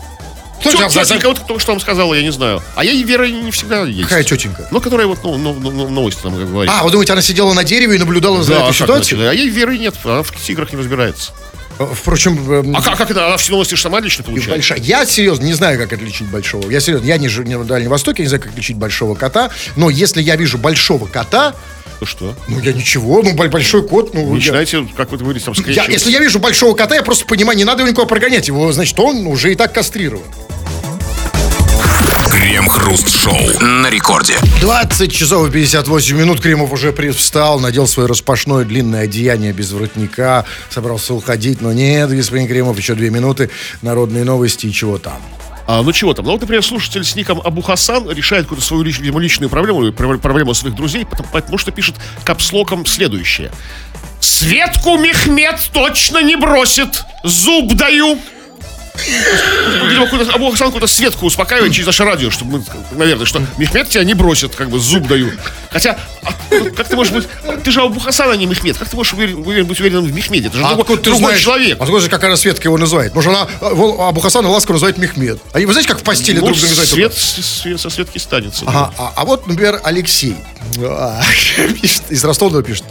Кто 0.60 0.72
Тё- 0.72 0.88
Тетенька 0.88 1.30
вот 1.30 1.48
только 1.48 1.60
что 1.60 1.72
вам 1.72 1.82
сказала, 1.82 2.14
я 2.14 2.22
не 2.22 2.32
знаю. 2.32 2.62
А 2.76 2.86
ей 2.86 3.02
Вера 3.04 3.26
не 3.26 3.50
всегда 3.50 3.82
есть. 3.86 4.04
Какая 4.08 4.24
тетенька? 4.24 4.68
Ну, 4.70 4.80
которая 4.80 5.08
вот, 5.08 5.24
ну, 5.24 5.36
ну, 5.36 5.56
ну, 5.60 5.90
новости 5.90 6.22
там 6.22 6.36
говорит. 6.36 6.72
А, 6.72 6.84
вы 6.84 6.92
думаете, 6.92 7.12
она 7.14 7.24
сидела 7.24 7.52
на 7.54 7.64
дереве 7.64 7.96
и 7.96 7.98
наблюдала 8.00 8.44
за 8.44 8.54
Да, 8.54 8.62
этой 8.66 8.74
ситуацией? 8.76 9.20
иначе? 9.20 9.32
А 9.32 9.34
ей 9.34 9.50
веры 9.50 9.80
нет, 9.80 9.96
она 10.06 10.22
в 10.22 10.32
тиграх 10.32 10.72
не 10.72 10.78
разбирается. 10.78 11.32
Э, 11.80 11.88
Впрочем, 11.94 12.52
эм, 12.52 12.76
А 12.76 12.82
как, 12.82 12.98
как 12.98 13.12
это? 13.12 13.26
Она 13.28 13.38
все 13.38 13.52
новости 13.52 13.76
сама 13.76 14.00
лично 14.00 14.24
получает? 14.24 14.50
большая. 14.52 14.80
Я 14.80 15.06
серьезно 15.06 15.44
не 15.46 15.54
знаю, 15.54 15.78
как 15.80 15.94
отличить 15.94 16.28
большого. 16.28 16.70
Я 16.70 16.80
серьезно, 16.80 17.06
я 17.06 17.18
не 17.18 17.28
живу 17.28 17.50
на 17.50 17.64
Дальнем 17.64 17.90
Востоке, 17.90 18.24
я 18.24 18.26
не 18.26 18.30
знаю, 18.30 18.42
как 18.44 18.52
отличить 18.52 18.78
большого 18.78 19.16
кота. 19.16 19.50
Но 19.76 19.90
если 19.90 20.22
я 20.22 20.36
вижу 20.36 20.58
большого 20.58 21.06
кота, 21.08 21.56
Ну 22.00 22.06
что? 22.06 22.36
ну 22.48 22.60
я 22.60 22.74
ничего, 22.74 23.22
ну 23.24 23.34
бо- 23.34 23.48
большой 23.48 23.88
кот, 23.88 24.14
ну. 24.14 24.28
я- 24.30 24.34
Начинаете, 24.36 24.88
как 24.98 25.12
вы 25.12 25.18
говорите, 25.18 25.46
там, 25.46 25.54
я- 25.68 25.86
если 25.86 26.12
я 26.12 26.20
вижу 26.20 26.40
большого 26.40 26.76
кота, 26.76 26.96
я 26.96 27.04
просто 27.04 27.26
понимаю, 27.26 27.58
не 27.58 27.64
надо 27.66 27.82
его 27.82 27.90
никуда 27.90 28.08
прогонять. 28.08 28.48
Его, 28.48 28.72
значит, 28.72 29.00
он 29.00 29.26
уже 29.28 29.52
и 29.52 29.56
так 29.56 29.74
кастрирован. 29.74 30.24
Крем-хруст-шоу 32.44 33.62
на 33.62 33.90
рекорде. 33.90 34.36
20 34.60 35.14
часов 35.14 35.48
и 35.48 35.52
58 35.52 36.18
минут 36.18 36.42
Кремов 36.42 36.74
уже 36.74 36.92
привстал, 36.92 37.58
надел 37.62 37.88
свое 37.88 38.10
распашное 38.10 38.66
длинное 38.66 39.04
одеяние 39.06 39.54
без 39.54 39.72
воротника, 39.72 40.44
собрался 40.70 41.14
уходить, 41.14 41.62
но 41.62 41.72
нет, 41.72 42.10
господин 42.10 42.50
Кремов, 42.50 42.78
еще 42.78 42.96
две 42.96 43.12
минуты, 43.12 43.50
народные 43.82 44.26
новости 44.26 44.66
и 44.66 44.74
чего 44.74 44.98
там. 44.98 45.22
А, 45.68 45.84
ну 45.84 45.94
чего 45.94 46.14
там? 46.14 46.26
Ну 46.26 46.32
вот, 46.34 46.42
например, 46.42 46.66
слушатель 46.66 47.06
с 47.06 47.16
ником 47.16 47.40
Абу 47.40 47.62
Хасан 47.62 48.12
решает 48.12 48.44
какую-то 48.44 48.66
свою 48.66 48.84
лич- 48.84 49.00
видимо, 49.00 49.22
личную 49.22 49.50
проблему, 49.50 49.94
проблему 49.94 50.54
своих 50.54 50.76
друзей, 50.76 51.06
потому, 51.06 51.30
потому 51.32 51.58
что 51.58 51.72
пишет 51.72 51.96
капслоком 52.26 52.86
следующее. 52.86 53.52
Светку 54.20 54.98
Мехмед 54.98 55.70
точно 55.72 56.22
не 56.22 56.36
бросит. 56.36 57.04
Зуб 57.24 57.74
даю. 57.76 58.20
Видимо, 58.96 60.08
Абу 60.34 60.52
Хасан 60.52 60.68
какую-то 60.68 60.88
Светку 60.88 61.26
успокаивает 61.26 61.74
через 61.74 61.88
наше 61.88 62.04
радио, 62.04 62.30
чтобы 62.30 62.60
мы, 62.60 62.64
наверное, 62.98 63.26
что 63.26 63.42
Мехмед 63.58 63.90
тебя 63.90 64.04
не 64.04 64.14
бросит, 64.14 64.56
как 64.56 64.70
бы 64.70 64.80
зуб 64.80 65.08
даю. 65.08 65.32
Хотя, 65.72 65.98
а, 66.24 66.32
как 66.76 66.88
ты 66.88 66.96
можешь 66.96 67.12
быть... 67.14 67.28
Ты 67.64 67.72
же 67.72 67.82
Абу 67.82 68.00
Хасан, 68.00 68.30
а 68.30 68.36
не 68.36 68.46
Мехмед. 68.46 68.78
Как 68.78 68.88
ты 68.90 68.96
можешь 68.96 69.14
уверен- 69.14 69.44
уверен- 69.46 69.66
быть 69.66 69.80
уверенным 69.80 70.06
в 70.06 70.14
Мехмеде? 70.14 70.48
Это 70.48 70.58
же 70.58 70.64
другой, 70.64 70.98
ты 70.98 71.04
другой 71.06 71.20
знаешь- 71.20 71.42
человек. 71.42 71.82
Откуда 71.82 72.00
же, 72.02 72.10
как 72.10 72.24
она 72.24 72.38
Светка 72.38 72.68
его 72.68 72.78
называет? 72.78 73.16
Может, 73.16 73.30
она 73.32 73.48
вол- 73.62 74.00
Абу 74.02 74.22
Хасана 74.22 74.50
ласково 74.50 74.74
называет 74.76 74.98
Мехмед. 74.98 75.40
А 75.54 75.58
вы 75.60 75.72
знаете, 75.72 75.88
как 75.90 76.00
в 76.00 76.04
постели 76.04 76.40
Ну, 76.40 76.46
друг 76.46 76.58
друга 76.58 76.70
называют? 76.70 76.90
свет, 76.92 77.14
свет 77.46 77.82
со 77.82 77.90
Светки 77.90 78.20
станется. 78.20 78.64
Ага, 78.68 78.94
а, 78.98 79.14
а 79.16 79.26
вот, 79.26 79.48
например, 79.48 79.80
Алексей 79.84 80.36
а, 80.80 81.22
из 82.10 82.24
Ростова 82.24 82.62
пишет. 82.62 82.84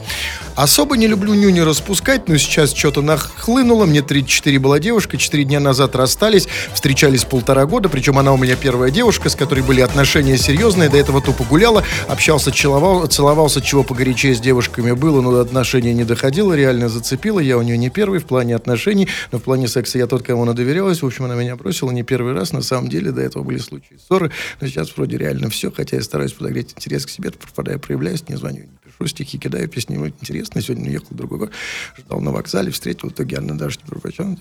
Особо 0.54 0.98
не 0.98 1.06
люблю 1.06 1.32
нюни 1.32 1.60
распускать, 1.60 2.28
но 2.28 2.36
сейчас 2.36 2.74
что-то 2.74 3.00
нахлынуло. 3.00 3.86
Мне 3.86 4.02
34 4.02 4.58
была 4.58 4.78
девушка, 4.78 5.16
4 5.16 5.44
дня 5.44 5.60
назад 5.60 5.96
расстались, 5.96 6.46
встречались 6.74 7.24
полтора 7.24 7.64
года, 7.64 7.88
причем 7.88 8.18
она 8.18 8.32
у 8.32 8.36
меня 8.36 8.54
первая 8.54 8.90
девушка, 8.90 9.30
с 9.30 9.34
которой 9.34 9.60
были 9.60 9.80
отношения 9.80 10.36
серьезные, 10.36 10.90
до 10.90 10.98
этого 10.98 11.22
тупо 11.22 11.44
гуляла, 11.44 11.84
общался, 12.06 12.52
целовал, 12.52 13.06
целовался, 13.06 13.62
чего 13.62 13.82
погорячее 13.82 14.34
с 14.34 14.40
девушками 14.40 14.92
было, 14.92 15.22
но 15.22 15.32
до 15.32 15.40
отношений 15.40 15.94
не 15.94 16.04
доходило, 16.04 16.52
реально 16.52 16.90
зацепило. 16.90 17.40
Я 17.40 17.56
у 17.56 17.62
нее 17.62 17.78
не 17.78 17.88
первый 17.88 18.20
в 18.20 18.26
плане 18.26 18.54
отношений, 18.54 19.08
но 19.30 19.38
в 19.38 19.42
плане 19.42 19.68
секса 19.68 19.96
я 19.98 20.06
тот, 20.06 20.22
кому 20.22 20.42
она 20.42 20.52
доверялась. 20.52 21.00
В 21.02 21.06
общем, 21.06 21.24
она 21.24 21.34
меня 21.34 21.56
бросила 21.56 21.90
не 21.90 22.02
первый 22.02 22.34
раз. 22.34 22.52
На 22.52 22.62
самом 22.62 22.90
деле 22.90 23.10
до 23.10 23.22
этого 23.22 23.42
были 23.42 23.58
случаи 23.58 23.98
ссоры, 24.06 24.30
но 24.60 24.66
сейчас 24.66 24.94
вроде 24.96 25.16
реально 25.16 25.48
все, 25.48 25.72
хотя 25.72 25.96
я 25.96 26.02
стараюсь 26.02 26.32
подогреть 26.32 26.74
интерес 26.76 27.06
к 27.06 27.08
себе, 27.08 27.30
то 27.30 27.38
пропадаю, 27.38 27.80
проявляюсь, 27.80 28.28
не 28.28 28.36
звоню, 28.36 28.64
не 28.64 28.78
пишу, 28.84 29.06
стихи 29.06 29.38
кидаю, 29.38 29.68
песни 29.68 29.94
ему 29.94 30.10
интересно. 30.42 30.60
Сегодня 30.60 30.90
уехал 30.90 31.08
в 31.10 31.14
другой 31.14 31.38
город, 31.38 31.52
ждал 31.98 32.20
на 32.20 32.30
вокзале, 32.30 32.70
встретил, 32.70 33.08
в 33.08 33.12
итоге 33.12 33.38
она 33.38 33.54
даже 33.54 33.78
не 33.82 33.88
пропочем, 33.88 34.38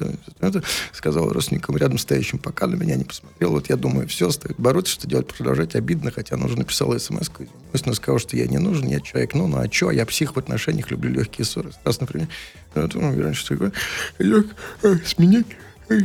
сказала 0.94 1.34
родственникам 1.34 1.78
рядом 1.78 1.98
стоящим, 1.98 2.40
пока 2.40 2.68
на 2.68 2.76
меня 2.76 2.96
не 2.96 3.04
посмотрел. 3.04 3.52
Вот 3.52 3.70
я 3.70 3.76
думаю, 3.76 4.08
все, 4.08 4.30
стоит 4.32 4.60
бороться, 4.60 4.94
что 4.94 5.08
делать, 5.08 5.28
продолжать 5.28 5.76
обидно, 5.76 6.12
хотя 6.12 6.36
она 6.36 6.46
уже 6.46 6.58
написала 6.58 6.98
смс 6.98 7.30
но 7.86 7.94
сказал, 7.94 8.20
что 8.20 8.36
я 8.36 8.48
не 8.48 8.58
нужен, 8.58 8.88
я 8.88 9.00
человек, 9.00 9.34
ну, 9.34 9.48
ну 9.48 9.58
а 9.58 9.72
что, 9.72 9.92
я 9.92 10.06
псих 10.06 10.36
в 10.36 10.40
отношениях, 10.40 10.92
люблю 10.92 11.12
легкие 11.12 11.46
ссоры. 11.46 11.72
Раз, 11.84 12.00
например, 12.02 12.28
что 13.34 13.56
такое, 13.56 13.72
лег, 14.20 14.48
э, 14.84 14.98
сменить, 15.06 15.48
э, 15.90 15.96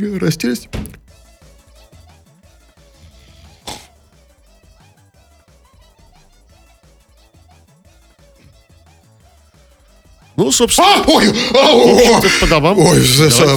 Ну, 10.37 10.51
собственно, 10.51 10.87
А, 10.87 11.03
ой, 11.07 11.33
а, 11.55 11.73
о, 11.73 12.21
по 12.39 12.45
домам. 12.45 12.77
Ой, 12.77 12.99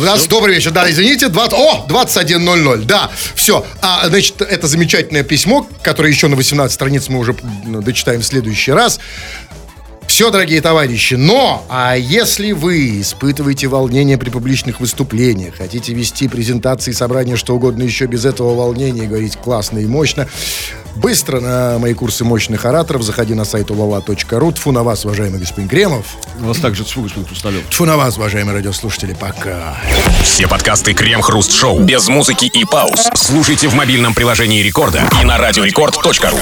нас 0.02 0.26
добрый 0.26 0.54
вечер. 0.54 0.70
Да, 0.70 0.90
извините, 0.90 1.28
20, 1.28 1.52
о, 1.52 1.86
21.00. 1.86 2.84
Да, 2.84 3.10
все. 3.34 3.66
А, 3.82 4.08
значит, 4.08 4.40
это 4.40 4.66
замечательное 4.66 5.22
письмо, 5.22 5.68
которое 5.82 6.08
еще 6.08 6.28
на 6.28 6.36
18 6.36 6.74
страниц 6.74 7.10
мы 7.10 7.18
уже 7.18 7.36
ну, 7.66 7.82
дочитаем 7.82 8.22
в 8.22 8.24
следующий 8.24 8.72
раз. 8.72 8.98
Все, 10.20 10.28
дорогие 10.30 10.60
товарищи, 10.60 11.14
но, 11.14 11.64
а 11.70 11.94
если 11.96 12.52
вы 12.52 13.00
испытываете 13.00 13.68
волнение 13.68 14.18
при 14.18 14.28
публичных 14.28 14.78
выступлениях, 14.78 15.54
хотите 15.56 15.94
вести 15.94 16.28
презентации, 16.28 16.92
собрания, 16.92 17.36
что 17.36 17.54
угодно 17.54 17.84
еще 17.84 18.04
без 18.04 18.26
этого 18.26 18.54
волнения, 18.54 19.04
и 19.04 19.06
говорить 19.06 19.38
классно 19.38 19.78
и 19.78 19.86
мощно, 19.86 20.28
быстро 20.94 21.40
на 21.40 21.78
мои 21.78 21.94
курсы 21.94 22.22
мощных 22.22 22.66
ораторов 22.66 23.02
заходи 23.02 23.32
на 23.32 23.46
сайт 23.46 23.70
ulala.ru. 23.70 24.52
Тфу 24.52 24.72
на 24.72 24.82
вас, 24.82 25.06
уважаемый 25.06 25.40
господин 25.40 25.70
Кремов. 25.70 26.04
У 26.38 26.44
нас 26.44 26.58
также 26.58 26.84
цву, 26.84 27.04
господин 27.04 27.26
Хрусталев. 27.26 27.62
Тфу 27.70 27.86
на 27.86 27.96
вас, 27.96 28.18
уважаемые 28.18 28.56
радиослушатели. 28.56 29.16
Пока. 29.18 29.78
Все 30.22 30.46
подкасты 30.46 30.92
Крем-хруст-шоу 30.92 31.80
без 31.80 32.08
музыки 32.08 32.44
и 32.44 32.66
пауз 32.66 33.08
слушайте 33.14 33.68
в 33.68 33.74
мобильном 33.74 34.12
приложении 34.12 34.62
Рекорда 34.62 35.08
и 35.18 35.24
на 35.24 35.38
радиорекорд.ру. 35.38 36.36